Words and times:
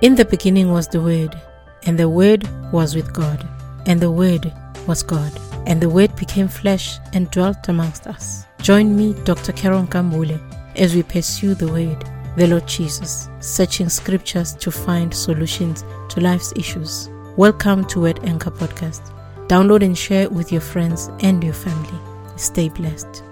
In 0.00 0.14
the 0.14 0.24
beginning 0.24 0.70
was 0.70 0.86
the 0.86 1.00
Word, 1.00 1.34
and 1.82 1.98
the 1.98 2.08
Word 2.08 2.48
was 2.72 2.94
with 2.94 3.12
God, 3.12 3.44
and 3.86 4.00
the 4.00 4.12
Word 4.12 4.52
was 4.86 5.02
God, 5.02 5.32
and 5.66 5.80
the 5.80 5.88
Word 5.88 6.14
became 6.14 6.46
flesh 6.46 7.00
and 7.14 7.28
dwelt 7.32 7.68
amongst 7.68 8.06
us. 8.06 8.44
Join 8.62 8.96
me, 8.96 9.14
Dr. 9.24 9.50
Karen 9.50 9.88
Kambule, 9.88 10.38
as 10.76 10.94
we 10.94 11.02
pursue 11.02 11.56
the 11.56 11.66
Word, 11.66 12.04
the 12.36 12.46
Lord 12.46 12.68
Jesus, 12.68 13.28
searching 13.40 13.88
scriptures 13.88 14.54
to 14.54 14.70
find 14.70 15.12
solutions 15.12 15.82
to 16.10 16.20
life's 16.20 16.52
issues. 16.54 17.10
Welcome 17.36 17.84
to 17.86 18.02
Word 18.02 18.20
Anchor 18.22 18.52
Podcast. 18.52 19.12
Download 19.48 19.82
and 19.82 19.98
share 19.98 20.30
with 20.30 20.52
your 20.52 20.60
friends 20.60 21.10
and 21.22 21.42
your 21.42 21.54
family. 21.54 21.98
Stay 22.36 22.68
blessed. 22.68 23.24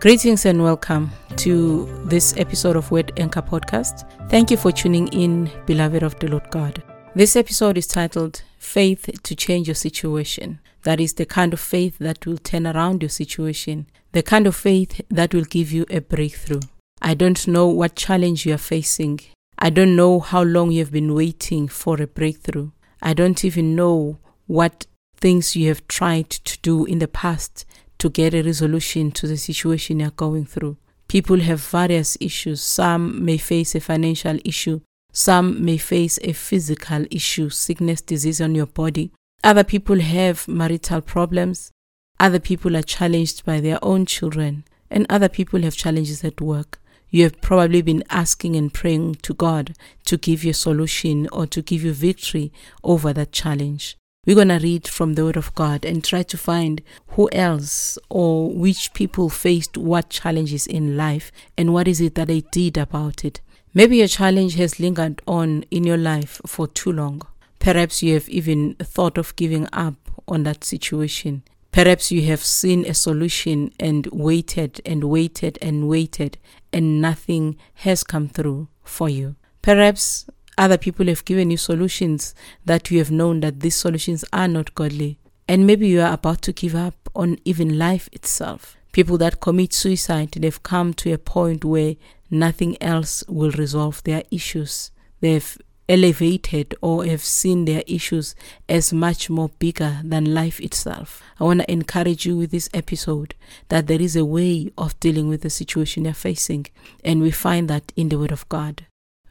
Greetings 0.00 0.46
and 0.46 0.62
welcome 0.62 1.10
to 1.38 1.86
this 2.04 2.36
episode 2.36 2.76
of 2.76 2.88
Word 2.92 3.10
Anchor 3.16 3.42
Podcast. 3.42 4.08
Thank 4.30 4.48
you 4.48 4.56
for 4.56 4.70
tuning 4.70 5.08
in, 5.08 5.50
beloved 5.66 6.04
of 6.04 6.16
the 6.20 6.28
Lord 6.28 6.48
God. 6.50 6.80
This 7.16 7.34
episode 7.34 7.76
is 7.76 7.88
titled 7.88 8.42
Faith 8.58 9.10
to 9.20 9.34
Change 9.34 9.66
Your 9.66 9.74
Situation. 9.74 10.60
That 10.84 11.00
is 11.00 11.14
the 11.14 11.26
kind 11.26 11.52
of 11.52 11.58
faith 11.58 11.98
that 11.98 12.24
will 12.26 12.38
turn 12.38 12.64
around 12.64 13.02
your 13.02 13.08
situation, 13.08 13.88
the 14.12 14.22
kind 14.22 14.46
of 14.46 14.54
faith 14.54 15.00
that 15.10 15.34
will 15.34 15.42
give 15.42 15.72
you 15.72 15.84
a 15.90 16.00
breakthrough. 16.00 16.60
I 17.02 17.14
don't 17.14 17.48
know 17.48 17.66
what 17.66 17.96
challenge 17.96 18.46
you 18.46 18.54
are 18.54 18.58
facing. 18.58 19.18
I 19.58 19.70
don't 19.70 19.96
know 19.96 20.20
how 20.20 20.44
long 20.44 20.70
you 20.70 20.78
have 20.78 20.92
been 20.92 21.12
waiting 21.12 21.66
for 21.66 22.00
a 22.00 22.06
breakthrough. 22.06 22.70
I 23.02 23.14
don't 23.14 23.44
even 23.44 23.74
know 23.74 24.20
what 24.46 24.86
things 25.16 25.56
you 25.56 25.66
have 25.66 25.88
tried 25.88 26.30
to 26.30 26.56
do 26.60 26.84
in 26.84 27.00
the 27.00 27.08
past 27.08 27.66
to 27.98 28.10
get 28.10 28.34
a 28.34 28.42
resolution 28.42 29.10
to 29.12 29.26
the 29.26 29.36
situation 29.36 30.00
you're 30.00 30.10
going 30.10 30.46
through. 30.46 30.76
People 31.08 31.40
have 31.40 31.60
various 31.60 32.16
issues. 32.20 32.60
Some 32.60 33.24
may 33.24 33.38
face 33.38 33.74
a 33.74 33.80
financial 33.80 34.38
issue. 34.44 34.80
Some 35.12 35.64
may 35.64 35.78
face 35.78 36.18
a 36.22 36.32
physical 36.32 37.06
issue, 37.10 37.48
sickness, 37.48 38.00
disease 38.02 38.40
on 38.40 38.54
your 38.54 38.66
body. 38.66 39.10
Other 39.42 39.64
people 39.64 40.00
have 40.00 40.46
marital 40.46 41.00
problems. 41.00 41.72
Other 42.20 42.40
people 42.40 42.76
are 42.76 42.82
challenged 42.82 43.44
by 43.44 43.60
their 43.60 43.78
own 43.82 44.04
children. 44.04 44.64
And 44.90 45.06
other 45.08 45.28
people 45.28 45.62
have 45.62 45.76
challenges 45.76 46.22
at 46.24 46.40
work. 46.40 46.80
You 47.10 47.22
have 47.22 47.40
probably 47.40 47.80
been 47.80 48.04
asking 48.10 48.56
and 48.56 48.72
praying 48.72 49.16
to 49.22 49.32
God 49.32 49.74
to 50.04 50.18
give 50.18 50.44
you 50.44 50.50
a 50.50 50.54
solution 50.54 51.26
or 51.32 51.46
to 51.46 51.62
give 51.62 51.82
you 51.82 51.92
victory 51.94 52.52
over 52.84 53.14
that 53.14 53.32
challenge. 53.32 53.96
We're 54.28 54.34
going 54.34 54.48
to 54.48 54.58
read 54.58 54.86
from 54.86 55.14
the 55.14 55.24
Word 55.24 55.38
of 55.38 55.54
God 55.54 55.86
and 55.86 56.04
try 56.04 56.22
to 56.22 56.36
find 56.36 56.82
who 57.12 57.30
else 57.32 57.96
or 58.10 58.52
which 58.52 58.92
people 58.92 59.30
faced 59.30 59.78
what 59.78 60.10
challenges 60.10 60.66
in 60.66 60.98
life 60.98 61.32
and 61.56 61.72
what 61.72 61.88
is 61.88 61.98
it 62.02 62.14
that 62.16 62.28
they 62.28 62.42
did 62.42 62.76
about 62.76 63.24
it. 63.24 63.40
Maybe 63.72 63.96
your 63.96 64.06
challenge 64.06 64.56
has 64.56 64.78
lingered 64.78 65.22
on 65.26 65.64
in 65.70 65.84
your 65.84 65.96
life 65.96 66.42
for 66.46 66.68
too 66.68 66.92
long. 66.92 67.22
Perhaps 67.58 68.02
you 68.02 68.12
have 68.12 68.28
even 68.28 68.74
thought 68.74 69.16
of 69.16 69.34
giving 69.36 69.66
up 69.72 69.94
on 70.28 70.42
that 70.42 70.62
situation. 70.62 71.42
Perhaps 71.72 72.12
you 72.12 72.20
have 72.26 72.44
seen 72.44 72.84
a 72.84 72.92
solution 72.92 73.72
and 73.80 74.08
waited 74.08 74.82
and 74.84 75.04
waited 75.04 75.58
and 75.62 75.88
waited 75.88 76.36
and 76.70 77.00
nothing 77.00 77.56
has 77.76 78.04
come 78.04 78.28
through 78.28 78.68
for 78.84 79.08
you. 79.08 79.36
Perhaps 79.62 80.26
other 80.58 80.76
people 80.76 81.06
have 81.06 81.24
given 81.24 81.50
you 81.50 81.56
solutions 81.56 82.34
that 82.64 82.90
you 82.90 82.98
have 82.98 83.10
known 83.10 83.40
that 83.40 83.60
these 83.60 83.76
solutions 83.76 84.24
are 84.32 84.48
not 84.48 84.74
godly. 84.74 85.18
And 85.46 85.66
maybe 85.66 85.88
you 85.88 86.02
are 86.02 86.12
about 86.12 86.42
to 86.42 86.52
give 86.52 86.74
up 86.74 86.94
on 87.14 87.38
even 87.44 87.78
life 87.78 88.08
itself. 88.12 88.76
People 88.92 89.16
that 89.18 89.40
commit 89.40 89.72
suicide, 89.72 90.32
they've 90.32 90.62
come 90.62 90.92
to 90.94 91.12
a 91.12 91.18
point 91.18 91.64
where 91.64 91.96
nothing 92.30 92.76
else 92.82 93.24
will 93.28 93.52
resolve 93.52 94.02
their 94.02 94.24
issues. 94.30 94.90
They've 95.20 95.56
elevated 95.88 96.74
or 96.82 97.06
have 97.06 97.22
seen 97.22 97.64
their 97.64 97.82
issues 97.86 98.34
as 98.68 98.92
much 98.92 99.30
more 99.30 99.48
bigger 99.58 100.00
than 100.04 100.34
life 100.34 100.60
itself. 100.60 101.22
I 101.40 101.44
want 101.44 101.60
to 101.60 101.72
encourage 101.72 102.26
you 102.26 102.36
with 102.36 102.50
this 102.50 102.68
episode 102.74 103.34
that 103.68 103.86
there 103.86 104.02
is 104.02 104.16
a 104.16 104.24
way 104.24 104.70
of 104.76 104.98
dealing 105.00 105.28
with 105.28 105.42
the 105.42 105.50
situation 105.50 106.04
you're 106.04 106.14
facing, 106.14 106.66
and 107.02 107.22
we 107.22 107.30
find 107.30 107.68
that 107.70 107.92
in 107.96 108.10
the 108.10 108.18
Word 108.18 108.32
of 108.32 108.48
God. 108.48 108.84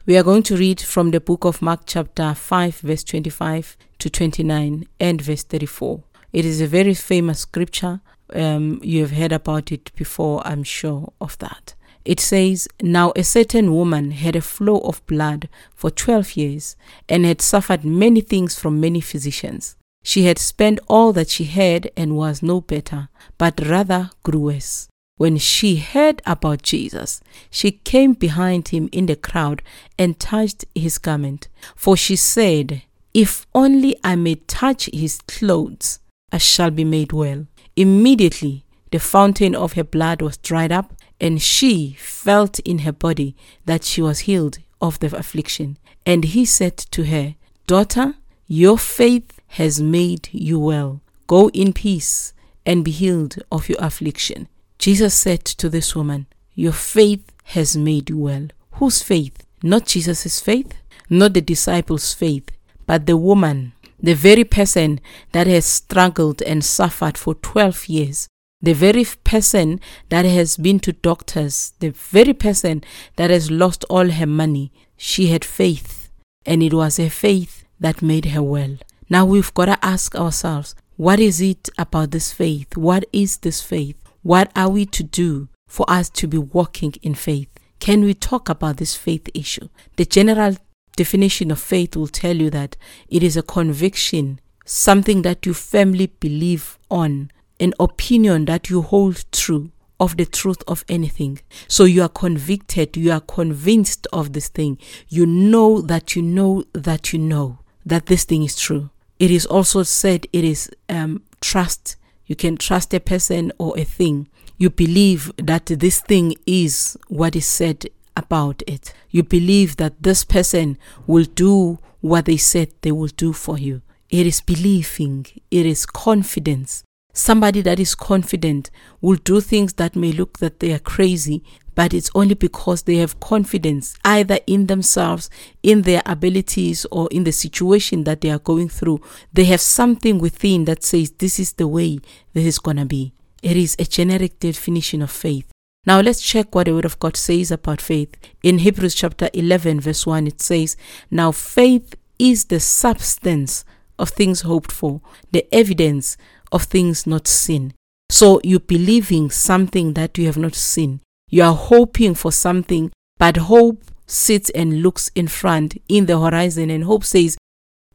We 0.08 0.16
are 0.16 0.22
going 0.22 0.42
to 0.44 0.56
read 0.56 0.80
from 0.80 1.10
the 1.10 1.20
book 1.20 1.44
of 1.44 1.60
Mark, 1.60 1.82
chapter 1.84 2.32
5, 2.32 2.78
verse 2.78 3.04
25 3.04 3.76
to 3.98 4.08
29, 4.08 4.88
and 4.98 5.20
verse 5.20 5.42
34. 5.42 6.02
It 6.32 6.46
is 6.46 6.62
a 6.62 6.66
very 6.66 6.94
famous 6.94 7.40
scripture. 7.40 8.00
Um, 8.32 8.80
you 8.82 9.02
have 9.02 9.10
heard 9.10 9.32
about 9.32 9.70
it 9.70 9.94
before, 9.96 10.40
I'm 10.46 10.62
sure 10.62 11.12
of 11.20 11.36
that. 11.40 11.74
It 12.06 12.20
says, 12.20 12.68
Now 12.80 13.12
a 13.16 13.22
certain 13.22 13.74
woman 13.74 14.12
had 14.12 14.34
a 14.34 14.40
flow 14.40 14.78
of 14.78 15.06
blood 15.06 15.50
for 15.74 15.90
12 15.90 16.38
years 16.38 16.76
and 17.06 17.26
had 17.26 17.42
suffered 17.42 17.84
many 17.84 18.22
things 18.22 18.58
from 18.58 18.80
many 18.80 19.02
physicians. 19.02 19.76
She 20.02 20.24
had 20.24 20.38
spent 20.38 20.80
all 20.88 21.12
that 21.12 21.28
she 21.28 21.44
had 21.44 21.90
and 21.98 22.16
was 22.16 22.42
no 22.42 22.62
better, 22.62 23.10
but 23.36 23.60
rather 23.60 24.08
grew 24.22 24.40
worse. 24.40 24.88
When 25.18 25.36
she 25.36 25.76
heard 25.76 26.22
about 26.24 26.62
Jesus, 26.62 27.20
she 27.50 27.72
came 27.72 28.12
behind 28.12 28.68
him 28.68 28.88
in 28.92 29.06
the 29.06 29.16
crowd 29.16 29.62
and 29.98 30.18
touched 30.18 30.64
his 30.76 30.96
garment. 30.96 31.48
For 31.74 31.96
she 31.96 32.14
said, 32.14 32.82
If 33.12 33.44
only 33.52 33.96
I 34.04 34.14
may 34.14 34.36
touch 34.36 34.88
his 34.92 35.20
clothes, 35.26 35.98
I 36.30 36.38
shall 36.38 36.70
be 36.70 36.84
made 36.84 37.12
well. 37.12 37.46
Immediately, 37.74 38.64
the 38.92 39.00
fountain 39.00 39.56
of 39.56 39.72
her 39.72 39.82
blood 39.82 40.22
was 40.22 40.36
dried 40.36 40.70
up, 40.70 40.94
and 41.20 41.42
she 41.42 41.96
felt 41.98 42.60
in 42.60 42.80
her 42.80 42.92
body 42.92 43.34
that 43.66 43.82
she 43.82 44.00
was 44.00 44.20
healed 44.20 44.58
of 44.80 45.00
the 45.00 45.14
affliction. 45.16 45.78
And 46.06 46.22
he 46.22 46.44
said 46.44 46.76
to 46.92 47.04
her, 47.06 47.34
Daughter, 47.66 48.14
your 48.46 48.78
faith 48.78 49.40
has 49.48 49.80
made 49.80 50.28
you 50.30 50.60
well. 50.60 51.00
Go 51.26 51.50
in 51.50 51.72
peace 51.72 52.32
and 52.64 52.84
be 52.84 52.92
healed 52.92 53.36
of 53.50 53.68
your 53.68 53.78
affliction. 53.80 54.46
Jesus 54.78 55.14
said 55.14 55.44
to 55.44 55.68
this 55.68 55.96
woman, 55.96 56.26
Your 56.54 56.72
faith 56.72 57.32
has 57.44 57.76
made 57.76 58.10
you 58.10 58.18
well. 58.18 58.48
Whose 58.72 59.02
faith? 59.02 59.44
Not 59.62 59.86
Jesus' 59.86 60.40
faith, 60.40 60.72
not 61.10 61.34
the 61.34 61.40
disciples' 61.40 62.14
faith, 62.14 62.50
but 62.86 63.06
the 63.06 63.16
woman, 63.16 63.72
the 64.00 64.14
very 64.14 64.44
person 64.44 65.00
that 65.32 65.48
has 65.48 65.64
struggled 65.64 66.42
and 66.42 66.64
suffered 66.64 67.18
for 67.18 67.34
12 67.34 67.88
years, 67.88 68.28
the 68.62 68.72
very 68.72 69.04
person 69.24 69.80
that 70.10 70.24
has 70.24 70.56
been 70.56 70.78
to 70.80 70.92
doctors, 70.92 71.72
the 71.80 71.90
very 71.90 72.32
person 72.32 72.84
that 73.16 73.30
has 73.30 73.50
lost 73.50 73.84
all 73.90 74.10
her 74.10 74.26
money. 74.26 74.72
She 74.96 75.26
had 75.28 75.44
faith, 75.44 76.10
and 76.46 76.62
it 76.62 76.72
was 76.72 76.98
her 76.98 77.10
faith 77.10 77.64
that 77.80 78.02
made 78.02 78.26
her 78.26 78.42
well. 78.42 78.76
Now 79.10 79.24
we've 79.24 79.52
got 79.54 79.66
to 79.66 79.84
ask 79.84 80.14
ourselves, 80.14 80.74
what 80.96 81.18
is 81.18 81.40
it 81.40 81.68
about 81.78 82.10
this 82.12 82.32
faith? 82.32 82.76
What 82.76 83.04
is 83.12 83.38
this 83.38 83.62
faith? 83.62 83.96
What 84.22 84.50
are 84.56 84.68
we 84.68 84.84
to 84.86 85.02
do 85.02 85.48
for 85.66 85.88
us 85.88 86.10
to 86.10 86.26
be 86.26 86.38
walking 86.38 86.94
in 87.02 87.14
faith? 87.14 87.48
Can 87.78 88.02
we 88.02 88.14
talk 88.14 88.48
about 88.48 88.78
this 88.78 88.96
faith 88.96 89.28
issue? 89.34 89.68
The 89.96 90.04
general 90.04 90.56
definition 90.96 91.50
of 91.50 91.60
faith 91.60 91.96
will 91.96 92.08
tell 92.08 92.36
you 92.36 92.50
that 92.50 92.76
it 93.08 93.22
is 93.22 93.36
a 93.36 93.42
conviction, 93.42 94.40
something 94.64 95.22
that 95.22 95.46
you 95.46 95.54
firmly 95.54 96.06
believe 96.06 96.78
on, 96.90 97.30
an 97.60 97.72
opinion 97.78 98.46
that 98.46 98.68
you 98.68 98.82
hold 98.82 99.24
true 99.30 99.70
of 100.00 100.16
the 100.16 100.26
truth 100.26 100.62
of 100.66 100.84
anything. 100.88 101.40
So 101.66 101.84
you 101.84 102.02
are 102.02 102.08
convicted, 102.08 102.96
you 102.96 103.12
are 103.12 103.20
convinced 103.20 104.06
of 104.12 104.32
this 104.32 104.48
thing. 104.48 104.78
You 105.08 105.26
know 105.26 105.80
that 105.82 106.16
you 106.16 106.22
know 106.22 106.64
that 106.72 107.12
you 107.12 107.18
know 107.18 107.60
that 107.86 108.06
this 108.06 108.24
thing 108.24 108.42
is 108.42 108.56
true. 108.56 108.90
It 109.18 109.30
is 109.30 109.46
also 109.46 109.82
said 109.82 110.26
it 110.32 110.44
is 110.44 110.70
um, 110.88 111.22
trust 111.40 111.96
you 112.28 112.36
can 112.36 112.56
trust 112.56 112.94
a 112.94 113.00
person 113.00 113.50
or 113.58 113.76
a 113.76 113.84
thing. 113.84 114.28
You 114.58 114.70
believe 114.70 115.32
that 115.36 115.66
this 115.66 116.00
thing 116.00 116.34
is 116.46 116.96
what 117.08 117.34
is 117.34 117.46
said 117.46 117.86
about 118.16 118.62
it. 118.66 118.92
You 119.10 119.22
believe 119.22 119.76
that 119.76 120.02
this 120.02 120.24
person 120.24 120.78
will 121.06 121.24
do 121.24 121.78
what 122.00 122.26
they 122.26 122.36
said 122.36 122.70
they 122.82 122.92
will 122.92 123.08
do 123.08 123.32
for 123.32 123.58
you. 123.58 123.82
It 124.10 124.26
is 124.26 124.40
believing, 124.40 125.26
it 125.50 125.66
is 125.66 125.86
confidence. 125.86 126.84
Somebody 127.12 127.62
that 127.62 127.80
is 127.80 127.94
confident 127.94 128.70
will 129.00 129.16
do 129.16 129.40
things 129.40 129.72
that 129.74 129.96
may 129.96 130.12
look 130.12 130.38
that 130.38 130.60
they 130.60 130.72
are 130.72 130.78
crazy, 130.78 131.42
but 131.78 131.94
it's 131.94 132.10
only 132.12 132.34
because 132.34 132.82
they 132.82 132.96
have 132.96 133.20
confidence 133.20 133.96
either 134.04 134.40
in 134.48 134.66
themselves, 134.66 135.30
in 135.62 135.82
their 135.82 136.02
abilities, 136.06 136.84
or 136.90 137.06
in 137.12 137.22
the 137.22 137.30
situation 137.30 138.02
that 138.02 138.20
they 138.20 138.30
are 138.30 138.40
going 138.40 138.68
through. 138.68 139.00
They 139.32 139.44
have 139.44 139.60
something 139.60 140.18
within 140.18 140.64
that 140.64 140.82
says, 140.82 141.12
This 141.12 141.38
is 141.38 141.52
the 141.52 141.68
way 141.68 142.00
this 142.32 142.46
is 142.46 142.58
going 142.58 142.78
to 142.78 142.84
be. 142.84 143.12
It 143.44 143.56
is 143.56 143.76
a 143.78 143.84
generic 143.84 144.40
definition 144.40 145.02
of 145.02 145.12
faith. 145.12 145.48
Now 145.86 146.00
let's 146.00 146.20
check 146.20 146.52
what 146.52 146.66
the 146.66 146.74
Word 146.74 146.84
of 146.84 146.98
God 146.98 147.16
says 147.16 147.52
about 147.52 147.80
faith. 147.80 148.12
In 148.42 148.58
Hebrews 148.58 148.96
chapter 148.96 149.30
11, 149.32 149.78
verse 149.78 150.04
1, 150.04 150.26
it 150.26 150.42
says, 150.42 150.76
Now 151.12 151.30
faith 151.30 151.94
is 152.18 152.46
the 152.46 152.58
substance 152.58 153.64
of 154.00 154.08
things 154.08 154.40
hoped 154.40 154.72
for, 154.72 155.00
the 155.30 155.46
evidence 155.54 156.16
of 156.50 156.64
things 156.64 157.06
not 157.06 157.28
seen. 157.28 157.72
So 158.10 158.40
you're 158.42 158.58
believing 158.58 159.30
something 159.30 159.92
that 159.92 160.18
you 160.18 160.26
have 160.26 160.38
not 160.38 160.56
seen. 160.56 161.02
You 161.28 161.42
are 161.44 161.54
hoping 161.54 162.14
for 162.14 162.32
something, 162.32 162.90
but 163.18 163.36
hope 163.36 163.84
sits 164.06 164.50
and 164.50 164.82
looks 164.82 165.10
in 165.14 165.28
front 165.28 165.80
in 165.88 166.06
the 166.06 166.18
horizon, 166.18 166.70
and 166.70 166.84
hope 166.84 167.04
says, 167.04 167.36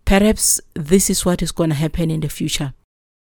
perhaps 0.06 0.62
this 0.75 1.09
is 1.09 1.25
what 1.25 1.41
is 1.41 1.51
going 1.51 1.69
to 1.71 1.75
happen 1.75 2.12
in 2.12 2.19
the 2.19 2.30
future. 2.30 2.74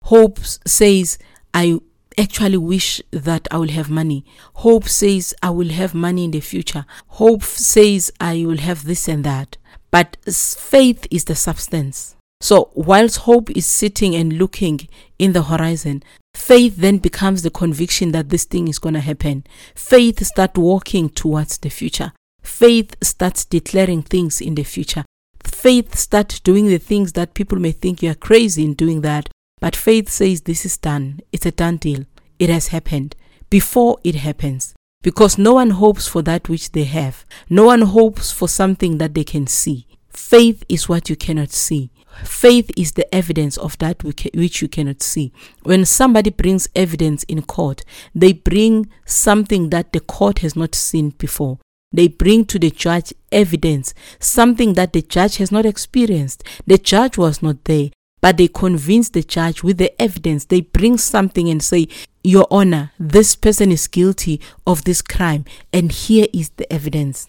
Hope 0.04 0.38
says, 0.38 1.18
I 1.52 1.80
actually 2.18 2.56
wish 2.56 3.02
that 3.10 3.48
I 3.50 3.58
will 3.58 3.68
have 3.68 3.90
money. 3.90 4.24
Hope 4.54 4.88
says 4.88 5.34
I 5.42 5.50
will 5.50 5.70
have 5.70 5.94
money 5.94 6.24
in 6.24 6.30
the 6.30 6.40
future. 6.40 6.86
Hope 7.08 7.42
says 7.42 8.12
I 8.20 8.44
will 8.46 8.58
have 8.58 8.84
this 8.84 9.08
and 9.08 9.24
that. 9.24 9.56
But 9.90 10.16
faith 10.24 11.06
is 11.10 11.24
the 11.24 11.34
substance. 11.34 12.15
So, 12.40 12.70
whilst 12.74 13.18
hope 13.18 13.50
is 13.50 13.66
sitting 13.66 14.14
and 14.14 14.34
looking 14.34 14.88
in 15.18 15.32
the 15.32 15.44
horizon, 15.44 16.02
faith 16.34 16.76
then 16.76 16.98
becomes 16.98 17.42
the 17.42 17.50
conviction 17.50 18.12
that 18.12 18.28
this 18.28 18.44
thing 18.44 18.68
is 18.68 18.78
going 18.78 18.94
to 18.94 19.00
happen. 19.00 19.44
Faith 19.74 20.24
starts 20.24 20.58
walking 20.58 21.08
towards 21.08 21.58
the 21.58 21.70
future. 21.70 22.12
Faith 22.42 22.94
starts 23.02 23.44
declaring 23.44 24.02
things 24.02 24.40
in 24.40 24.54
the 24.54 24.62
future. 24.64 25.04
Faith 25.42 25.96
starts 25.96 26.40
doing 26.40 26.66
the 26.66 26.78
things 26.78 27.12
that 27.14 27.34
people 27.34 27.58
may 27.58 27.72
think 27.72 28.02
you 28.02 28.10
are 28.10 28.14
crazy 28.14 28.64
in 28.64 28.74
doing 28.74 29.00
that. 29.00 29.28
But 29.60 29.74
faith 29.74 30.08
says 30.10 30.42
this 30.42 30.66
is 30.66 30.76
done. 30.76 31.20
It's 31.32 31.46
a 31.46 31.50
done 31.50 31.78
deal. 31.78 32.04
It 32.38 32.50
has 32.50 32.68
happened 32.68 33.16
before 33.48 33.98
it 34.04 34.16
happens. 34.16 34.74
Because 35.02 35.38
no 35.38 35.54
one 35.54 35.70
hopes 35.70 36.06
for 36.06 36.20
that 36.22 36.48
which 36.48 36.72
they 36.72 36.84
have. 36.84 37.24
No 37.48 37.64
one 37.64 37.82
hopes 37.82 38.30
for 38.32 38.48
something 38.48 38.98
that 38.98 39.14
they 39.14 39.24
can 39.24 39.46
see. 39.46 39.86
Faith 40.10 40.64
is 40.68 40.88
what 40.88 41.08
you 41.08 41.16
cannot 41.16 41.50
see. 41.50 41.90
Faith 42.24 42.70
is 42.76 42.92
the 42.92 43.14
evidence 43.14 43.56
of 43.56 43.78
that 43.78 44.02
which 44.04 44.62
you 44.62 44.68
cannot 44.68 45.02
see. 45.02 45.32
When 45.62 45.84
somebody 45.84 46.30
brings 46.30 46.68
evidence 46.74 47.22
in 47.24 47.42
court, 47.42 47.84
they 48.14 48.32
bring 48.32 48.88
something 49.04 49.70
that 49.70 49.92
the 49.92 50.00
court 50.00 50.40
has 50.40 50.56
not 50.56 50.74
seen 50.74 51.10
before. 51.10 51.58
They 51.92 52.08
bring 52.08 52.44
to 52.46 52.58
the 52.58 52.70
judge 52.70 53.12
evidence, 53.30 53.94
something 54.18 54.74
that 54.74 54.92
the 54.92 55.02
judge 55.02 55.36
has 55.36 55.52
not 55.52 55.64
experienced. 55.64 56.44
The 56.66 56.78
judge 56.78 57.16
was 57.16 57.42
not 57.42 57.64
there, 57.64 57.90
but 58.20 58.36
they 58.36 58.48
convince 58.48 59.08
the 59.08 59.22
judge 59.22 59.62
with 59.62 59.78
the 59.78 60.00
evidence. 60.02 60.46
They 60.46 60.62
bring 60.62 60.98
something 60.98 61.48
and 61.48 61.62
say, 61.62 61.88
Your 62.24 62.46
Honor, 62.50 62.92
this 62.98 63.36
person 63.36 63.70
is 63.70 63.86
guilty 63.86 64.40
of 64.66 64.84
this 64.84 65.00
crime, 65.00 65.44
and 65.72 65.92
here 65.92 66.26
is 66.32 66.50
the 66.50 66.70
evidence. 66.72 67.28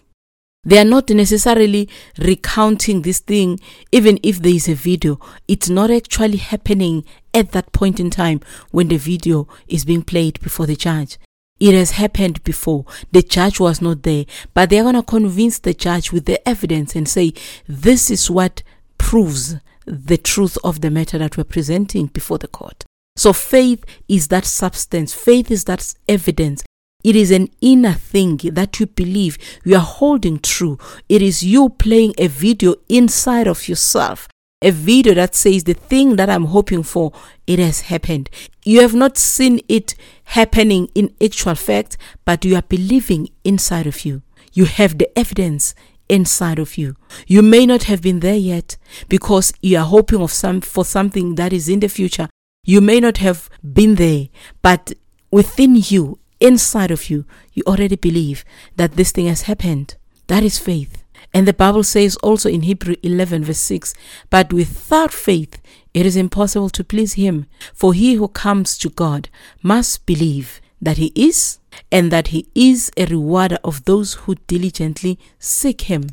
They 0.67 0.77
are 0.79 0.83
not 0.83 1.09
necessarily 1.11 1.87
recounting 2.17 3.01
this 3.01 3.19
thing, 3.19 3.61
even 3.93 4.19
if 4.21 4.41
there 4.41 4.53
is 4.53 4.67
a 4.67 4.73
video. 4.73 5.17
It's 5.47 5.69
not 5.69 5.89
actually 5.89 6.35
happening 6.35 7.05
at 7.33 7.53
that 7.53 7.71
point 7.71 8.01
in 8.01 8.09
time 8.09 8.41
when 8.71 8.89
the 8.89 8.97
video 8.97 9.47
is 9.69 9.85
being 9.85 10.03
played 10.03 10.41
before 10.41 10.65
the 10.65 10.75
judge. 10.75 11.17
It 11.61 11.73
has 11.73 11.91
happened 11.91 12.43
before. 12.43 12.83
The 13.13 13.21
judge 13.21 13.61
was 13.61 13.81
not 13.81 14.03
there, 14.03 14.25
but 14.53 14.69
they're 14.69 14.83
going 14.83 14.95
to 14.95 15.03
convince 15.03 15.57
the 15.57 15.73
judge 15.73 16.11
with 16.11 16.25
the 16.25 16.45
evidence 16.45 16.97
and 16.97 17.07
say, 17.07 17.31
This 17.65 18.11
is 18.11 18.29
what 18.29 18.61
proves 18.97 19.55
the 19.85 20.17
truth 20.17 20.57
of 20.65 20.81
the 20.81 20.91
matter 20.91 21.17
that 21.17 21.37
we're 21.37 21.45
presenting 21.45 22.07
before 22.07 22.39
the 22.39 22.49
court. 22.49 22.83
So 23.15 23.31
faith 23.31 23.85
is 24.09 24.27
that 24.27 24.43
substance, 24.43 25.13
faith 25.13 25.49
is 25.49 25.63
that 25.63 25.93
evidence 26.09 26.65
it 27.07 27.15
is 27.15 27.31
an 27.31 27.47
inner 27.61 27.93
thing 27.93 28.35
that 28.43 28.81
you 28.81 28.85
believe 28.85 29.37
you 29.63 29.73
are 29.77 29.79
holding 29.79 30.39
true. 30.39 30.77
It 31.07 31.21
is 31.21 31.41
you 31.41 31.69
playing 31.69 32.13
a 32.17 32.27
video 32.27 32.75
inside 32.89 33.47
of 33.47 33.69
yourself. 33.69 34.27
A 34.61 34.71
video 34.71 35.13
that 35.13 35.33
says 35.33 35.63
the 35.63 35.73
thing 35.73 36.17
that 36.17 36.29
I'm 36.29 36.47
hoping 36.47 36.83
for, 36.83 37.13
it 37.45 37.59
has 37.59 37.79
happened. 37.79 38.29
You 38.65 38.81
have 38.81 38.93
not 38.93 39.17
seen 39.17 39.61
it 39.69 39.95
happening 40.25 40.89
in 40.95 41.15
actual 41.23 41.55
fact, 41.55 41.95
but 42.25 42.43
you 42.43 42.57
are 42.57 42.61
believing 42.61 43.29
inside 43.45 43.87
of 43.87 44.03
you. 44.03 44.21
You 44.51 44.65
have 44.65 44.97
the 44.97 45.09
evidence 45.17 45.75
inside 46.09 46.59
of 46.59 46.77
you. 46.77 46.97
You 47.25 47.41
may 47.41 47.65
not 47.65 47.83
have 47.83 48.01
been 48.01 48.19
there 48.19 48.35
yet 48.35 48.75
because 49.07 49.53
you 49.61 49.77
are 49.77 49.85
hoping 49.85 50.21
of 50.21 50.33
some 50.33 50.59
for 50.59 50.83
something 50.83 51.35
that 51.35 51.53
is 51.53 51.69
in 51.69 51.79
the 51.79 51.87
future. 51.87 52.27
You 52.65 52.81
may 52.81 52.99
not 52.99 53.19
have 53.19 53.49
been 53.63 53.95
there, 53.95 54.27
but 54.61 54.91
within 55.31 55.77
you 55.77 56.19
inside 56.39 56.91
of 56.91 57.09
you, 57.09 57.25
you 57.53 57.63
already 57.67 57.95
believe 57.95 58.45
that 58.75 58.93
this 58.93 59.11
thing 59.11 59.27
has 59.27 59.43
happened. 59.43 59.95
That 60.27 60.43
is 60.43 60.59
faith. 60.59 61.03
And 61.33 61.47
the 61.47 61.53
Bible 61.53 61.83
says 61.83 62.15
also 62.17 62.49
in 62.49 62.63
Hebrew 62.63 62.95
11, 63.03 63.43
verse 63.43 63.57
6 63.59 63.93
But 64.29 64.53
without 64.53 65.13
faith, 65.13 65.61
it 65.93 66.05
is 66.05 66.15
impossible 66.15 66.69
to 66.71 66.83
please 66.83 67.13
Him. 67.13 67.47
For 67.73 67.93
he 67.93 68.15
who 68.15 68.27
comes 68.27 68.77
to 68.79 68.89
God 68.89 69.29
must 69.61 70.05
believe 70.05 70.61
that 70.81 70.97
He 70.97 71.11
is, 71.15 71.59
and 71.91 72.11
that 72.11 72.27
He 72.27 72.47
is 72.55 72.91
a 72.97 73.05
rewarder 73.05 73.57
of 73.63 73.85
those 73.85 74.13
who 74.13 74.35
diligently 74.47 75.19
seek 75.39 75.81
Him. 75.81 76.09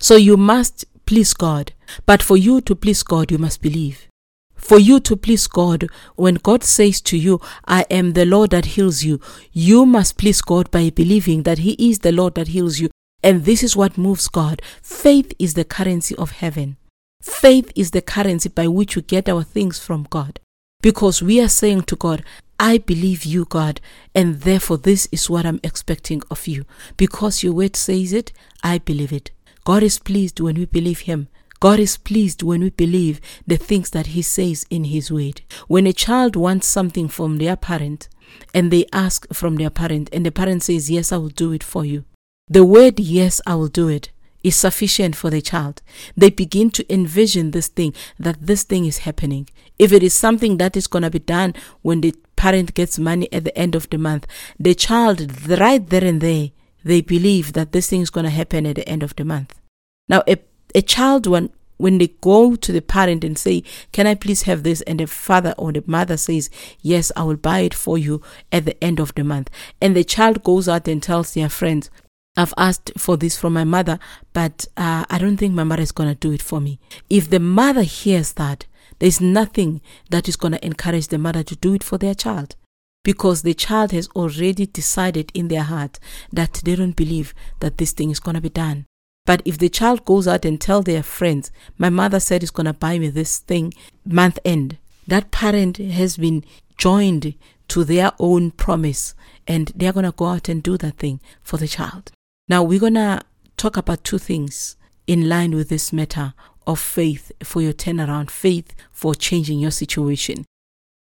So 0.00 0.16
you 0.16 0.36
must 0.36 0.84
please 1.06 1.34
God. 1.34 1.72
But 2.06 2.22
for 2.22 2.36
you 2.36 2.60
to 2.62 2.74
please 2.74 3.02
God, 3.02 3.30
you 3.30 3.38
must 3.38 3.62
believe 3.62 4.08
for 4.64 4.78
you 4.78 4.98
to 5.00 5.14
please 5.14 5.46
God, 5.46 5.88
when 6.16 6.36
God 6.36 6.64
says 6.64 7.02
to 7.02 7.18
you, 7.18 7.38
I 7.66 7.84
am 7.90 8.14
the 8.14 8.24
Lord 8.24 8.48
that 8.52 8.64
heals 8.64 9.02
you, 9.02 9.20
you 9.52 9.84
must 9.84 10.16
please 10.16 10.40
God 10.40 10.70
by 10.70 10.88
believing 10.88 11.42
that 11.42 11.58
He 11.58 11.72
is 11.72 11.98
the 11.98 12.12
Lord 12.12 12.34
that 12.36 12.48
heals 12.48 12.80
you. 12.80 12.88
And 13.22 13.44
this 13.44 13.62
is 13.62 13.76
what 13.76 13.98
moves 13.98 14.26
God. 14.26 14.62
Faith 14.82 15.34
is 15.38 15.52
the 15.52 15.66
currency 15.66 16.16
of 16.16 16.30
heaven. 16.30 16.78
Faith 17.20 17.72
is 17.76 17.90
the 17.90 18.00
currency 18.00 18.48
by 18.48 18.66
which 18.66 18.96
we 18.96 19.02
get 19.02 19.28
our 19.28 19.42
things 19.42 19.78
from 19.78 20.06
God. 20.08 20.40
Because 20.80 21.22
we 21.22 21.42
are 21.42 21.48
saying 21.48 21.82
to 21.82 21.96
God, 21.96 22.24
I 22.58 22.78
believe 22.78 23.26
you, 23.26 23.44
God, 23.44 23.82
and 24.14 24.40
therefore 24.40 24.78
this 24.78 25.06
is 25.12 25.28
what 25.28 25.44
I'm 25.44 25.60
expecting 25.62 26.22
of 26.30 26.46
you. 26.46 26.64
Because 26.96 27.42
your 27.42 27.52
word 27.52 27.76
says 27.76 28.14
it, 28.14 28.32
I 28.62 28.78
believe 28.78 29.12
it. 29.12 29.30
God 29.66 29.82
is 29.82 29.98
pleased 29.98 30.40
when 30.40 30.56
we 30.56 30.64
believe 30.64 31.00
Him. 31.00 31.28
God 31.64 31.80
is 31.80 31.96
pleased 31.96 32.42
when 32.42 32.60
we 32.60 32.68
believe 32.68 33.22
the 33.46 33.56
things 33.56 33.88
that 33.92 34.08
He 34.08 34.20
says 34.20 34.66
in 34.68 34.84
His 34.84 35.10
word. 35.10 35.40
When 35.66 35.86
a 35.86 35.94
child 35.94 36.36
wants 36.36 36.66
something 36.66 37.08
from 37.08 37.38
their 37.38 37.56
parent 37.56 38.10
and 38.52 38.70
they 38.70 38.84
ask 38.92 39.26
from 39.32 39.56
their 39.56 39.70
parent, 39.70 40.10
and 40.12 40.26
the 40.26 40.30
parent 40.30 40.62
says, 40.62 40.90
Yes, 40.90 41.10
I 41.10 41.16
will 41.16 41.30
do 41.30 41.52
it 41.52 41.62
for 41.62 41.82
you, 41.86 42.04
the 42.48 42.66
word, 42.66 43.00
Yes, 43.00 43.40
I 43.46 43.54
will 43.54 43.68
do 43.68 43.88
it, 43.88 44.10
is 44.42 44.56
sufficient 44.56 45.16
for 45.16 45.30
the 45.30 45.40
child. 45.40 45.80
They 46.14 46.28
begin 46.28 46.68
to 46.72 46.92
envision 46.92 47.52
this 47.52 47.68
thing, 47.68 47.94
that 48.18 48.46
this 48.46 48.64
thing 48.64 48.84
is 48.84 48.98
happening. 48.98 49.48
If 49.78 49.90
it 49.90 50.02
is 50.02 50.12
something 50.12 50.58
that 50.58 50.76
is 50.76 50.86
going 50.86 51.04
to 51.04 51.10
be 51.10 51.18
done 51.18 51.54
when 51.80 52.02
the 52.02 52.14
parent 52.36 52.74
gets 52.74 52.98
money 52.98 53.26
at 53.32 53.44
the 53.44 53.56
end 53.56 53.74
of 53.74 53.88
the 53.88 53.96
month, 53.96 54.26
the 54.60 54.74
child, 54.74 55.48
right 55.48 55.88
there 55.88 56.04
and 56.04 56.20
there, 56.20 56.50
they 56.84 57.00
believe 57.00 57.54
that 57.54 57.72
this 57.72 57.88
thing 57.88 58.02
is 58.02 58.10
going 58.10 58.24
to 58.24 58.30
happen 58.30 58.66
at 58.66 58.76
the 58.76 58.86
end 58.86 59.02
of 59.02 59.16
the 59.16 59.24
month. 59.24 59.58
Now, 60.10 60.22
a 60.28 60.36
a 60.74 60.82
child 60.82 61.26
when 61.26 61.50
when 61.76 61.98
they 61.98 62.08
go 62.20 62.54
to 62.54 62.72
the 62.72 62.80
parent 62.80 63.24
and 63.24 63.36
say, 63.36 63.62
Can 63.92 64.06
I 64.06 64.14
please 64.14 64.42
have 64.42 64.62
this? 64.62 64.80
And 64.82 65.00
the 65.00 65.06
father 65.06 65.54
or 65.58 65.72
the 65.72 65.82
mother 65.86 66.16
says, 66.16 66.50
Yes, 66.80 67.10
I 67.16 67.24
will 67.24 67.36
buy 67.36 67.60
it 67.60 67.74
for 67.74 67.98
you 67.98 68.22
at 68.52 68.64
the 68.64 68.82
end 68.82 69.00
of 69.00 69.14
the 69.14 69.24
month. 69.24 69.50
And 69.80 69.96
the 69.96 70.04
child 70.04 70.44
goes 70.44 70.68
out 70.68 70.88
and 70.88 71.02
tells 71.02 71.34
their 71.34 71.48
friends, 71.48 71.90
I've 72.36 72.54
asked 72.56 72.92
for 72.96 73.16
this 73.16 73.36
from 73.36 73.52
my 73.52 73.64
mother, 73.64 73.98
but 74.32 74.66
uh, 74.76 75.04
I 75.08 75.18
don't 75.18 75.36
think 75.36 75.54
my 75.54 75.64
mother 75.64 75.82
is 75.82 75.92
going 75.92 76.08
to 76.08 76.14
do 76.14 76.32
it 76.32 76.42
for 76.42 76.60
me. 76.60 76.80
If 77.08 77.30
the 77.30 77.40
mother 77.40 77.82
hears 77.82 78.32
that, 78.32 78.66
there's 78.98 79.20
nothing 79.20 79.80
that 80.10 80.28
is 80.28 80.36
going 80.36 80.52
to 80.52 80.64
encourage 80.64 81.08
the 81.08 81.18
mother 81.18 81.42
to 81.44 81.56
do 81.56 81.74
it 81.74 81.84
for 81.84 81.98
their 81.98 82.14
child 82.14 82.56
because 83.04 83.42
the 83.42 83.54
child 83.54 83.92
has 83.92 84.08
already 84.16 84.66
decided 84.66 85.30
in 85.34 85.48
their 85.48 85.62
heart 85.62 86.00
that 86.32 86.54
they 86.64 86.74
don't 86.74 86.96
believe 86.96 87.34
that 87.60 87.78
this 87.78 87.92
thing 87.92 88.10
is 88.10 88.18
going 88.18 88.34
to 88.34 88.40
be 88.40 88.48
done. 88.48 88.86
But 89.26 89.40
if 89.44 89.58
the 89.58 89.68
child 89.68 90.04
goes 90.04 90.28
out 90.28 90.44
and 90.44 90.60
tell 90.60 90.82
their 90.82 91.02
friends, 91.02 91.50
my 91.78 91.88
mother 91.88 92.20
said 92.20 92.42
is 92.42 92.50
going 92.50 92.66
to 92.66 92.74
buy 92.74 92.98
me 92.98 93.08
this 93.08 93.38
thing 93.38 93.72
month 94.04 94.38
end, 94.44 94.76
that 95.06 95.30
parent 95.30 95.78
has 95.78 96.16
been 96.16 96.44
joined 96.76 97.34
to 97.68 97.84
their 97.84 98.12
own 98.18 98.50
promise 98.50 99.14
and 99.46 99.72
they're 99.74 99.92
going 99.92 100.04
to 100.04 100.12
go 100.12 100.26
out 100.26 100.48
and 100.48 100.62
do 100.62 100.76
that 100.78 100.98
thing 100.98 101.20
for 101.42 101.56
the 101.56 101.68
child. 101.68 102.10
Now 102.48 102.62
we're 102.62 102.80
going 102.80 102.94
to 102.94 103.22
talk 103.56 103.76
about 103.76 104.04
two 104.04 104.18
things 104.18 104.76
in 105.06 105.28
line 105.28 105.54
with 105.54 105.68
this 105.68 105.92
matter 105.92 106.34
of 106.66 106.78
faith 106.78 107.32
for 107.42 107.62
your 107.62 107.72
turnaround, 107.72 108.30
faith 108.30 108.74
for 108.90 109.14
changing 109.14 109.58
your 109.58 109.70
situation. 109.70 110.44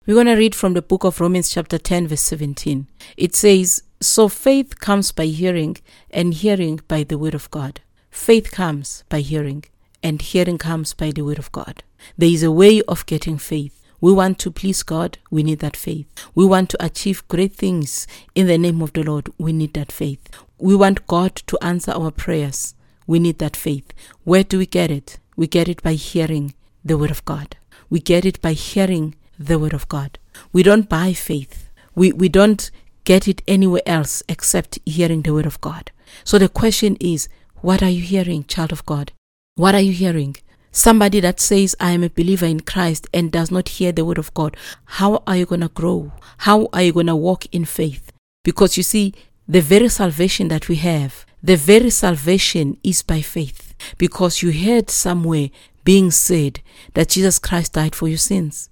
We're 0.05 0.15
going 0.15 0.27
to 0.27 0.35
read 0.35 0.53
from 0.53 0.73
the 0.73 0.81
book 0.81 1.03
of 1.03 1.21
Romans, 1.21 1.49
chapter 1.49 1.77
10, 1.77 2.09
verse 2.09 2.21
17. 2.21 2.87
It 3.15 3.35
says, 3.35 3.83
So 4.01 4.27
faith 4.27 4.79
comes 4.79 5.11
by 5.11 5.27
hearing, 5.27 5.77
and 6.09 6.33
hearing 6.33 6.81
by 6.87 7.03
the 7.03 7.17
word 7.17 7.33
of 7.33 7.49
God. 7.51 7.79
Faith 8.13 8.51
comes 8.51 9.03
by 9.09 9.19
hearing, 9.19 9.65
and 10.03 10.21
hearing 10.21 10.57
comes 10.57 10.93
by 10.93 11.11
the 11.11 11.23
word 11.23 11.39
of 11.39 11.51
God. 11.51 11.83
There 12.17 12.29
is 12.29 12.43
a 12.43 12.51
way 12.51 12.81
of 12.83 13.05
getting 13.05 13.37
faith. 13.37 13.77
We 13.99 14.13
want 14.13 14.37
to 14.39 14.51
please 14.51 14.83
God, 14.83 15.17
we 15.31 15.43
need 15.43 15.59
that 15.59 15.75
faith. 15.75 16.05
We 16.35 16.45
want 16.45 16.69
to 16.69 16.85
achieve 16.85 17.27
great 17.27 17.53
things 17.53 18.05
in 18.35 18.47
the 18.47 18.57
name 18.57 18.81
of 18.81 18.93
the 18.93 19.03
Lord, 19.03 19.29
we 19.37 19.51
need 19.51 19.73
that 19.73 19.91
faith. 19.91 20.29
We 20.59 20.75
want 20.75 21.07
God 21.07 21.35
to 21.47 21.57
answer 21.61 21.91
our 21.91 22.11
prayers, 22.11 22.75
we 23.07 23.17
need 23.19 23.39
that 23.39 23.57
faith. 23.57 23.91
Where 24.23 24.43
do 24.43 24.59
we 24.59 24.67
get 24.67 24.91
it? 24.91 25.19
We 25.35 25.47
get 25.47 25.67
it 25.67 25.81
by 25.81 25.93
hearing 25.93 26.53
the 26.85 26.97
word 26.97 27.11
of 27.11 27.25
God. 27.25 27.57
We 27.89 27.99
get 27.99 28.25
it 28.25 28.41
by 28.41 28.53
hearing 28.53 29.15
the 29.37 29.59
Word 29.59 29.73
of 29.73 29.87
God. 29.89 30.17
We 30.51 30.63
don't 30.63 30.89
buy 30.89 31.13
faith. 31.13 31.69
We, 31.95 32.11
we 32.11 32.29
don't 32.29 32.69
get 33.03 33.27
it 33.27 33.41
anywhere 33.47 33.81
else 33.85 34.23
except 34.29 34.79
hearing 34.85 35.21
the 35.23 35.33
Word 35.33 35.45
of 35.45 35.59
God. 35.61 35.91
So 36.23 36.37
the 36.37 36.49
question 36.49 36.95
is, 36.99 37.27
what 37.63 37.81
are 37.81 37.89
you 37.89 38.01
hearing, 38.01 38.43
child 38.43 38.73
of 38.73 38.85
God? 38.85 39.13
What 39.55 39.73
are 39.73 39.79
you 39.79 39.93
hearing? 39.93 40.35
Somebody 40.73 41.21
that 41.21 41.39
says, 41.39 41.77
I 41.79 41.91
am 41.91 42.03
a 42.03 42.09
believer 42.09 42.45
in 42.45 42.59
Christ 42.59 43.07
and 43.13 43.31
does 43.31 43.51
not 43.51 43.69
hear 43.69 43.93
the 43.93 44.03
Word 44.03 44.17
of 44.17 44.33
God, 44.33 44.57
how 44.83 45.23
are 45.25 45.37
you 45.37 45.45
going 45.45 45.61
to 45.61 45.69
grow? 45.69 46.11
How 46.39 46.67
are 46.73 46.81
you 46.81 46.91
going 46.91 47.07
to 47.07 47.15
walk 47.15 47.45
in 47.53 47.63
faith? 47.63 48.11
Because 48.43 48.75
you 48.75 48.83
see, 48.83 49.13
the 49.47 49.61
very 49.61 49.87
salvation 49.87 50.49
that 50.49 50.67
we 50.67 50.75
have, 50.75 51.25
the 51.41 51.55
very 51.55 51.89
salvation 51.89 52.77
is 52.83 53.01
by 53.01 53.21
faith. 53.21 53.73
Because 53.97 54.41
you 54.41 54.51
heard 54.51 54.89
somewhere 54.89 55.49
being 55.85 56.11
said 56.11 56.59
that 56.95 57.09
Jesus 57.09 57.39
Christ 57.39 57.71
died 57.71 57.95
for 57.95 58.09
your 58.09 58.17
sins. 58.17 58.69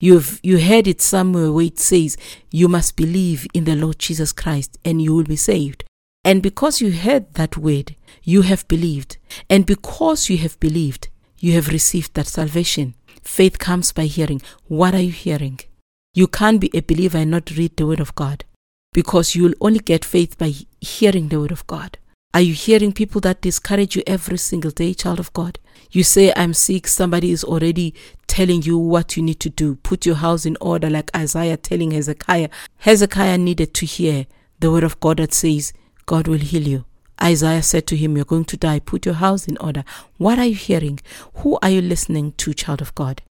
You've 0.00 0.38
you 0.42 0.60
heard 0.60 0.86
it 0.86 1.00
somewhere 1.00 1.50
where 1.50 1.64
it 1.64 1.78
says 1.78 2.18
you 2.50 2.68
must 2.68 2.94
believe 2.94 3.46
in 3.54 3.64
the 3.64 3.74
Lord 3.74 3.98
Jesus 3.98 4.32
Christ 4.32 4.76
and 4.84 5.00
you 5.00 5.14
will 5.14 5.24
be 5.24 5.36
saved. 5.36 5.84
And 6.24 6.42
because 6.42 6.80
you 6.80 6.92
heard 6.92 7.34
that 7.34 7.56
word, 7.56 7.96
you 8.22 8.42
have 8.42 8.66
believed. 8.68 9.18
And 9.50 9.66
because 9.66 10.30
you 10.30 10.38
have 10.38 10.58
believed, 10.58 11.08
you 11.38 11.52
have 11.52 11.68
received 11.68 12.14
that 12.14 12.26
salvation. 12.26 12.94
Faith 13.22 13.58
comes 13.58 13.92
by 13.92 14.06
hearing. 14.06 14.40
What 14.66 14.94
are 14.94 15.00
you 15.00 15.12
hearing? 15.12 15.60
You 16.14 16.26
can't 16.26 16.60
be 16.60 16.70
a 16.72 16.80
believer 16.80 17.18
and 17.18 17.30
not 17.30 17.50
read 17.50 17.76
the 17.76 17.86
word 17.86 18.00
of 18.00 18.14
God 18.14 18.44
because 18.92 19.34
you'll 19.34 19.54
only 19.60 19.80
get 19.80 20.04
faith 20.04 20.38
by 20.38 20.54
hearing 20.80 21.28
the 21.28 21.40
word 21.40 21.52
of 21.52 21.66
God. 21.66 21.98
Are 22.32 22.40
you 22.40 22.54
hearing 22.54 22.92
people 22.92 23.20
that 23.22 23.42
discourage 23.42 23.94
you 23.94 24.02
every 24.06 24.38
single 24.38 24.70
day, 24.70 24.94
child 24.94 25.20
of 25.20 25.32
God? 25.32 25.58
You 25.90 26.02
say, 26.02 26.32
I'm 26.34 26.54
sick, 26.54 26.86
somebody 26.88 27.30
is 27.30 27.44
already 27.44 27.94
telling 28.26 28.62
you 28.62 28.78
what 28.78 29.16
you 29.16 29.22
need 29.22 29.40
to 29.40 29.50
do. 29.50 29.76
Put 29.76 30.06
your 30.06 30.16
house 30.16 30.46
in 30.46 30.56
order, 30.60 30.90
like 30.90 31.14
Isaiah 31.16 31.56
telling 31.56 31.92
Hezekiah. 31.92 32.48
Hezekiah 32.78 33.38
needed 33.38 33.74
to 33.74 33.86
hear 33.86 34.26
the 34.58 34.70
word 34.70 34.84
of 34.84 34.98
God 35.00 35.18
that 35.18 35.34
says, 35.34 35.72
God 36.06 36.28
will 36.28 36.38
heal 36.38 36.66
you. 36.66 36.84
Isaiah 37.22 37.62
said 37.62 37.86
to 37.88 37.96
him, 37.96 38.16
You're 38.16 38.24
going 38.24 38.44
to 38.46 38.56
die. 38.56 38.80
Put 38.80 39.06
your 39.06 39.14
house 39.14 39.46
in 39.46 39.56
order. 39.58 39.84
What 40.18 40.38
are 40.38 40.46
you 40.46 40.54
hearing? 40.54 41.00
Who 41.36 41.58
are 41.62 41.70
you 41.70 41.80
listening 41.80 42.32
to, 42.32 42.54
child 42.54 42.80
of 42.80 42.94
God? 42.94 43.22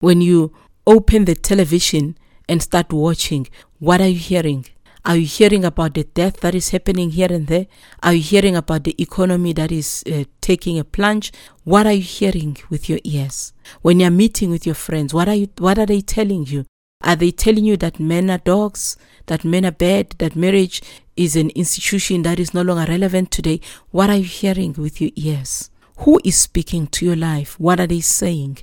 When 0.00 0.20
you 0.20 0.54
open 0.86 1.24
the 1.24 1.34
television 1.34 2.16
and 2.48 2.62
start 2.62 2.92
watching, 2.92 3.48
what 3.78 4.00
are 4.00 4.08
you 4.08 4.18
hearing? 4.18 4.66
Are 5.04 5.16
you 5.16 5.26
hearing 5.26 5.64
about 5.64 5.94
the 5.94 6.04
death 6.04 6.40
that 6.40 6.54
is 6.54 6.70
happening 6.70 7.10
here 7.10 7.32
and 7.32 7.46
there? 7.46 7.66
Are 8.02 8.12
you 8.12 8.20
hearing 8.22 8.54
about 8.54 8.84
the 8.84 8.94
economy 9.00 9.54
that 9.54 9.72
is 9.72 10.04
uh, 10.10 10.24
taking 10.42 10.78
a 10.78 10.84
plunge? 10.84 11.32
What 11.64 11.86
are 11.86 11.92
you 11.92 12.02
hearing 12.02 12.58
with 12.68 12.90
your 12.90 12.98
ears? 13.04 13.54
When 13.80 13.98
you're 13.98 14.10
meeting 14.10 14.50
with 14.50 14.66
your 14.66 14.74
friends, 14.74 15.14
what 15.14 15.28
are 15.28 15.34
you 15.34 15.48
what 15.56 15.78
are 15.78 15.86
they 15.86 16.02
telling 16.02 16.44
you? 16.46 16.66
Are 17.02 17.16
they 17.16 17.30
telling 17.30 17.64
you 17.64 17.78
that 17.78 17.98
men 17.98 18.28
are 18.28 18.38
dogs, 18.38 18.98
that 19.26 19.42
men 19.42 19.64
are 19.64 19.70
bad, 19.70 20.16
that 20.18 20.36
marriage 20.36 20.82
is 21.20 21.36
an 21.36 21.50
institution 21.50 22.22
that 22.22 22.40
is 22.40 22.54
no 22.54 22.62
longer 22.62 22.90
relevant 22.90 23.30
today? 23.30 23.60
What 23.90 24.08
are 24.08 24.16
you 24.16 24.24
hearing 24.24 24.72
with 24.72 25.02
your 25.02 25.10
ears? 25.16 25.68
Who 25.98 26.18
is 26.24 26.36
speaking 26.36 26.86
to 26.86 27.04
your 27.04 27.14
life? 27.14 27.60
What 27.60 27.78
are 27.78 27.86
they 27.86 28.00
saying? 28.00 28.60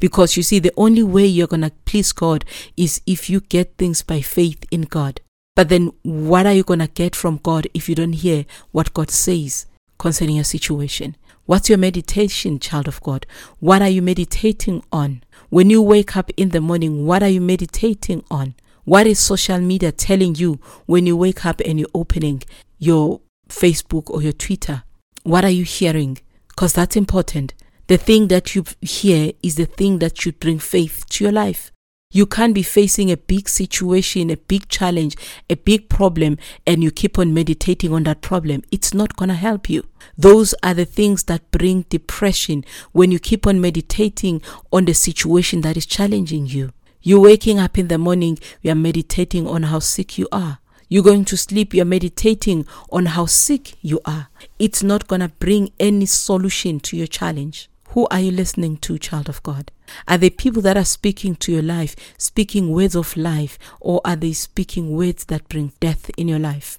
Because 0.00 0.36
you 0.36 0.42
see, 0.42 0.58
the 0.58 0.72
only 0.76 1.04
way 1.04 1.24
you're 1.26 1.46
going 1.46 1.60
to 1.60 1.70
please 1.84 2.10
God 2.10 2.44
is 2.76 3.00
if 3.06 3.30
you 3.30 3.40
get 3.40 3.76
things 3.76 4.02
by 4.02 4.22
faith 4.22 4.64
in 4.72 4.82
God. 4.82 5.20
But 5.54 5.68
then, 5.68 5.92
what 6.02 6.46
are 6.46 6.52
you 6.52 6.64
going 6.64 6.80
to 6.80 6.88
get 6.88 7.14
from 7.14 7.38
God 7.44 7.68
if 7.74 7.88
you 7.88 7.94
don't 7.94 8.14
hear 8.14 8.44
what 8.72 8.92
God 8.92 9.10
says 9.12 9.66
concerning 9.96 10.34
your 10.34 10.44
situation? 10.44 11.16
What's 11.46 11.68
your 11.68 11.78
meditation, 11.78 12.58
child 12.58 12.88
of 12.88 13.00
God? 13.02 13.24
What 13.60 13.82
are 13.82 13.88
you 13.88 14.02
meditating 14.02 14.82
on? 14.90 15.22
When 15.48 15.70
you 15.70 15.80
wake 15.80 16.16
up 16.16 16.30
in 16.36 16.48
the 16.48 16.60
morning, 16.60 17.06
what 17.06 17.22
are 17.22 17.28
you 17.28 17.40
meditating 17.40 18.24
on? 18.32 18.54
What 18.84 19.06
is 19.06 19.18
social 19.18 19.58
media 19.58 19.92
telling 19.92 20.34
you 20.36 20.58
when 20.86 21.06
you 21.06 21.16
wake 21.16 21.44
up 21.44 21.60
and 21.60 21.78
you're 21.78 21.88
opening 21.94 22.42
your 22.78 23.20
Facebook 23.48 24.08
or 24.08 24.22
your 24.22 24.32
Twitter? 24.32 24.84
What 25.22 25.44
are 25.44 25.50
you 25.50 25.64
hearing? 25.64 26.18
Because 26.48 26.72
that's 26.72 26.96
important. 26.96 27.52
The 27.88 27.98
thing 27.98 28.28
that 28.28 28.54
you 28.54 28.64
hear 28.80 29.32
is 29.42 29.56
the 29.56 29.66
thing 29.66 29.98
that 29.98 30.18
should 30.18 30.40
bring 30.40 30.58
faith 30.58 31.04
to 31.10 31.24
your 31.24 31.32
life. 31.32 31.72
You 32.12 32.26
can't 32.26 32.54
be 32.54 32.62
facing 32.62 33.10
a 33.10 33.16
big 33.16 33.48
situation, 33.48 34.30
a 34.30 34.36
big 34.36 34.68
challenge, 34.68 35.14
a 35.48 35.56
big 35.56 35.88
problem, 35.88 36.38
and 36.66 36.82
you 36.82 36.90
keep 36.90 37.18
on 37.18 37.34
meditating 37.34 37.92
on 37.92 38.02
that 38.04 38.20
problem. 38.20 38.62
It's 38.72 38.92
not 38.94 39.16
going 39.16 39.28
to 39.28 39.34
help 39.34 39.70
you. 39.70 39.84
Those 40.16 40.54
are 40.62 40.74
the 40.74 40.84
things 40.84 41.24
that 41.24 41.50
bring 41.52 41.82
depression 41.82 42.64
when 42.92 43.12
you 43.12 43.20
keep 43.20 43.46
on 43.46 43.60
meditating 43.60 44.42
on 44.72 44.86
the 44.86 44.94
situation 44.94 45.60
that 45.60 45.76
is 45.76 45.86
challenging 45.86 46.46
you. 46.46 46.72
You're 47.02 47.20
waking 47.20 47.58
up 47.58 47.78
in 47.78 47.88
the 47.88 47.96
morning, 47.96 48.38
you 48.60 48.72
are 48.72 48.74
meditating 48.74 49.46
on 49.46 49.64
how 49.64 49.78
sick 49.78 50.18
you 50.18 50.28
are. 50.30 50.58
You're 50.88 51.02
going 51.02 51.24
to 51.26 51.36
sleep, 51.36 51.72
you're 51.72 51.86
meditating 51.86 52.66
on 52.90 53.06
how 53.06 53.24
sick 53.24 53.74
you 53.80 54.00
are. 54.04 54.28
It's 54.58 54.82
not 54.82 55.08
going 55.08 55.20
to 55.20 55.28
bring 55.28 55.72
any 55.80 56.04
solution 56.04 56.78
to 56.80 56.96
your 56.96 57.06
challenge. 57.06 57.70
Who 57.90 58.06
are 58.10 58.20
you 58.20 58.32
listening 58.32 58.76
to, 58.78 58.98
child 58.98 59.28
of 59.30 59.42
God? 59.42 59.72
Are 60.06 60.18
they 60.18 60.30
people 60.30 60.60
that 60.62 60.76
are 60.76 60.84
speaking 60.84 61.36
to 61.36 61.52
your 61.52 61.62
life, 61.62 61.96
speaking 62.18 62.70
words 62.70 62.94
of 62.94 63.16
life, 63.16 63.58
or 63.80 64.02
are 64.04 64.16
they 64.16 64.32
speaking 64.34 64.90
words 64.90 65.24
that 65.26 65.48
bring 65.48 65.72
death 65.80 66.10
in 66.18 66.28
your 66.28 66.38
life? 66.38 66.78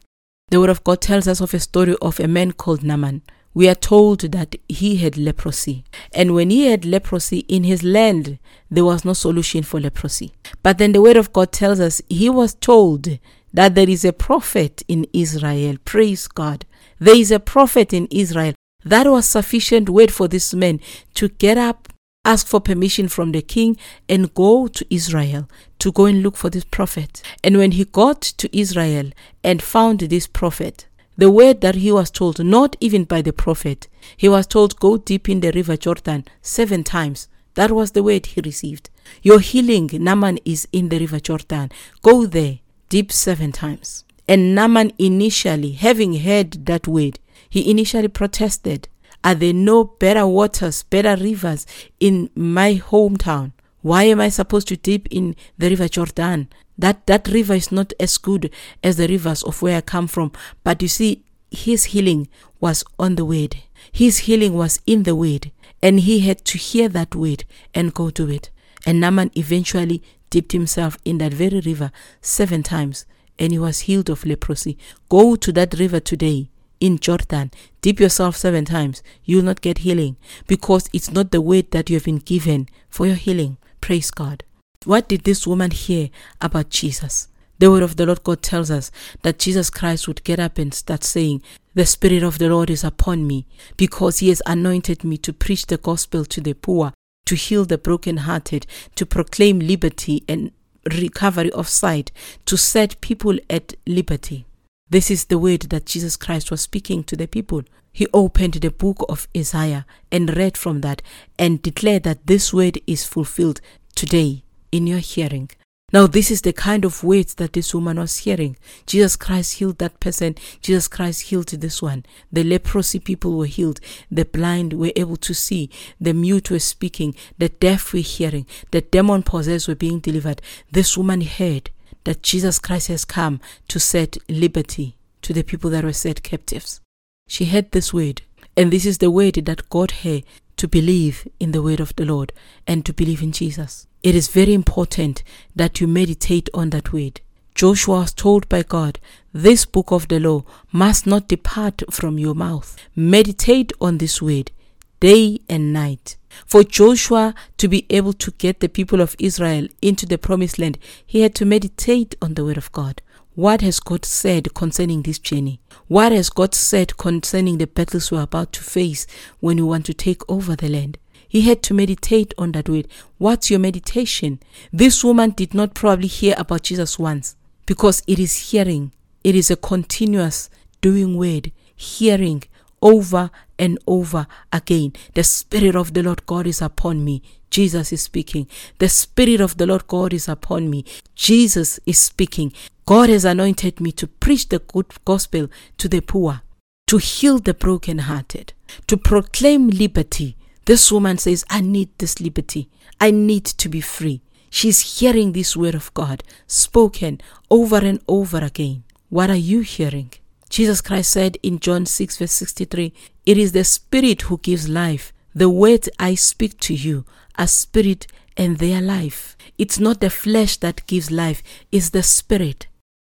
The 0.49 0.59
Word 0.59 0.69
of 0.69 0.83
God 0.83 1.01
tells 1.01 1.27
us 1.27 1.41
of 1.41 1.53
a 1.53 1.59
story 1.59 1.95
of 2.01 2.19
a 2.19 2.27
man 2.27 2.51
called 2.51 2.83
Naaman. 2.83 3.23
We 3.53 3.67
are 3.67 3.75
told 3.75 4.21
that 4.31 4.55
he 4.69 4.97
had 4.97 5.17
leprosy. 5.17 5.83
And 6.13 6.33
when 6.33 6.49
he 6.49 6.67
had 6.67 6.85
leprosy 6.85 7.39
in 7.47 7.63
his 7.63 7.83
land, 7.83 8.39
there 8.69 8.85
was 8.85 9.03
no 9.03 9.13
solution 9.13 9.63
for 9.63 9.79
leprosy. 9.79 10.33
But 10.63 10.77
then 10.77 10.93
the 10.93 11.01
Word 11.01 11.17
of 11.17 11.33
God 11.33 11.51
tells 11.51 11.79
us 11.79 12.01
he 12.07 12.29
was 12.29 12.53
told 12.53 13.19
that 13.53 13.75
there 13.75 13.89
is 13.89 14.05
a 14.05 14.13
prophet 14.13 14.83
in 14.87 15.05
Israel. 15.13 15.75
Praise 15.83 16.27
God. 16.27 16.65
There 16.99 17.17
is 17.17 17.31
a 17.31 17.39
prophet 17.39 17.93
in 17.93 18.07
Israel 18.11 18.53
that 18.85 19.07
was 19.07 19.27
sufficient 19.27 19.89
word 19.89 20.11
for 20.11 20.27
this 20.27 20.53
man 20.53 20.79
to 21.15 21.29
get 21.29 21.57
up, 21.57 21.87
ask 22.23 22.47
for 22.47 22.61
permission 22.61 23.07
from 23.07 23.31
the 23.31 23.41
king, 23.41 23.77
and 24.07 24.33
go 24.33 24.67
to 24.67 24.85
Israel 24.93 25.49
to 25.79 25.91
go 25.91 26.05
and 26.05 26.23
look 26.23 26.37
for 26.37 26.49
this 26.49 26.63
prophet. 26.63 27.21
And 27.43 27.57
when 27.57 27.71
he 27.71 27.85
got 27.85 28.21
to 28.21 28.57
Israel 28.57 29.11
and 29.43 29.61
found 29.61 29.99
this 29.99 30.27
prophet, 30.27 30.87
the 31.17 31.29
word 31.29 31.61
that 31.61 31.75
he 31.75 31.91
was 31.91 32.09
told, 32.09 32.43
not 32.43 32.75
even 32.79 33.03
by 33.03 33.21
the 33.21 33.33
prophet, 33.33 33.87
he 34.15 34.29
was 34.29 34.47
told, 34.47 34.79
Go 34.79 34.97
deep 34.97 35.29
in 35.29 35.41
the 35.41 35.51
river 35.51 35.77
Jordan 35.77 36.25
seven 36.41 36.83
times. 36.83 37.27
That 37.55 37.71
was 37.71 37.91
the 37.91 38.03
word 38.03 38.27
he 38.27 38.41
received. 38.41 38.89
Your 39.21 39.39
healing, 39.39 39.89
Naaman, 39.93 40.39
is 40.45 40.67
in 40.71 40.89
the 40.89 40.99
river 40.99 41.19
Jordan. 41.19 41.69
Go 42.01 42.25
there 42.25 42.59
deep 42.89 43.11
seven 43.11 43.51
times. 43.51 44.05
And 44.27 44.55
Naaman 44.55 44.93
initially, 44.97 45.73
having 45.73 46.19
heard 46.19 46.65
that 46.65 46.87
word, 46.87 47.19
he 47.49 47.69
initially 47.69 48.07
protested. 48.07 48.87
Are 49.23 49.35
there 49.35 49.53
no 49.53 49.83
better 49.83 50.25
waters, 50.25 50.83
better 50.83 51.21
rivers 51.21 51.67
in 51.99 52.29
my 52.33 52.75
hometown? 52.75 53.51
Why 53.81 54.03
am 54.03 54.19
I 54.19 54.29
supposed 54.29 54.67
to 54.69 54.77
dip 54.77 55.07
in 55.09 55.35
the 55.57 55.69
river 55.69 55.87
Jordan? 55.87 56.49
That 56.77 57.05
that 57.07 57.27
river 57.27 57.53
is 57.53 57.71
not 57.71 57.93
as 57.99 58.17
good 58.17 58.51
as 58.83 58.97
the 58.97 59.07
rivers 59.07 59.43
of 59.43 59.61
where 59.61 59.77
I 59.77 59.81
come 59.81 60.07
from. 60.07 60.31
But 60.63 60.81
you 60.81 60.87
see, 60.87 61.23
his 61.49 61.85
healing 61.85 62.27
was 62.59 62.83
on 62.97 63.15
the 63.15 63.25
word. 63.25 63.57
His 63.91 64.19
healing 64.19 64.53
was 64.53 64.79
in 64.85 65.03
the 65.03 65.15
word. 65.15 65.51
And 65.83 65.99
he 66.01 66.19
had 66.19 66.45
to 66.45 66.57
hear 66.57 66.87
that 66.89 67.15
word 67.15 67.43
and 67.73 67.93
go 67.93 68.09
to 68.11 68.29
it. 68.29 68.49
And 68.85 68.99
Naaman 68.99 69.31
eventually 69.35 70.01
dipped 70.29 70.51
himself 70.53 70.97
in 71.05 71.17
that 71.19 71.33
very 71.33 71.59
river 71.59 71.91
seven 72.21 72.63
times 72.63 73.05
and 73.37 73.51
he 73.51 73.59
was 73.59 73.81
healed 73.81 74.09
of 74.09 74.25
leprosy. 74.25 74.77
Go 75.09 75.35
to 75.35 75.51
that 75.53 75.73
river 75.79 75.99
today 75.99 76.49
in 76.79 76.99
Jordan, 76.99 77.51
dip 77.81 77.99
yourself 77.99 78.35
seven 78.35 78.65
times, 78.65 79.03
you 79.23 79.37
will 79.37 79.43
not 79.43 79.61
get 79.61 79.79
healing 79.79 80.17
because 80.47 80.89
it's 80.93 81.11
not 81.11 81.31
the 81.31 81.41
word 81.41 81.71
that 81.71 81.89
you 81.89 81.95
have 81.95 82.05
been 82.05 82.17
given 82.17 82.67
for 82.89 83.05
your 83.05 83.15
healing. 83.15 83.57
Praise 83.81 84.11
God. 84.11 84.43
What 84.85 85.09
did 85.09 85.23
this 85.23 85.45
woman 85.45 85.71
hear 85.71 86.09
about 86.39 86.69
Jesus? 86.69 87.27
The 87.59 87.69
word 87.69 87.83
of 87.83 87.95
the 87.95 88.05
Lord 88.05 88.23
God 88.23 88.41
tells 88.41 88.71
us 88.71 88.89
that 89.21 89.37
Jesus 89.37 89.69
Christ 89.69 90.07
would 90.07 90.23
get 90.23 90.39
up 90.39 90.57
and 90.57 90.73
start 90.73 91.03
saying, 91.03 91.43
The 91.75 91.85
Spirit 91.85 92.23
of 92.23 92.37
the 92.37 92.49
Lord 92.49 92.69
is 92.69 92.83
upon 92.83 93.27
me 93.27 93.45
because 93.77 94.19
He 94.19 94.29
has 94.29 94.41
anointed 94.45 95.03
me 95.03 95.17
to 95.17 95.33
preach 95.33 95.67
the 95.67 95.77
gospel 95.77 96.25
to 96.25 96.41
the 96.41 96.53
poor, 96.53 96.93
to 97.25 97.35
heal 97.35 97.65
the 97.65 97.77
brokenhearted, 97.77 98.65
to 98.95 99.05
proclaim 99.05 99.59
liberty 99.59 100.23
and 100.27 100.51
recovery 100.91 101.51
of 101.51 101.67
sight, 101.67 102.11
to 102.45 102.57
set 102.57 102.99
people 103.01 103.37
at 103.49 103.75
liberty. 103.85 104.45
This 104.91 105.09
is 105.09 105.23
the 105.23 105.37
word 105.37 105.61
that 105.69 105.85
Jesus 105.85 106.17
Christ 106.17 106.51
was 106.51 106.59
speaking 106.59 107.05
to 107.05 107.15
the 107.15 107.25
people. 107.25 107.63
He 107.93 108.07
opened 108.13 108.55
the 108.55 108.71
book 108.71 109.05
of 109.07 109.25
Isaiah 109.35 109.85
and 110.11 110.35
read 110.35 110.57
from 110.57 110.81
that 110.81 111.01
and 111.39 111.61
declared 111.61 112.03
that 112.03 112.27
this 112.27 112.53
word 112.53 112.77
is 112.85 113.05
fulfilled 113.05 113.61
today 113.95 114.43
in 114.69 114.87
your 114.87 114.99
hearing. 114.99 115.49
Now, 115.93 116.07
this 116.07 116.29
is 116.29 116.41
the 116.41 116.51
kind 116.51 116.83
of 116.83 117.05
words 117.05 117.35
that 117.35 117.53
this 117.53 117.73
woman 117.73 117.99
was 117.99 118.17
hearing. 118.17 118.57
Jesus 118.85 119.15
Christ 119.15 119.59
healed 119.59 119.77
that 119.77 120.01
person. 120.01 120.35
Jesus 120.61 120.89
Christ 120.89 121.21
healed 121.21 121.47
this 121.47 121.81
one. 121.81 122.03
The 122.29 122.43
leprosy 122.43 122.99
people 122.99 123.37
were 123.37 123.45
healed. 123.45 123.79
The 124.11 124.25
blind 124.25 124.73
were 124.73 124.91
able 124.97 125.17
to 125.17 125.33
see. 125.33 125.69
The 126.01 126.13
mute 126.13 126.51
were 126.51 126.59
speaking. 126.59 127.15
The 127.37 127.47
deaf 127.47 127.93
were 127.93 127.99
hearing. 127.99 128.45
The 128.71 128.81
demon 128.81 129.23
possessed 129.23 129.69
were 129.69 129.75
being 129.75 129.99
delivered. 129.99 130.41
This 130.69 130.97
woman 130.97 131.21
heard 131.21 131.71
that 132.03 132.23
Jesus 132.23 132.59
Christ 132.59 132.87
has 132.87 133.05
come 133.05 133.39
to 133.67 133.79
set 133.79 134.17
liberty 134.29 134.97
to 135.21 135.33
the 135.33 135.43
people 135.43 135.69
that 135.69 135.83
were 135.83 135.93
set 135.93 136.23
captives. 136.23 136.81
She 137.27 137.45
heard 137.45 137.71
this 137.71 137.93
word. 137.93 138.21
And 138.57 138.71
this 138.71 138.85
is 138.85 138.97
the 138.97 139.11
word 139.11 139.35
that 139.35 139.69
got 139.69 139.91
her 140.03 140.21
to 140.57 140.67
believe 140.67 141.27
in 141.39 141.51
the 141.51 141.61
word 141.61 141.79
of 141.79 141.95
the 141.95 142.05
Lord 142.05 142.33
and 142.67 142.85
to 142.85 142.93
believe 142.93 143.21
in 143.21 143.31
Jesus. 143.31 143.87
It 144.03 144.15
is 144.15 144.27
very 144.27 144.53
important 144.53 145.23
that 145.55 145.79
you 145.79 145.87
meditate 145.87 146.49
on 146.53 146.71
that 146.71 146.91
word. 146.91 147.21
Joshua 147.55 148.01
was 148.01 148.13
told 148.13 148.49
by 148.49 148.63
God, 148.63 148.99
This 149.33 149.65
book 149.65 149.91
of 149.91 150.07
the 150.07 150.19
law 150.19 150.43
must 150.71 151.07
not 151.07 151.27
depart 151.27 151.83
from 151.91 152.17
your 152.17 152.35
mouth. 152.35 152.77
Meditate 152.95 153.71
on 153.79 153.97
this 153.97 154.21
word 154.21 154.51
day 154.99 155.39
and 155.49 155.73
night. 155.73 156.17
For 156.45 156.63
Joshua 156.63 157.35
to 157.57 157.67
be 157.67 157.85
able 157.89 158.13
to 158.13 158.31
get 158.31 158.59
the 158.59 158.69
people 158.69 159.01
of 159.01 159.15
Israel 159.19 159.67
into 159.81 160.05
the 160.05 160.17
promised 160.17 160.59
land, 160.59 160.77
he 161.05 161.21
had 161.21 161.35
to 161.35 161.45
meditate 161.45 162.15
on 162.21 162.33
the 162.33 162.45
word 162.45 162.57
of 162.57 162.71
God. 162.71 163.01
What 163.33 163.61
has 163.61 163.79
God 163.79 164.03
said 164.03 164.53
concerning 164.53 165.03
this 165.03 165.17
journey? 165.17 165.61
What 165.87 166.11
has 166.11 166.29
God 166.29 166.53
said 166.53 166.97
concerning 166.97 167.57
the 167.57 167.67
battles 167.67 168.11
we're 168.11 168.21
about 168.21 168.51
to 168.53 168.63
face 168.63 169.07
when 169.39 169.57
we 169.57 169.63
want 169.63 169.85
to 169.85 169.93
take 169.93 170.29
over 170.29 170.55
the 170.55 170.67
land? 170.67 170.97
He 171.27 171.41
had 171.43 171.63
to 171.63 171.73
meditate 171.73 172.33
on 172.37 172.51
that 172.51 172.67
word. 172.67 172.89
What's 173.17 173.49
your 173.49 173.59
meditation? 173.59 174.41
This 174.73 175.01
woman 175.01 175.29
did 175.29 175.53
not 175.53 175.73
probably 175.73 176.09
hear 176.09 176.35
about 176.37 176.63
Jesus 176.63 176.99
once 176.99 177.37
because 177.65 178.03
it 178.05 178.19
is 178.19 178.51
hearing. 178.51 178.91
It 179.23 179.33
is 179.35 179.49
a 179.49 179.55
continuous 179.55 180.49
doing 180.81 181.15
word, 181.15 181.53
hearing 181.73 182.43
over 182.81 183.29
and 183.59 183.77
over 183.87 184.27
again. 184.51 184.93
The 185.13 185.23
Spirit 185.23 185.75
of 185.75 185.93
the 185.93 186.03
Lord 186.03 186.25
God 186.25 186.47
is 186.47 186.61
upon 186.61 187.03
me. 187.03 187.21
Jesus 187.49 187.91
is 187.91 188.01
speaking. 188.01 188.47
The 188.79 188.89
Spirit 188.89 189.41
of 189.41 189.57
the 189.57 189.65
Lord 189.65 189.87
God 189.87 190.13
is 190.13 190.27
upon 190.27 190.69
me. 190.69 190.85
Jesus 191.15 191.79
is 191.85 191.99
speaking. 191.99 192.53
God 192.85 193.09
has 193.09 193.25
anointed 193.25 193.79
me 193.79 193.91
to 193.93 194.07
preach 194.07 194.49
the 194.49 194.59
good 194.59 194.87
gospel 195.05 195.47
to 195.77 195.87
the 195.87 196.01
poor, 196.01 196.41
to 196.87 196.97
heal 196.97 197.39
the 197.39 197.53
brokenhearted, 197.53 198.53
to 198.87 198.97
proclaim 198.97 199.69
liberty. 199.69 200.37
This 200.65 200.91
woman 200.91 201.17
says, 201.17 201.45
I 201.49 201.61
need 201.61 201.89
this 201.97 202.19
liberty. 202.19 202.69
I 202.99 203.11
need 203.11 203.45
to 203.45 203.69
be 203.69 203.81
free. 203.81 204.21
She's 204.49 204.99
hearing 204.99 205.31
this 205.31 205.55
word 205.55 205.75
of 205.75 205.93
God 205.93 206.23
spoken 206.47 207.21
over 207.49 207.77
and 207.77 208.01
over 208.07 208.39
again. 208.39 208.83
What 209.09 209.29
are 209.29 209.35
you 209.35 209.61
hearing? 209.61 210.11
Jesus 210.51 210.81
Christ 210.81 211.11
said 211.11 211.37
in 211.41 211.59
John 211.59 211.85
6, 211.85 212.17
verse 212.17 212.33
63, 212.33 212.91
It 213.25 213.37
is 213.37 213.53
the 213.53 213.63
Spirit 213.63 214.23
who 214.23 214.37
gives 214.39 214.67
life. 214.67 215.13
The 215.33 215.49
words 215.49 215.87
I 215.97 216.15
speak 216.15 216.59
to 216.59 216.73
you 216.73 217.05
are 217.37 217.47
spirit 217.47 218.05
and 218.35 218.57
they 218.57 218.73
are 218.73 218.81
life. 218.81 219.37
It's 219.57 219.79
not 219.79 220.01
the 220.01 220.09
flesh 220.09 220.57
that 220.57 220.85
gives 220.87 221.09
life, 221.09 221.41
it's 221.71 221.91
the 221.91 222.03
Spirit. 222.03 222.67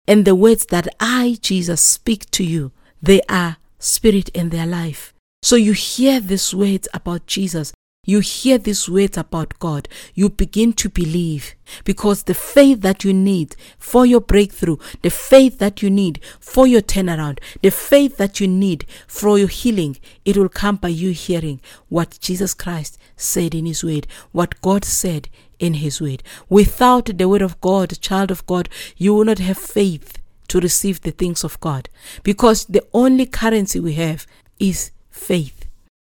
And 0.08 0.24
the 0.24 0.36
words 0.36 0.68
that 0.68 0.88
I, 1.00 1.40
Jesus, 1.42 1.82
speak 1.82 2.30
to 2.32 2.44
you, 2.44 2.74
they 3.02 3.22
are 3.28 3.58
spirit 3.80 4.30
and 4.36 4.52
they 4.52 4.60
are 4.60 4.68
life. 4.68 5.12
So 5.42 5.56
you 5.56 5.74
hear 5.74 6.20
these 6.20 6.54
words 6.54 6.88
about 6.94 7.26
Jesus. 7.26 7.74
You 8.04 8.20
hear 8.20 8.58
these 8.58 8.90
words 8.90 9.16
about 9.16 9.60
God. 9.60 9.88
You 10.16 10.30
begin 10.30 10.74
to 10.74 10.90
believe 10.90 11.54
because 11.84 12.24
the 12.24 12.34
faith 12.34 12.82
that 12.82 13.04
you 13.04 13.14
need 13.14 13.56
for 13.78 14.08
your 14.08 14.22
breakthrough, 14.22 14.78
the 15.04 15.12
faith 15.12 15.60
that 15.60 15.84
you 15.84 15.92
need 15.92 16.20
for 16.40 16.66
your 16.66 16.82
turnaround, 16.82 17.38
the 17.62 17.70
faith 17.70 18.18
that 18.18 18.40
you 18.40 18.48
need 18.48 18.88
for 19.06 19.38
your 19.38 19.50
healing, 19.50 19.98
it 20.26 20.36
will 20.36 20.50
come 20.50 20.78
by 20.78 20.88
you 20.88 21.12
hearing 21.12 21.62
what 21.90 22.18
Jesus 22.20 22.56
Christ 22.56 22.98
said 23.18 23.54
in 23.54 23.68
His 23.68 23.84
Word, 23.84 24.08
what 24.32 24.60
God 24.62 24.84
said 24.84 25.30
in 25.60 25.76
His 25.76 26.02
Word. 26.02 26.24
Without 26.50 27.06
the 27.20 27.30
Word 27.30 27.44
of 27.44 27.62
God, 27.62 28.02
child 28.02 28.32
of 28.32 28.44
God, 28.48 28.68
you 28.98 29.14
will 29.14 29.26
not 29.26 29.38
have 29.38 29.60
faith 29.60 30.18
to 30.48 30.60
receive 30.60 31.02
the 31.02 31.12
things 31.12 31.44
of 31.44 31.60
God 31.60 31.88
because 32.24 32.66
the 32.66 32.84
only 32.96 33.28
currency 33.28 33.80
we 33.80 33.94
have 33.94 34.26
is 34.58 34.90
faith. 35.12 35.61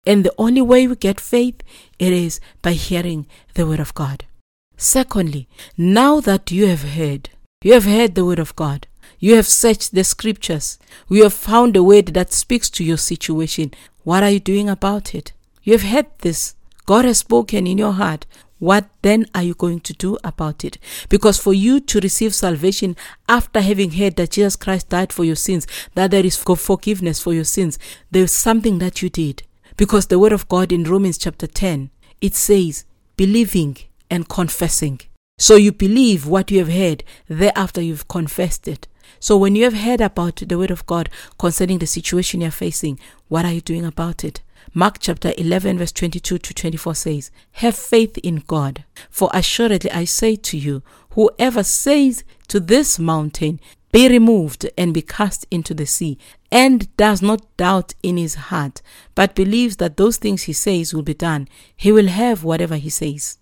And 0.07 0.23
the 0.23 0.33
only 0.37 0.61
way 0.61 0.87
we 0.87 0.95
get 0.95 1.19
faith, 1.19 1.61
it 1.99 2.13
is 2.13 2.39
by 2.61 2.71
hearing 2.71 3.27
the 3.55 3.67
word 3.67 3.81
of 3.81 3.93
God. 3.93 4.23
Secondly, 4.77 5.49
now 5.75 6.21
that 6.21 6.49
you 6.49 6.67
have 6.67 6.83
heard, 6.93 7.29
you 7.61 7.73
have 7.73 7.83
heard 7.83 8.15
the 8.15 8.23
word 8.23 8.39
of 8.39 8.55
God, 8.55 8.87
you 9.19 9.35
have 9.35 9.45
searched 9.45 9.93
the 9.93 10.05
scriptures, 10.05 10.79
you 11.09 11.23
have 11.23 11.33
found 11.33 11.75
a 11.75 11.83
word 11.83 12.07
that 12.13 12.31
speaks 12.31 12.69
to 12.69 12.85
your 12.85 12.95
situation. 12.95 13.73
What 14.05 14.23
are 14.23 14.29
you 14.29 14.39
doing 14.39 14.69
about 14.69 15.13
it? 15.13 15.33
You 15.63 15.73
have 15.73 15.83
heard 15.83 16.05
this. 16.19 16.55
God 16.85 17.03
has 17.03 17.17
spoken 17.17 17.67
in 17.67 17.77
your 17.77 17.91
heart. 17.91 18.25
What 18.59 18.89
then 19.01 19.25
are 19.35 19.43
you 19.43 19.55
going 19.55 19.81
to 19.81 19.93
do 19.93 20.17
about 20.23 20.63
it? 20.63 20.77
Because 21.09 21.37
for 21.37 21.53
you 21.53 21.81
to 21.81 21.99
receive 21.99 22.33
salvation 22.33 22.95
after 23.27 23.59
having 23.59 23.91
heard 23.91 24.15
that 24.15 24.31
Jesus 24.31 24.55
Christ 24.55 24.87
died 24.87 25.11
for 25.11 25.25
your 25.25 25.35
sins, 25.35 25.67
that 25.95 26.11
there 26.11 26.25
is 26.25 26.37
forgiveness 26.37 27.21
for 27.21 27.33
your 27.33 27.43
sins, 27.43 27.77
there's 28.09 28.31
something 28.31 28.79
that 28.79 29.01
you 29.01 29.09
did. 29.09 29.43
Because 29.77 30.07
the 30.07 30.17
word 30.17 30.33
of 30.33 30.49
God 30.49 30.71
in 30.71 30.85
Romans 30.85 31.19
chapter 31.19 31.45
10, 31.45 31.91
it 32.19 32.33
says, 32.33 32.83
believing 33.15 33.77
and 34.09 34.27
confessing. 34.27 34.99
So 35.37 35.55
you 35.55 35.71
believe 35.71 36.25
what 36.25 36.49
you 36.49 36.57
have 36.57 36.73
heard, 36.73 37.03
thereafter 37.27 37.79
you've 37.79 38.07
confessed 38.07 38.67
it. 38.67 38.87
So 39.19 39.37
when 39.37 39.55
you 39.55 39.65
have 39.65 39.75
heard 39.75 40.01
about 40.01 40.37
the 40.37 40.57
word 40.57 40.71
of 40.71 40.87
God 40.87 41.11
concerning 41.37 41.77
the 41.77 41.85
situation 41.85 42.41
you're 42.41 42.49
facing, 42.49 42.99
what 43.27 43.45
are 43.45 43.53
you 43.53 43.61
doing 43.61 43.85
about 43.85 44.23
it? 44.23 44.41
Mark 44.73 44.97
chapter 44.99 45.31
11, 45.37 45.77
verse 45.77 45.91
22 45.91 46.39
to 46.39 46.53
24 46.55 46.95
says, 46.95 47.31
Have 47.53 47.75
faith 47.75 48.17
in 48.19 48.43
God, 48.47 48.83
for 49.11 49.29
assuredly 49.31 49.91
I 49.91 50.05
say 50.05 50.35
to 50.37 50.57
you, 50.57 50.81
whoever 51.11 51.61
says 51.63 52.23
to 52.47 52.59
this 52.59 52.97
mountain, 52.97 53.59
be 53.91 54.09
removed 54.09 54.69
and 54.77 54.93
be 54.93 55.01
cast 55.01 55.45
into 55.49 55.73
the 55.73 55.85
sea, 55.85 56.17
and 56.51 56.95
does 56.97 57.21
not 57.21 57.45
doubt 57.57 57.93
in 58.03 58.17
his 58.17 58.35
heart, 58.35 58.81
but 59.15 59.35
believes 59.35 59.77
that 59.77 59.97
those 59.97 60.17
things 60.17 60.43
he 60.43 60.53
says 60.53 60.93
will 60.93 61.03
be 61.03 61.13
done, 61.13 61.47
he 61.75 61.91
will 61.91 62.07
have 62.07 62.43
whatever 62.43 62.75
he 62.75 62.89
says. 62.89 63.37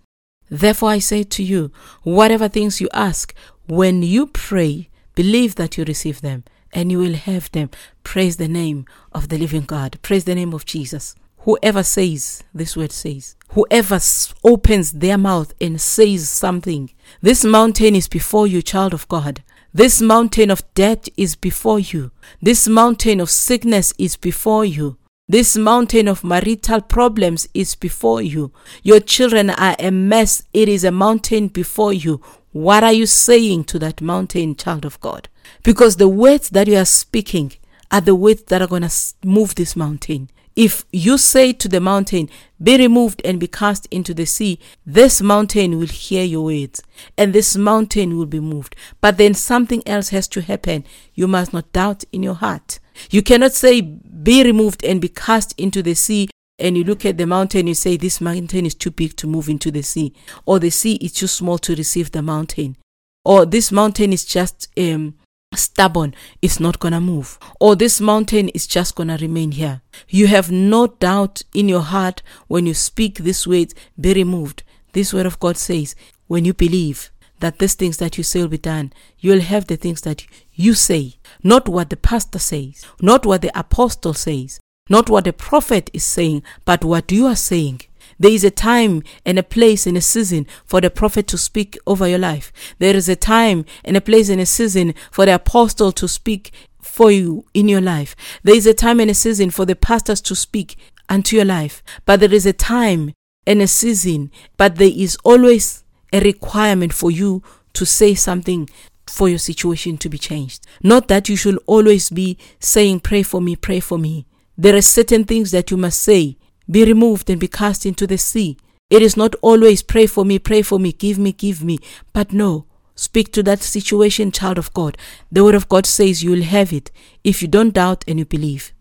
Therefore 0.49 0.91
I 0.91 0.99
say 0.99 1.23
to 1.23 1.43
you, 1.43 1.71
whatever 2.03 2.47
things 2.47 2.79
you 2.79 2.87
ask, 2.93 3.33
when 3.67 4.03
you 4.03 4.27
pray, 4.27 4.89
believe 5.15 5.55
that 5.55 5.77
you 5.77 5.83
receive 5.85 6.21
them, 6.21 6.43
and 6.71 6.91
you 6.91 6.99
will 6.99 7.15
have 7.15 7.51
them. 7.51 7.69
Praise 8.03 8.37
the 8.37 8.47
name 8.47 8.85
of 9.11 9.29
the 9.29 9.37
living 9.37 9.63
God. 9.63 9.97
Praise 10.01 10.25
the 10.25 10.35
name 10.35 10.53
of 10.53 10.65
Jesus. 10.65 11.15
Whoever 11.39 11.83
says, 11.83 12.43
this 12.53 12.75
word 12.75 12.91
says, 12.91 13.35
whoever 13.49 13.99
opens 14.43 14.91
their 14.91 15.17
mouth 15.17 15.53
and 15.61 15.79
says 15.79 16.27
something, 16.27 16.91
this 17.21 17.45
mountain 17.45 17.95
is 17.95 18.07
before 18.07 18.45
you, 18.45 18.61
child 18.61 18.93
of 18.93 19.07
God. 19.07 19.43
This 19.75 20.01
mountain 20.01 20.51
of 20.51 20.63
death 20.73 21.09
is 21.17 21.35
before 21.35 21.81
you. 21.81 22.11
This 22.41 22.65
mountain 22.65 23.19
of 23.19 23.29
sickness 23.29 23.93
is 23.97 24.15
before 24.15 24.63
you. 24.63 24.95
This 25.27 25.57
mountain 25.57 26.07
of 26.07 26.23
marital 26.23 26.79
problems 26.79 27.49
is 27.53 27.75
before 27.75 28.21
you. 28.21 28.53
Your 28.83 29.01
children 29.01 29.49
are 29.49 29.75
a 29.77 29.91
mess. 29.91 30.43
It 30.53 30.69
is 30.69 30.85
a 30.85 30.91
mountain 30.91 31.49
before 31.49 31.91
you. 31.91 32.21
What 32.53 32.85
are 32.85 32.93
you 32.93 33.05
saying 33.05 33.65
to 33.65 33.79
that 33.79 33.99
mountain, 33.99 34.55
child 34.55 34.85
of 34.85 34.97
God? 35.01 35.27
Because 35.61 35.97
the 35.97 36.07
words 36.07 36.51
that 36.51 36.69
you 36.69 36.77
are 36.77 36.85
speaking 36.85 37.51
are 37.91 37.99
the 37.99 38.15
words 38.15 38.43
that 38.43 38.61
are 38.61 38.69
going 38.69 38.87
to 38.87 38.93
move 39.25 39.55
this 39.55 39.75
mountain. 39.75 40.29
If 40.55 40.85
you 40.93 41.17
say 41.17 41.51
to 41.51 41.67
the 41.67 41.81
mountain, 41.81 42.29
Be 42.63 42.77
removed 42.77 43.21
and 43.25 43.39
be 43.39 43.47
cast 43.47 43.87
into 43.91 44.13
the 44.13 44.25
sea, 44.25 44.59
this 44.85 45.21
mountain 45.21 45.77
will 45.77 45.87
hear 45.87 46.23
your 46.23 46.45
words, 46.45 46.81
and 47.17 47.33
this 47.33 47.57
mountain 47.57 48.17
will 48.17 48.25
be 48.25 48.39
moved. 48.39 48.75
But 49.01 49.17
then 49.17 49.33
something 49.33 49.83
else 49.85 50.09
has 50.09 50.29
to 50.29 50.41
happen. 50.41 50.85
You 51.13 51.27
must 51.27 51.51
not 51.51 51.73
doubt 51.73 52.05
in 52.13 52.23
your 52.23 52.35
heart. 52.35 52.79
You 53.11 53.21
cannot 53.21 53.51
say, 53.51 53.81
Be 53.81 54.43
removed 54.43 54.83
and 54.85 55.01
be 55.01 55.09
cast 55.09 55.53
into 55.59 55.83
the 55.83 55.93
sea, 55.93 56.29
and 56.57 56.77
you 56.77 56.85
look 56.85 57.05
at 57.05 57.17
the 57.17 57.27
mountain, 57.27 57.67
you 57.67 57.75
say, 57.75 57.97
This 57.97 58.21
mountain 58.21 58.65
is 58.65 58.75
too 58.75 58.91
big 58.91 59.17
to 59.17 59.27
move 59.27 59.49
into 59.49 59.71
the 59.71 59.81
sea, 59.81 60.13
or 60.45 60.59
the 60.59 60.69
sea 60.69 60.93
is 60.95 61.11
too 61.11 61.27
small 61.27 61.57
to 61.59 61.75
receive 61.75 62.11
the 62.11 62.21
mountain, 62.21 62.77
or 63.25 63.45
this 63.45 63.73
mountain 63.73 64.13
is 64.13 64.23
just 64.23 64.69
um, 64.77 65.15
stubborn, 65.55 66.13
it's 66.41 66.59
not 66.59 66.79
gonna 66.79 67.01
move, 67.01 67.39
or 67.59 67.75
this 67.75 67.99
mountain 68.01 68.49
is 68.49 68.67
just 68.67 68.95
gonna 68.95 69.17
remain 69.19 69.51
here. 69.51 69.81
You 70.07 70.27
have 70.27 70.51
no 70.51 70.87
doubt 70.87 71.43
in 71.53 71.69
your 71.69 71.81
heart 71.81 72.21
when 72.47 72.65
you 72.65 72.73
speak 72.73 73.17
these 73.17 73.47
words, 73.47 73.73
be 73.99 74.13
removed. 74.13 74.63
This 74.93 75.13
word 75.13 75.25
of 75.25 75.39
God 75.39 75.57
says, 75.57 75.95
when 76.27 76.45
you 76.45 76.53
believe 76.53 77.11
that 77.39 77.59
these 77.59 77.73
things 77.73 77.97
that 77.97 78.17
you 78.17 78.23
say 78.23 78.41
will 78.41 78.47
be 78.47 78.57
done, 78.57 78.93
you 79.19 79.31
will 79.31 79.41
have 79.41 79.67
the 79.67 79.75
things 79.75 80.01
that 80.01 80.25
you 80.53 80.73
say, 80.73 81.15
not 81.43 81.67
what 81.67 81.89
the 81.89 81.97
pastor 81.97 82.39
says, 82.39 82.85
not 83.01 83.25
what 83.25 83.41
the 83.41 83.57
apostle 83.57 84.13
says, 84.13 84.59
not 84.89 85.09
what 85.09 85.25
the 85.25 85.33
prophet 85.33 85.89
is 85.93 86.03
saying, 86.03 86.43
but 86.63 86.85
what 86.85 87.11
you 87.11 87.25
are 87.25 87.35
saying. 87.35 87.81
There 88.19 88.31
is 88.31 88.43
a 88.43 88.51
time 88.51 89.03
and 89.25 89.37
a 89.37 89.43
place 89.43 89.85
and 89.85 89.97
a 89.97 90.01
season 90.01 90.47
for 90.65 90.81
the 90.81 90.89
prophet 90.89 91.27
to 91.27 91.37
speak 91.37 91.77
over 91.85 92.07
your 92.07 92.19
life. 92.19 92.51
There 92.79 92.95
is 92.95 93.09
a 93.09 93.15
time 93.15 93.65
and 93.83 93.97
a 93.97 94.01
place 94.01 94.29
and 94.29 94.39
a 94.41 94.45
season 94.45 94.93
for 95.11 95.25
the 95.25 95.35
apostle 95.35 95.91
to 95.93 96.07
speak 96.07 96.51
for 96.81 97.11
you 97.11 97.45
in 97.53 97.67
your 97.67 97.81
life. 97.81 98.15
There 98.43 98.55
is 98.55 98.65
a 98.65 98.73
time 98.73 98.99
and 98.99 99.11
a 99.11 99.15
season 99.15 99.49
for 99.49 99.65
the 99.65 99.75
pastors 99.75 100.21
to 100.21 100.35
speak 100.35 100.77
unto 101.09 101.35
your 101.35 101.45
life. 101.45 101.83
But 102.05 102.19
there 102.19 102.33
is 102.33 102.45
a 102.45 102.53
time 102.53 103.13
and 103.45 103.61
a 103.61 103.67
season, 103.67 104.31
but 104.57 104.75
there 104.75 104.91
is 104.93 105.17
always 105.23 105.83
a 106.13 106.19
requirement 106.21 106.93
for 106.93 107.11
you 107.11 107.43
to 107.73 107.85
say 107.85 108.15
something 108.15 108.69
for 109.07 109.29
your 109.29 109.37
situation 109.37 109.97
to 109.97 110.09
be 110.09 110.17
changed. 110.17 110.65
Not 110.81 111.07
that 111.09 111.29
you 111.29 111.35
should 111.35 111.59
always 111.65 112.09
be 112.09 112.37
saying, 112.59 113.01
Pray 113.01 113.23
for 113.23 113.41
me, 113.41 113.55
pray 113.55 113.79
for 113.79 113.97
me. 113.97 114.25
There 114.57 114.75
are 114.75 114.81
certain 114.81 115.25
things 115.25 115.51
that 115.51 115.69
you 115.69 115.77
must 115.77 116.01
say, 116.01 116.37
be 116.69 116.83
removed 116.85 117.29
and 117.29 117.39
be 117.39 117.47
cast 117.47 117.85
into 117.85 118.07
the 118.07 118.17
sea. 118.17 118.57
It 118.89 119.01
is 119.01 119.17
not 119.17 119.35
always 119.41 119.81
pray 119.81 120.05
for 120.05 120.25
me, 120.25 120.39
pray 120.39 120.61
for 120.61 120.79
me, 120.79 120.91
give 120.91 121.17
me, 121.17 121.31
give 121.31 121.63
me. 121.63 121.79
But 122.13 122.31
no, 122.31 122.65
speak 122.95 123.31
to 123.33 123.43
that 123.43 123.61
situation, 123.61 124.31
child 124.31 124.57
of 124.57 124.73
God. 124.73 124.97
The 125.31 125.43
word 125.43 125.55
of 125.55 125.69
God 125.69 125.85
says 125.85 126.23
you 126.23 126.31
will 126.31 126.43
have 126.43 126.71
it 126.71 126.91
if 127.23 127.41
you 127.41 127.47
don't 127.47 127.73
doubt 127.73 128.03
and 128.07 128.19
you 128.19 128.25
believe. 128.25 128.73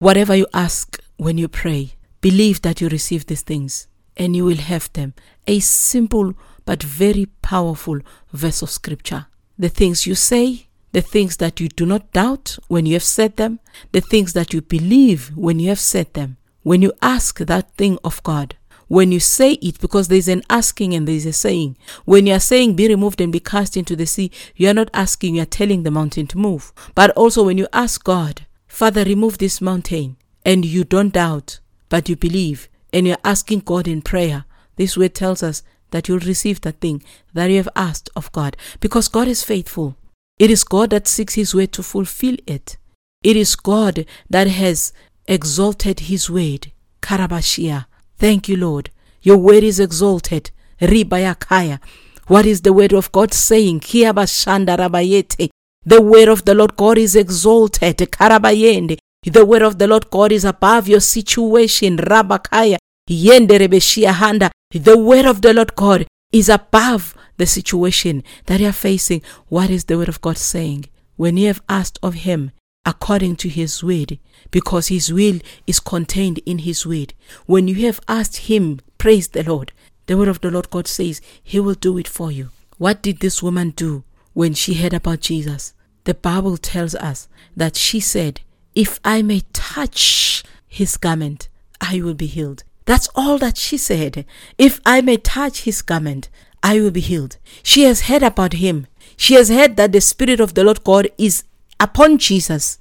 Whatever 0.00 0.34
you 0.34 0.46
ask 0.52 1.00
when 1.16 1.38
you 1.38 1.48
pray, 1.48 1.94
believe 2.20 2.62
that 2.62 2.80
you 2.80 2.88
receive 2.88 3.26
these 3.26 3.42
things 3.42 3.86
and 4.16 4.34
you 4.34 4.44
will 4.44 4.56
have 4.56 4.92
them. 4.92 5.14
A 5.46 5.60
simple 5.60 6.34
but 6.64 6.82
very 6.82 7.26
powerful 7.42 8.00
verse 8.32 8.62
of 8.62 8.70
scripture. 8.70 9.26
The 9.58 9.68
things 9.68 10.06
you 10.06 10.14
say, 10.14 10.66
the 10.92 11.00
things 11.00 11.36
that 11.38 11.60
you 11.60 11.68
do 11.68 11.86
not 11.86 12.12
doubt 12.12 12.58
when 12.68 12.86
you 12.86 12.94
have 12.94 13.04
said 13.04 13.36
them, 13.36 13.60
the 13.92 14.00
things 14.00 14.32
that 14.32 14.52
you 14.52 14.62
believe 14.62 15.30
when 15.36 15.58
you 15.58 15.68
have 15.68 15.80
said 15.80 16.12
them. 16.14 16.38
When 16.64 16.80
you 16.80 16.92
ask 17.02 17.38
that 17.38 17.70
thing 17.76 17.98
of 18.02 18.22
God, 18.22 18.56
when 18.88 19.12
you 19.12 19.20
say 19.20 19.52
it, 19.52 19.80
because 19.80 20.08
there's 20.08 20.28
an 20.28 20.42
asking 20.48 20.94
and 20.94 21.06
there's 21.06 21.26
a 21.26 21.32
saying. 21.32 21.76
When 22.06 22.26
you 22.26 22.32
are 22.32 22.40
saying, 22.40 22.74
be 22.74 22.88
removed 22.88 23.20
and 23.20 23.30
be 23.30 23.38
cast 23.38 23.76
into 23.76 23.94
the 23.94 24.06
sea, 24.06 24.30
you 24.56 24.68
are 24.68 24.74
not 24.74 24.90
asking, 24.94 25.36
you 25.36 25.42
are 25.42 25.46
telling 25.46 25.82
the 25.82 25.90
mountain 25.90 26.26
to 26.28 26.38
move. 26.38 26.72
But 26.94 27.10
also 27.10 27.44
when 27.44 27.58
you 27.58 27.68
ask 27.72 28.02
God, 28.02 28.46
Father, 28.66 29.04
remove 29.04 29.38
this 29.38 29.60
mountain, 29.60 30.16
and 30.44 30.64
you 30.64 30.84
don't 30.84 31.12
doubt, 31.12 31.60
but 31.90 32.08
you 32.08 32.16
believe, 32.16 32.68
and 32.94 33.06
you're 33.06 33.16
asking 33.24 33.60
God 33.60 33.86
in 33.86 34.00
prayer, 34.00 34.46
this 34.76 34.96
word 34.96 35.14
tells 35.14 35.42
us 35.42 35.62
that 35.90 36.08
you'll 36.08 36.18
receive 36.20 36.62
that 36.62 36.80
thing 36.80 37.02
that 37.34 37.50
you 37.50 37.58
have 37.58 37.68
asked 37.76 38.08
of 38.16 38.32
God, 38.32 38.56
because 38.80 39.08
God 39.08 39.28
is 39.28 39.42
faithful. 39.44 39.96
It 40.38 40.50
is 40.50 40.64
God 40.64 40.90
that 40.90 41.06
seeks 41.06 41.34
his 41.34 41.54
way 41.54 41.66
to 41.66 41.82
fulfill 41.82 42.36
it. 42.46 42.78
It 43.22 43.36
is 43.36 43.54
God 43.54 44.06
that 44.28 44.48
has 44.48 44.92
exalted 45.26 46.00
his 46.00 46.30
word. 46.30 46.72
Karabashia. 47.00 47.86
Thank 48.18 48.48
you, 48.48 48.56
Lord. 48.56 48.90
Your 49.22 49.38
word 49.38 49.64
is 49.64 49.80
exalted. 49.80 50.50
Ribayakaya. 50.80 51.80
What 52.26 52.46
is 52.46 52.62
the 52.62 52.72
word 52.72 52.92
of 52.92 53.12
God 53.12 53.32
saying? 53.34 53.80
Kiabashandarabayete. 53.80 55.50
The 55.84 56.00
word 56.00 56.28
of 56.28 56.44
the 56.44 56.54
Lord 56.54 56.76
God 56.76 56.98
is 56.98 57.14
exalted. 57.14 57.98
Karabayende. 57.98 58.98
The 59.24 59.44
word 59.44 59.62
of 59.62 59.78
the 59.78 59.86
Lord 59.86 60.10
God 60.10 60.32
is 60.32 60.44
above 60.44 60.88
your 60.88 61.00
situation. 61.00 61.98
Rabakaya. 61.98 62.78
Yenderebeshiahanda. 63.08 64.50
The 64.70 64.98
word 64.98 65.26
of 65.26 65.42
the 65.42 65.52
Lord 65.52 65.74
God 65.74 66.06
is 66.32 66.48
above 66.48 67.14
the 67.36 67.46
situation 67.46 68.22
that 68.46 68.60
you 68.60 68.68
are 68.68 68.72
facing. 68.72 69.22
What 69.48 69.70
is 69.70 69.84
the 69.84 69.98
word 69.98 70.08
of 70.08 70.20
God 70.20 70.38
saying? 70.38 70.86
When 71.16 71.36
you 71.36 71.48
have 71.48 71.62
asked 71.68 71.98
of 72.02 72.14
him 72.14 72.52
according 72.86 73.36
to 73.36 73.48
his 73.48 73.82
word, 73.82 74.18
because 74.50 74.88
his 74.88 75.12
will 75.12 75.40
is 75.66 75.80
contained 75.80 76.38
in 76.46 76.58
his 76.58 76.86
word. 76.86 77.14
When 77.46 77.68
you 77.68 77.86
have 77.86 78.00
asked 78.08 78.48
him, 78.48 78.80
praise 78.98 79.28
the 79.28 79.42
Lord, 79.42 79.72
the 80.06 80.16
word 80.16 80.28
of 80.28 80.40
the 80.40 80.50
Lord 80.50 80.70
God 80.70 80.86
says 80.86 81.20
he 81.42 81.58
will 81.60 81.74
do 81.74 81.96
it 81.98 82.08
for 82.08 82.30
you. 82.30 82.50
What 82.78 83.02
did 83.02 83.20
this 83.20 83.42
woman 83.42 83.70
do 83.70 84.04
when 84.32 84.54
she 84.54 84.74
heard 84.74 84.92
about 84.92 85.20
Jesus? 85.20 85.74
The 86.04 86.14
Bible 86.14 86.58
tells 86.58 86.94
us 86.94 87.28
that 87.56 87.76
she 87.76 88.00
said, 88.00 88.40
If 88.74 89.00
I 89.04 89.22
may 89.22 89.40
touch 89.52 90.44
his 90.66 90.96
garment, 90.96 91.48
I 91.80 92.02
will 92.02 92.14
be 92.14 92.26
healed. 92.26 92.64
That's 92.84 93.08
all 93.14 93.38
that 93.38 93.56
she 93.56 93.78
said. 93.78 94.26
If 94.58 94.80
I 94.84 95.00
may 95.00 95.16
touch 95.16 95.62
his 95.62 95.80
garment, 95.80 96.28
I 96.62 96.80
will 96.80 96.90
be 96.90 97.00
healed. 97.00 97.38
She 97.62 97.84
has 97.84 98.02
heard 98.02 98.22
about 98.22 98.54
him. 98.54 98.86
She 99.16 99.34
has 99.34 99.48
heard 99.48 99.76
that 99.76 99.92
the 99.92 100.00
Spirit 100.00 100.40
of 100.40 100.54
the 100.54 100.64
Lord 100.64 100.84
God 100.84 101.08
is 101.16 101.44
upon 101.80 102.18
Jesus. 102.18 102.78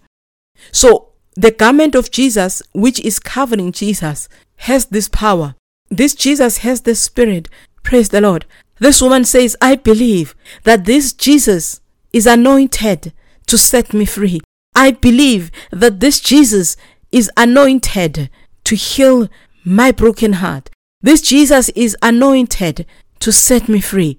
So 0.71 1.09
the 1.35 1.51
garment 1.51 1.95
of 1.95 2.11
Jesus, 2.11 2.61
which 2.73 2.99
is 2.99 3.19
covering 3.19 3.71
Jesus, 3.71 4.29
has 4.57 4.85
this 4.85 5.09
power. 5.09 5.55
This 5.89 6.15
Jesus 6.15 6.59
has 6.59 6.81
the 6.81 6.95
Spirit. 6.95 7.49
Praise 7.83 8.09
the 8.09 8.21
Lord. 8.21 8.45
This 8.79 9.01
woman 9.01 9.25
says, 9.25 9.55
I 9.61 9.75
believe 9.75 10.35
that 10.63 10.85
this 10.85 11.13
Jesus 11.13 11.81
is 12.11 12.25
anointed 12.25 13.13
to 13.47 13.57
set 13.57 13.93
me 13.93 14.05
free. 14.05 14.41
I 14.75 14.91
believe 14.91 15.51
that 15.71 15.99
this 15.99 16.19
Jesus 16.19 16.75
is 17.11 17.29
anointed 17.37 18.29
to 18.63 18.75
heal 18.75 19.29
my 19.63 19.91
broken 19.91 20.33
heart. 20.33 20.69
This 21.01 21.21
Jesus 21.21 21.69
is 21.69 21.95
anointed 22.01 22.85
to 23.19 23.31
set 23.31 23.69
me 23.69 23.81
free. 23.81 24.17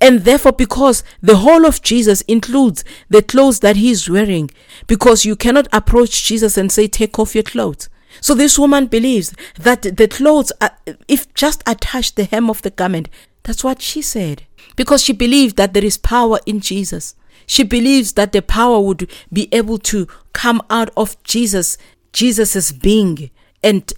And 0.00 0.20
therefore, 0.20 0.52
because 0.52 1.04
the 1.20 1.36
whole 1.36 1.66
of 1.66 1.82
Jesus 1.82 2.22
includes 2.22 2.84
the 3.08 3.22
clothes 3.22 3.60
that 3.60 3.76
he 3.76 3.90
is 3.90 4.08
wearing, 4.08 4.50
because 4.86 5.24
you 5.24 5.36
cannot 5.36 5.68
approach 5.72 6.24
Jesus 6.24 6.56
and 6.56 6.72
say, 6.72 6.88
Take 6.88 7.18
off 7.18 7.34
your 7.34 7.44
clothes. 7.44 7.88
So 8.20 8.34
this 8.34 8.58
woman 8.58 8.86
believes 8.86 9.34
that 9.58 9.82
the 9.82 10.08
clothes, 10.08 10.52
are, 10.60 10.76
if 11.06 11.32
just 11.34 11.62
attach 11.66 12.14
the 12.14 12.24
hem 12.24 12.50
of 12.50 12.62
the 12.62 12.70
garment, 12.70 13.08
that's 13.42 13.62
what 13.62 13.80
she 13.82 14.02
said. 14.02 14.46
Because 14.76 15.02
she 15.02 15.12
believed 15.12 15.56
that 15.56 15.74
there 15.74 15.84
is 15.84 15.96
power 15.96 16.40
in 16.46 16.60
Jesus. 16.60 17.14
She 17.46 17.62
believes 17.62 18.12
that 18.14 18.32
the 18.32 18.42
power 18.42 18.80
would 18.80 19.10
be 19.32 19.48
able 19.52 19.78
to 19.78 20.06
come 20.32 20.62
out 20.70 20.90
of 20.96 21.20
Jesus, 21.24 21.76
Jesus's 22.12 22.72
being, 22.72 23.30
and 23.62 23.92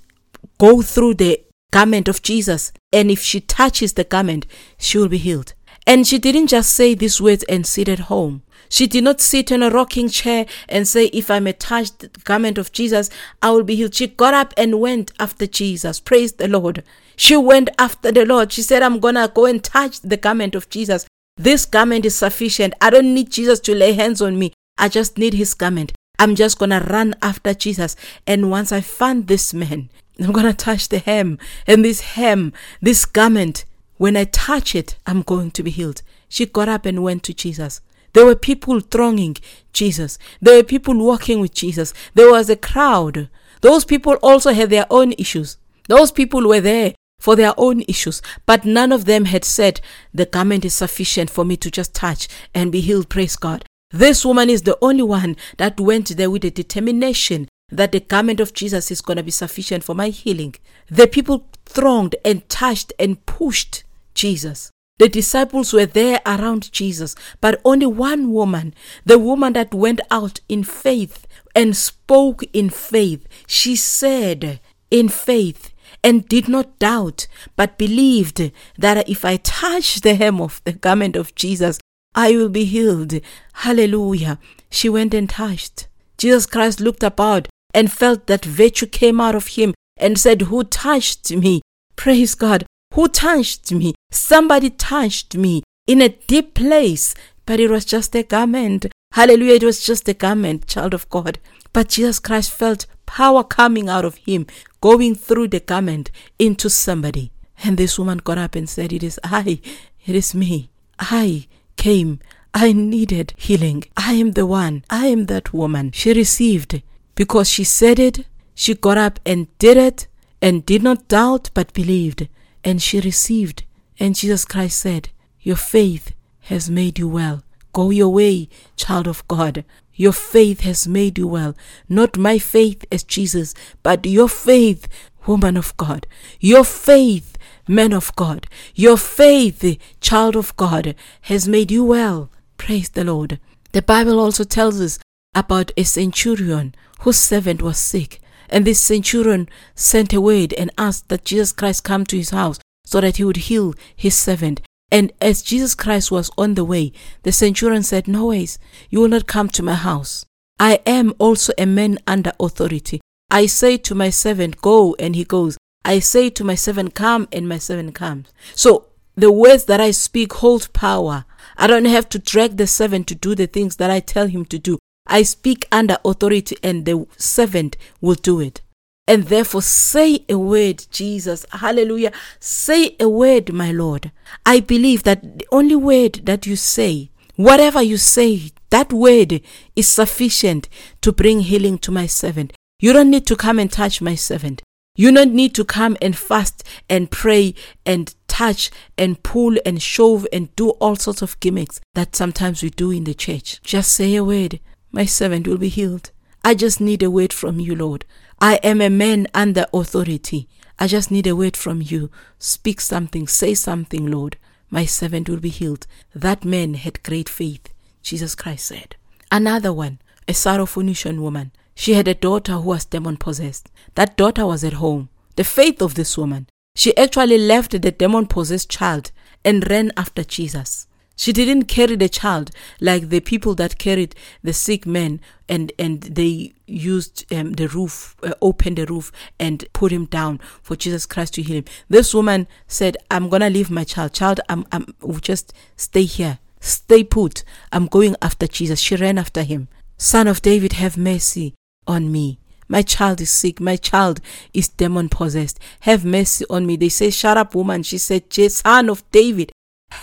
go 0.58 0.82
through 0.82 1.14
the 1.14 1.42
garment 1.70 2.08
of 2.08 2.22
Jesus. 2.22 2.72
And 2.92 3.10
if 3.10 3.20
she 3.20 3.40
touches 3.40 3.94
the 3.94 4.04
garment, 4.04 4.46
she 4.78 4.98
will 4.98 5.08
be 5.08 5.18
healed. 5.18 5.54
And 5.86 6.06
she 6.06 6.18
didn't 6.18 6.48
just 6.48 6.72
say 6.72 6.94
these 6.94 7.20
words 7.20 7.44
and 7.44 7.66
sit 7.66 7.88
at 7.88 8.00
home. 8.00 8.42
She 8.68 8.86
did 8.86 9.04
not 9.04 9.20
sit 9.20 9.50
in 9.50 9.62
a 9.62 9.68
rocking 9.68 10.08
chair 10.08 10.46
and 10.68 10.88
say, 10.88 11.06
If 11.06 11.30
I 11.30 11.40
may 11.40 11.52
touch 11.52 11.90
the 11.98 12.08
garment 12.24 12.56
of 12.56 12.72
Jesus, 12.72 13.10
I 13.42 13.50
will 13.50 13.64
be 13.64 13.76
healed. 13.76 13.94
She 13.94 14.06
got 14.06 14.32
up 14.32 14.54
and 14.56 14.80
went 14.80 15.12
after 15.20 15.46
Jesus. 15.46 16.00
Praise 16.00 16.32
the 16.32 16.48
Lord. 16.48 16.82
She 17.16 17.36
went 17.36 17.68
after 17.78 18.10
the 18.10 18.24
Lord. 18.24 18.50
She 18.52 18.62
said, 18.62 18.82
I'm 18.82 18.98
going 18.98 19.16
to 19.16 19.30
go 19.34 19.44
and 19.44 19.62
touch 19.62 20.00
the 20.00 20.16
garment 20.16 20.54
of 20.54 20.70
Jesus. 20.70 21.06
This 21.36 21.66
garment 21.66 22.06
is 22.06 22.16
sufficient. 22.16 22.72
I 22.80 22.90
don't 22.90 23.12
need 23.12 23.30
Jesus 23.30 23.60
to 23.60 23.74
lay 23.74 23.92
hands 23.92 24.22
on 24.22 24.38
me. 24.38 24.52
I 24.78 24.88
just 24.88 25.18
need 25.18 25.34
his 25.34 25.54
garment. 25.54 25.92
I'm 26.18 26.34
just 26.34 26.58
going 26.58 26.70
to 26.70 26.80
run 26.80 27.14
after 27.20 27.52
Jesus. 27.52 27.96
And 28.26 28.50
once 28.50 28.72
I 28.72 28.80
find 28.80 29.26
this 29.26 29.52
man, 29.52 29.90
I'm 30.20 30.32
going 30.32 30.46
to 30.46 30.54
touch 30.54 30.88
the 30.88 30.98
hem. 30.98 31.38
And 31.66 31.84
this 31.84 32.00
hem, 32.00 32.52
this 32.80 33.04
garment, 33.04 33.64
when 33.96 34.16
I 34.16 34.24
touch 34.24 34.74
it, 34.74 34.96
I'm 35.06 35.22
going 35.22 35.50
to 35.52 35.62
be 35.62 35.70
healed. 35.70 36.02
She 36.28 36.46
got 36.46 36.68
up 36.68 36.86
and 36.86 37.02
went 37.02 37.22
to 37.24 37.34
Jesus. 37.34 37.80
There 38.14 38.26
were 38.26 38.34
people 38.34 38.80
thronging 38.80 39.36
Jesus. 39.72 40.18
There 40.40 40.56
were 40.56 40.62
people 40.62 40.96
walking 40.98 41.40
with 41.40 41.54
Jesus. 41.54 41.94
There 42.14 42.30
was 42.30 42.50
a 42.50 42.56
crowd. 42.56 43.28
Those 43.60 43.84
people 43.84 44.14
also 44.14 44.52
had 44.52 44.70
their 44.70 44.86
own 44.90 45.12
issues. 45.12 45.56
Those 45.88 46.12
people 46.12 46.46
were 46.46 46.60
there 46.60 46.94
for 47.18 47.36
their 47.36 47.54
own 47.56 47.82
issues, 47.82 48.20
but 48.46 48.64
none 48.64 48.90
of 48.90 49.04
them 49.04 49.26
had 49.26 49.44
said, 49.44 49.80
The 50.12 50.26
garment 50.26 50.64
is 50.64 50.74
sufficient 50.74 51.30
for 51.30 51.44
me 51.44 51.56
to 51.58 51.70
just 51.70 51.94
touch 51.94 52.28
and 52.54 52.72
be 52.72 52.80
healed. 52.80 53.08
Praise 53.08 53.36
God. 53.36 53.64
This 53.90 54.24
woman 54.24 54.50
is 54.50 54.62
the 54.62 54.76
only 54.82 55.02
one 55.02 55.36
that 55.58 55.78
went 55.78 56.16
there 56.16 56.30
with 56.30 56.44
a 56.44 56.50
determination 56.50 57.48
that 57.70 57.92
the 57.92 58.00
garment 58.00 58.40
of 58.40 58.52
Jesus 58.52 58.90
is 58.90 59.00
going 59.00 59.16
to 59.16 59.22
be 59.22 59.30
sufficient 59.30 59.84
for 59.84 59.94
my 59.94 60.08
healing. 60.08 60.54
The 60.88 61.06
people 61.06 61.46
thronged 61.72 62.14
and 62.24 62.48
touched 62.48 62.92
and 62.98 63.24
pushed 63.26 63.84
Jesus. 64.14 64.70
The 64.98 65.08
disciples 65.08 65.72
were 65.72 65.86
there 65.86 66.20
around 66.24 66.70
Jesus, 66.70 67.16
but 67.40 67.60
only 67.64 67.86
one 67.86 68.32
woman, 68.32 68.74
the 69.04 69.18
woman 69.18 69.52
that 69.54 69.74
went 69.74 70.00
out 70.10 70.40
in 70.48 70.62
faith 70.62 71.26
and 71.54 71.76
spoke 71.76 72.44
in 72.52 72.70
faith, 72.70 73.26
she 73.46 73.74
said 73.74 74.60
in 74.90 75.08
faith 75.08 75.72
and 76.04 76.28
did 76.28 76.48
not 76.48 76.78
doubt, 76.78 77.26
but 77.56 77.78
believed 77.78 78.52
that 78.78 79.08
if 79.08 79.24
I 79.24 79.38
touch 79.38 80.02
the 80.02 80.14
hem 80.14 80.40
of 80.40 80.60
the 80.64 80.72
garment 80.72 81.16
of 81.16 81.34
Jesus, 81.34 81.80
I 82.14 82.36
will 82.36 82.48
be 82.48 82.64
healed. 82.64 83.20
Hallelujah. 83.54 84.38
She 84.70 84.88
went 84.88 85.14
and 85.14 85.28
touched. 85.28 85.88
Jesus 86.18 86.46
Christ 86.46 86.80
looked 86.80 87.02
about 87.02 87.48
and 87.74 87.90
felt 87.90 88.26
that 88.26 88.44
virtue 88.44 88.86
came 88.86 89.20
out 89.20 89.34
of 89.34 89.48
him 89.48 89.74
and 89.96 90.18
said, 90.18 90.42
Who 90.42 90.64
touched 90.64 91.30
me? 91.32 91.62
Praise 91.96 92.34
God. 92.34 92.66
Who 92.94 93.08
touched 93.08 93.72
me? 93.72 93.94
Somebody 94.10 94.70
touched 94.70 95.36
me 95.36 95.62
in 95.86 96.02
a 96.02 96.10
deep 96.10 96.54
place, 96.54 97.14
but 97.46 97.60
it 97.60 97.70
was 97.70 97.84
just 97.84 98.14
a 98.14 98.22
garment. 98.22 98.86
Hallelujah. 99.12 99.54
It 99.54 99.64
was 99.64 99.84
just 99.84 100.08
a 100.08 100.14
garment, 100.14 100.66
child 100.66 100.94
of 100.94 101.08
God. 101.08 101.38
But 101.72 101.88
Jesus 101.88 102.18
Christ 102.18 102.50
felt 102.50 102.86
power 103.06 103.44
coming 103.44 103.88
out 103.88 104.04
of 104.04 104.16
him, 104.16 104.46
going 104.80 105.14
through 105.14 105.48
the 105.48 105.60
garment 105.60 106.10
into 106.38 106.68
somebody. 106.68 107.32
And 107.64 107.76
this 107.76 107.98
woman 107.98 108.18
got 108.18 108.38
up 108.38 108.54
and 108.54 108.68
said, 108.68 108.92
It 108.92 109.02
is 109.02 109.20
I, 109.24 109.60
it 110.06 110.14
is 110.14 110.34
me. 110.34 110.70
I 110.98 111.46
came. 111.76 112.20
I 112.54 112.72
needed 112.72 113.32
healing. 113.36 113.84
I 113.96 114.14
am 114.14 114.32
the 114.32 114.44
one. 114.44 114.84
I 114.90 115.06
am 115.06 115.26
that 115.26 115.54
woman. 115.54 115.92
She 115.92 116.12
received 116.12 116.82
because 117.14 117.48
she 117.48 117.64
said 117.64 117.98
it. 117.98 118.26
She 118.54 118.74
got 118.74 118.98
up 118.98 119.20
and 119.24 119.46
did 119.58 119.76
it 119.76 120.06
and 120.40 120.66
did 120.66 120.82
not 120.82 121.08
doubt 121.08 121.50
but 121.54 121.72
believed. 121.72 122.28
And 122.64 122.80
she 122.80 123.00
received. 123.00 123.64
And 123.98 124.14
Jesus 124.14 124.44
Christ 124.44 124.78
said, 124.78 125.10
Your 125.40 125.56
faith 125.56 126.12
has 126.42 126.70
made 126.70 126.98
you 126.98 127.08
well. 127.08 127.42
Go 127.72 127.90
your 127.90 128.10
way, 128.10 128.48
child 128.76 129.06
of 129.06 129.26
God. 129.28 129.64
Your 129.94 130.12
faith 130.12 130.60
has 130.60 130.88
made 130.88 131.18
you 131.18 131.28
well. 131.28 131.54
Not 131.88 132.18
my 132.18 132.38
faith 132.38 132.84
as 132.90 133.02
Jesus, 133.02 133.54
but 133.82 134.06
your 134.06 134.28
faith, 134.28 134.88
woman 135.26 135.56
of 135.56 135.76
God. 135.76 136.06
Your 136.40 136.64
faith, 136.64 137.36
man 137.68 137.92
of 137.92 138.14
God. 138.16 138.46
Your 138.74 138.96
faith, 138.96 139.78
child 140.00 140.36
of 140.36 140.56
God, 140.56 140.94
has 141.22 141.46
made 141.48 141.70
you 141.70 141.84
well. 141.84 142.30
Praise 142.56 142.88
the 142.90 143.04
Lord. 143.04 143.38
The 143.72 143.82
Bible 143.82 144.18
also 144.18 144.44
tells 144.44 144.80
us 144.80 144.98
about 145.34 145.72
a 145.76 145.84
centurion 145.84 146.74
whose 147.00 147.18
servant 147.18 147.62
was 147.62 147.78
sick. 147.78 148.20
And 148.48 148.64
this 148.64 148.80
centurion 148.80 149.48
sent 149.74 150.12
a 150.12 150.20
word 150.20 150.52
and 150.54 150.70
asked 150.78 151.08
that 151.08 151.24
Jesus 151.24 151.52
Christ 151.52 151.84
come 151.84 152.04
to 152.06 152.16
his 152.16 152.30
house 152.30 152.58
so 152.84 153.00
that 153.00 153.16
he 153.16 153.24
would 153.24 153.48
heal 153.48 153.74
his 153.94 154.14
servant. 154.14 154.60
And 154.90 155.12
as 155.20 155.42
Jesus 155.42 155.74
Christ 155.74 156.10
was 156.10 156.30
on 156.36 156.54
the 156.54 156.64
way, 156.64 156.92
the 157.22 157.32
centurion 157.32 157.82
said, 157.82 158.06
No 158.06 158.26
ways, 158.26 158.58
you 158.90 159.00
will 159.00 159.08
not 159.08 159.26
come 159.26 159.48
to 159.50 159.62
my 159.62 159.74
house. 159.74 160.26
I 160.58 160.80
am 160.86 161.14
also 161.18 161.52
a 161.56 161.66
man 161.66 161.98
under 162.06 162.32
authority. 162.38 163.00
I 163.30 163.46
say 163.46 163.78
to 163.78 163.94
my 163.94 164.10
servant, 164.10 164.60
Go, 164.60 164.94
and 164.98 165.16
he 165.16 165.24
goes. 165.24 165.56
I 165.84 165.98
say 165.98 166.30
to 166.30 166.44
my 166.44 166.54
servant, 166.54 166.94
Come, 166.94 167.26
and 167.32 167.48
my 167.48 167.58
servant 167.58 167.94
comes. 167.94 168.28
So 168.54 168.86
the 169.16 169.32
words 169.32 169.64
that 169.64 169.80
I 169.80 169.90
speak 169.90 170.34
hold 170.34 170.72
power. 170.72 171.24
I 171.56 171.66
don't 171.66 171.84
have 171.84 172.08
to 172.10 172.18
drag 172.18 172.56
the 172.56 172.66
servant 172.66 173.06
to 173.08 173.14
do 173.14 173.34
the 173.34 173.46
things 173.46 173.76
that 173.76 173.90
I 173.90 174.00
tell 174.00 174.26
him 174.26 174.44
to 174.46 174.58
do. 174.58 174.78
I 175.12 175.22
speak 175.22 175.68
under 175.70 175.98
authority, 176.04 176.56
and 176.62 176.84
the 176.86 177.06
servant 177.16 177.76
will 178.00 178.14
do 178.14 178.40
it. 178.40 178.62
And 179.06 179.24
therefore, 179.24 179.62
say 179.62 180.24
a 180.28 180.38
word, 180.38 180.86
Jesus. 180.90 181.44
Hallelujah. 181.52 182.12
Say 182.40 182.96
a 182.98 183.08
word, 183.08 183.52
my 183.52 183.72
Lord. 183.72 184.10
I 184.46 184.60
believe 184.60 185.02
that 185.02 185.38
the 185.38 185.46
only 185.52 185.76
word 185.76 186.22
that 186.24 186.46
you 186.46 186.56
say, 186.56 187.10
whatever 187.36 187.82
you 187.82 187.98
say, 187.98 188.52
that 188.70 188.92
word 188.92 189.42
is 189.76 189.86
sufficient 189.86 190.68
to 191.02 191.12
bring 191.12 191.40
healing 191.40 191.78
to 191.78 191.92
my 191.92 192.06
servant. 192.06 192.54
You 192.80 192.94
don't 192.94 193.10
need 193.10 193.26
to 193.26 193.36
come 193.36 193.58
and 193.58 193.70
touch 193.70 194.00
my 194.00 194.14
servant. 194.14 194.62
You 194.96 195.12
don't 195.12 195.34
need 195.34 195.54
to 195.56 195.64
come 195.64 195.96
and 196.00 196.16
fast 196.16 196.64
and 196.88 197.10
pray 197.10 197.54
and 197.84 198.14
touch 198.28 198.70
and 198.96 199.22
pull 199.22 199.56
and 199.66 199.82
shove 199.82 200.26
and 200.32 200.54
do 200.56 200.70
all 200.70 200.96
sorts 200.96 201.20
of 201.22 201.38
gimmicks 201.40 201.80
that 201.94 202.16
sometimes 202.16 202.62
we 202.62 202.70
do 202.70 202.90
in 202.90 203.04
the 203.04 203.14
church. 203.14 203.60
Just 203.62 203.92
say 203.92 204.14
a 204.14 204.24
word. 204.24 204.58
My 204.92 205.06
servant 205.06 205.48
will 205.48 205.58
be 205.58 205.70
healed. 205.70 206.10
I 206.44 206.54
just 206.54 206.80
need 206.80 207.02
a 207.02 207.10
word 207.10 207.32
from 207.32 207.58
you, 207.58 207.74
Lord. 207.74 208.04
I 208.40 208.56
am 208.56 208.82
a 208.82 208.90
man 208.90 209.26
under 209.32 209.64
authority. 209.72 210.48
I 210.78 210.86
just 210.86 211.10
need 211.10 211.26
a 211.26 211.34
word 211.34 211.56
from 211.56 211.80
you. 211.80 212.10
Speak 212.38 212.80
something, 212.80 213.26
say 213.26 213.54
something, 213.54 214.10
Lord. 214.10 214.36
My 214.68 214.84
servant 214.84 215.28
will 215.28 215.40
be 215.40 215.48
healed. 215.48 215.86
That 216.14 216.44
man 216.44 216.74
had 216.74 217.02
great 217.02 217.28
faith, 217.28 217.72
Jesus 218.02 218.34
Christ 218.34 218.66
said. 218.66 218.96
Another 219.30 219.72
one, 219.72 220.00
a 220.28 220.32
Syrophoenician 220.32 221.20
woman. 221.20 221.52
She 221.74 221.94
had 221.94 222.06
a 222.06 222.14
daughter 222.14 222.54
who 222.54 222.68
was 222.68 222.84
demon 222.84 223.16
possessed. 223.16 223.70
That 223.94 224.16
daughter 224.16 224.46
was 224.46 224.62
at 224.62 224.74
home. 224.74 225.08
The 225.36 225.44
faith 225.44 225.80
of 225.80 225.94
this 225.94 226.18
woman. 226.18 226.48
She 226.74 226.96
actually 226.96 227.38
left 227.38 227.80
the 227.80 227.90
demon 227.90 228.26
possessed 228.26 228.70
child 228.70 229.10
and 229.44 229.68
ran 229.70 229.90
after 229.96 230.22
Jesus. 230.22 230.86
She 231.16 231.32
didn't 231.32 231.64
carry 231.64 231.96
the 231.96 232.08
child 232.08 232.50
like 232.80 233.08
the 233.08 233.20
people 233.20 233.54
that 233.56 233.78
carried 233.78 234.14
the 234.42 234.52
sick 234.52 234.86
man 234.86 235.20
and, 235.48 235.72
and 235.78 236.02
they 236.02 236.54
used 236.66 237.30
um, 237.32 237.52
the 237.52 237.68
roof, 237.68 238.16
uh, 238.22 238.34
opened 238.40 238.78
the 238.78 238.86
roof 238.86 239.12
and 239.38 239.64
put 239.72 239.92
him 239.92 240.06
down 240.06 240.40
for 240.62 240.76
Jesus 240.76 241.06
Christ 241.06 241.34
to 241.34 241.42
heal 241.42 241.58
him. 241.58 241.64
This 241.88 242.14
woman 242.14 242.48
said, 242.66 242.96
I'm 243.10 243.28
going 243.28 243.42
to 243.42 243.50
leave 243.50 243.70
my 243.70 243.84
child. 243.84 244.14
Child, 244.14 244.40
I'm, 244.48 244.66
I'm, 244.72 244.94
just 245.20 245.52
stay 245.76 246.04
here. 246.04 246.38
Stay 246.60 247.04
put. 247.04 247.44
I'm 247.72 247.86
going 247.86 248.16
after 248.22 248.46
Jesus. 248.46 248.80
She 248.80 248.96
ran 248.96 249.18
after 249.18 249.42
him. 249.42 249.68
Son 249.98 250.26
of 250.26 250.42
David, 250.42 250.74
have 250.74 250.96
mercy 250.96 251.54
on 251.86 252.10
me. 252.10 252.38
My 252.68 252.82
child 252.82 253.20
is 253.20 253.30
sick. 253.30 253.60
My 253.60 253.76
child 253.76 254.20
is 254.54 254.68
demon 254.68 255.08
possessed. 255.08 255.58
Have 255.80 256.04
mercy 256.04 256.46
on 256.48 256.64
me. 256.64 256.76
They 256.76 256.88
say, 256.88 257.10
Shut 257.10 257.36
up, 257.36 257.54
woman. 257.54 257.82
She 257.82 257.98
said, 257.98 258.32
Son 258.32 258.88
of 258.88 259.08
David, 259.10 259.52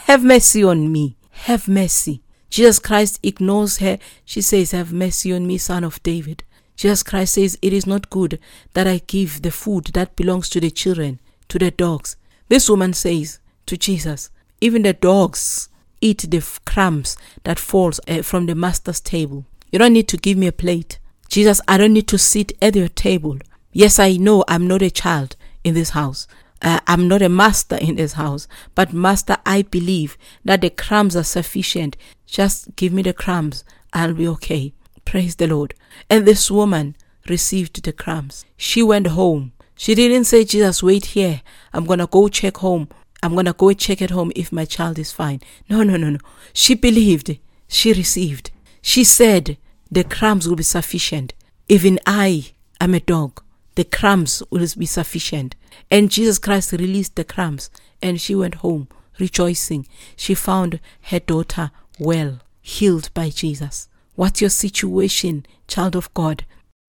have 0.06 0.24
mercy 0.24 0.64
on 0.64 0.92
me. 0.92 1.18
Have 1.32 1.68
mercy. 1.68 2.22
Jesus 2.50 2.80
Christ 2.80 3.20
ignores 3.24 3.78
her. 3.78 3.98
She 4.26 4.42
says, 4.42 4.72
Have 4.72 4.92
mercy 4.92 5.34
on 5.34 5.46
me, 5.48 5.58
son 5.58 5.84
of 5.84 6.02
David. 6.04 6.44
Jesus 6.76 7.04
Christ 7.04 7.34
says, 7.34 7.58
It 7.62 7.74
is 7.74 7.86
not 7.86 8.10
good 8.10 8.40
that 8.74 8.88
I 8.88 9.02
give 9.06 9.42
the 9.42 9.52
food 9.52 9.86
that 9.94 10.16
belongs 10.16 10.50
to 10.50 10.60
the 10.60 10.72
children, 10.72 11.20
to 11.50 11.60
the 11.60 11.72
dogs. 11.72 12.16
This 12.48 12.70
woman 12.70 12.94
says 12.94 13.40
to 13.66 13.78
Jesus, 13.78 14.30
Even 14.62 14.82
the 14.82 14.94
dogs 14.94 15.70
eat 16.02 16.26
the 16.30 16.60
crumbs 16.66 17.18
that 17.44 17.60
falls 17.60 18.00
eh, 18.08 18.22
from 18.22 18.46
the 18.46 18.56
master's 18.56 19.00
table. 19.00 19.46
You 19.72 19.80
don't 19.80 19.94
need 19.94 20.08
to 20.10 20.18
give 20.18 20.38
me 20.38 20.48
a 20.48 20.52
plate. 20.52 21.00
Jesus, 21.28 21.62
I 21.68 21.78
don't 21.78 21.94
need 21.94 22.08
to 22.08 22.18
sit 22.18 22.54
at 22.62 22.76
your 22.76 22.88
table. 22.88 23.38
Yes, 23.72 24.00
I 24.00 24.14
know 24.14 24.44
I'm 24.48 24.68
not 24.68 24.82
a 24.82 24.90
child 24.90 25.36
in 25.64 25.76
this 25.76 25.92
house, 25.92 26.28
uh, 26.62 26.80
I'm 26.88 27.08
not 27.08 27.22
a 27.22 27.30
master 27.30 27.78
in 27.78 27.96
this 27.96 28.14
house, 28.14 28.48
but 28.76 28.94
master, 28.94 29.38
I 29.46 29.62
believe 29.62 30.18
that 30.44 30.62
the 30.62 30.70
crumbs 30.70 31.16
are 31.16 31.24
sufficient. 31.24 31.96
Just 32.26 32.76
give 32.76 32.92
me 32.92 33.02
the 33.02 33.14
crumbs. 33.14 33.64
I'll 33.94 34.14
be 34.14 34.28
okay. 34.28 34.74
Praise 35.06 35.36
the 35.36 35.48
Lord. 35.48 35.74
And 36.10 36.26
this 36.26 36.52
woman 36.52 36.96
received 37.28 37.84
the 37.84 37.94
crumbs. 37.94 38.46
She 38.58 38.84
went 38.84 39.08
home. 39.08 39.54
She 39.76 39.96
didn't 39.96 40.26
say, 40.26 40.44
Jesus, 40.44 40.84
wait 40.84 41.06
here. 41.06 41.42
I'm 41.74 41.86
going 41.86 42.00
to 42.00 42.08
go 42.08 42.28
check 42.28 42.58
home. 42.58 42.90
I'm 43.24 43.34
going 43.34 43.46
to 43.46 43.54
go 43.54 43.72
check 43.74 44.02
at 44.02 44.10
home 44.10 44.32
if 44.36 44.52
my 44.52 44.66
child 44.66 45.00
is 45.00 45.12
fine. 45.12 45.42
No, 45.70 45.84
no, 45.84 45.96
no, 45.98 46.10
no. 46.10 46.20
She 46.54 46.74
believed. 46.74 47.38
She 47.68 47.94
received. 47.94 48.52
She 48.82 49.04
said, 49.04 49.58
the 49.90 50.04
crumbs 50.04 50.48
will 50.48 50.56
be 50.56 50.64
sufficient. 50.64 51.34
Even 51.68 52.00
I 52.06 52.52
am 52.80 52.94
a 52.94 53.00
dog. 53.00 53.42
The 53.76 53.86
crumbs 53.86 54.44
will 54.50 54.68
be 54.78 54.86
sufficient. 54.86 55.56
And 55.90 56.12
Jesus 56.12 56.40
Christ 56.40 56.72
released 56.74 57.16
the 57.16 57.24
crumbs, 57.24 57.70
and 58.02 58.20
she 58.20 58.36
went 58.36 58.56
home 58.56 58.88
rejoicing. 59.20 59.88
She 60.16 60.34
found 60.34 60.80
her 61.04 61.20
daughter 61.20 61.72
well, 62.00 62.40
healed 62.62 63.14
by 63.14 63.30
Jesus. 63.30 63.90
What's 64.16 64.42
your 64.42 64.50
situation, 64.50 65.46
child 65.68 65.96
of 65.96 66.14
God? 66.14 66.46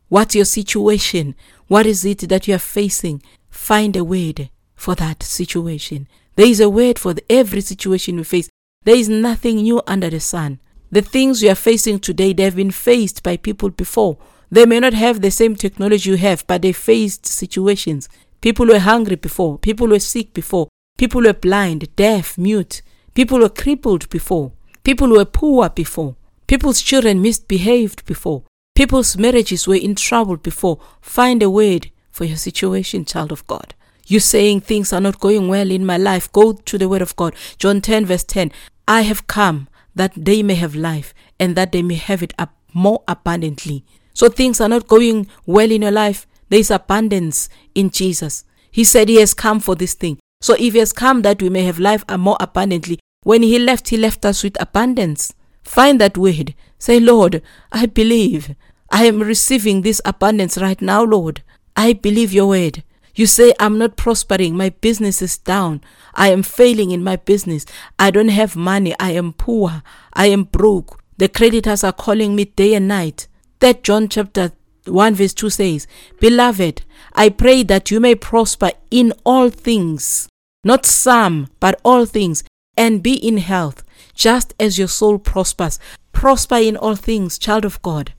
What's 0.08 0.34
your 0.34 0.44
situation? 0.44 1.34
What 1.68 1.86
is 1.86 2.04
it 2.04 2.28
that 2.28 2.48
you 2.48 2.54
are 2.54 2.58
facing? 2.58 3.22
Find 3.50 3.96
a 3.96 4.04
word 4.04 4.50
for 4.74 4.94
that 4.96 5.22
situation. 5.22 6.08
There 6.36 6.46
is 6.46 6.60
a 6.60 6.70
word 6.70 6.98
for 6.98 7.14
every 7.28 7.60
situation 7.60 8.16
we 8.16 8.24
face. 8.24 8.48
There 8.84 8.96
is 8.96 9.08
nothing 9.08 9.56
new 9.56 9.82
under 9.86 10.10
the 10.10 10.20
sun. 10.20 10.58
The 10.90 11.02
things 11.02 11.42
you 11.42 11.50
are 11.50 11.56
facing 11.56 12.00
today, 12.00 12.32
they 12.32 12.44
have 12.44 12.56
been 12.56 12.70
faced 12.70 13.22
by 13.22 13.36
people 13.36 13.70
before. 13.70 14.18
They 14.50 14.66
may 14.66 14.80
not 14.80 14.94
have 14.94 15.20
the 15.20 15.30
same 15.30 15.54
technology 15.54 16.10
you 16.10 16.16
have, 16.16 16.44
but 16.46 16.62
they 16.62 16.72
faced 16.72 17.26
situations. 17.26 18.08
People 18.40 18.66
were 18.66 18.78
hungry 18.78 19.16
before. 19.16 19.58
People 19.58 19.88
were 19.88 20.00
sick 20.00 20.32
before. 20.32 20.68
People 20.96 21.22
were 21.22 21.32
blind, 21.34 21.94
deaf, 21.96 22.38
mute. 22.38 22.82
People 23.14 23.40
were 23.40 23.48
crippled 23.48 24.08
before. 24.10 24.52
People 24.82 25.10
were 25.10 25.24
poor 25.24 25.68
before. 25.68 26.16
People's 26.46 26.80
children 26.80 27.22
misbehaved 27.22 28.04
before. 28.06 28.44
People's 28.74 29.16
marriages 29.16 29.68
were 29.68 29.76
in 29.76 29.94
trouble 29.94 30.36
before. 30.36 30.80
Find 31.00 31.42
a 31.42 31.50
word 31.50 31.90
for 32.10 32.24
your 32.24 32.36
situation, 32.36 33.04
child 33.04 33.30
of 33.30 33.46
God. 33.46 33.74
You 34.06 34.20
saying 34.20 34.62
things 34.62 34.92
are 34.92 35.00
not 35.00 35.20
going 35.20 35.48
well 35.48 35.70
in 35.70 35.86
my 35.86 35.96
life. 35.96 36.32
Go 36.32 36.52
to 36.52 36.78
the 36.78 36.88
word 36.88 37.02
of 37.02 37.14
God. 37.16 37.34
John 37.58 37.80
10, 37.80 38.06
verse 38.06 38.24
10. 38.24 38.50
I 38.88 39.02
have 39.02 39.26
come 39.26 39.68
that 39.94 40.12
they 40.16 40.42
may 40.42 40.54
have 40.54 40.74
life 40.74 41.14
and 41.38 41.54
that 41.56 41.72
they 41.72 41.82
may 41.82 41.94
have 41.94 42.22
it 42.22 42.32
up 42.38 42.54
more 42.72 43.02
abundantly. 43.06 43.84
So 44.14 44.28
things 44.28 44.60
are 44.60 44.68
not 44.68 44.88
going 44.88 45.28
well 45.46 45.70
in 45.70 45.82
your 45.82 45.90
life. 45.92 46.26
There 46.50 46.60
is 46.60 46.70
abundance 46.70 47.48
in 47.74 47.90
Jesus. 47.90 48.44
He 48.70 48.84
said 48.84 49.08
he 49.08 49.16
has 49.16 49.34
come 49.34 49.60
for 49.60 49.74
this 49.74 49.94
thing. 49.94 50.18
So 50.42 50.54
if 50.54 50.74
he 50.74 50.78
has 50.78 50.92
come 50.92 51.22
that 51.22 51.40
we 51.40 51.48
may 51.48 51.64
have 51.64 51.78
life 51.78 52.04
and 52.08 52.20
more 52.20 52.36
abundantly, 52.40 52.98
when 53.22 53.42
he 53.42 53.58
left, 53.58 53.88
he 53.88 53.96
left 53.96 54.24
us 54.24 54.42
with 54.42 54.60
abundance. 54.60 55.32
Find 55.62 56.00
that 56.00 56.18
word. 56.18 56.54
Say, 56.78 57.00
Lord, 57.00 57.42
I 57.70 57.86
believe. 57.86 58.54
I 58.90 59.04
am 59.04 59.20
receiving 59.20 59.82
this 59.82 60.00
abundance 60.04 60.58
right 60.58 60.80
now, 60.80 61.04
Lord. 61.04 61.42
I 61.76 61.92
believe 61.92 62.32
your 62.32 62.48
word. 62.48 62.82
You 63.14 63.26
say, 63.26 63.52
I'm 63.60 63.76
not 63.76 63.96
prospering. 63.96 64.56
My 64.56 64.70
business 64.70 65.20
is 65.20 65.36
down. 65.36 65.82
I 66.14 66.28
am 66.28 66.42
failing 66.42 66.90
in 66.90 67.04
my 67.04 67.16
business. 67.16 67.66
I 67.98 68.10
don't 68.10 68.28
have 68.28 68.56
money. 68.56 68.94
I 68.98 69.12
am 69.12 69.34
poor. 69.34 69.82
I 70.14 70.26
am 70.26 70.44
broke. 70.44 71.02
The 71.18 71.28
creditors 71.28 71.84
are 71.84 71.92
calling 71.92 72.34
me 72.34 72.46
day 72.46 72.74
and 72.74 72.88
night. 72.88 73.28
That 73.58 73.82
John 73.82 74.08
chapter 74.08 74.52
1 74.90 75.14
verse 75.14 75.34
2 75.34 75.50
says, 75.50 75.86
Beloved, 76.20 76.82
I 77.14 77.28
pray 77.28 77.62
that 77.64 77.90
you 77.90 78.00
may 78.00 78.14
prosper 78.14 78.72
in 78.90 79.12
all 79.24 79.50
things, 79.50 80.28
not 80.64 80.86
some, 80.86 81.48
but 81.60 81.80
all 81.84 82.06
things, 82.06 82.44
and 82.76 83.02
be 83.02 83.14
in 83.14 83.38
health, 83.38 83.84
just 84.14 84.54
as 84.58 84.78
your 84.78 84.88
soul 84.88 85.18
prospers. 85.18 85.78
Prosper 86.12 86.56
in 86.56 86.76
all 86.76 86.96
things, 86.96 87.38
child 87.38 87.64
of 87.64 87.80
God. 87.82 88.12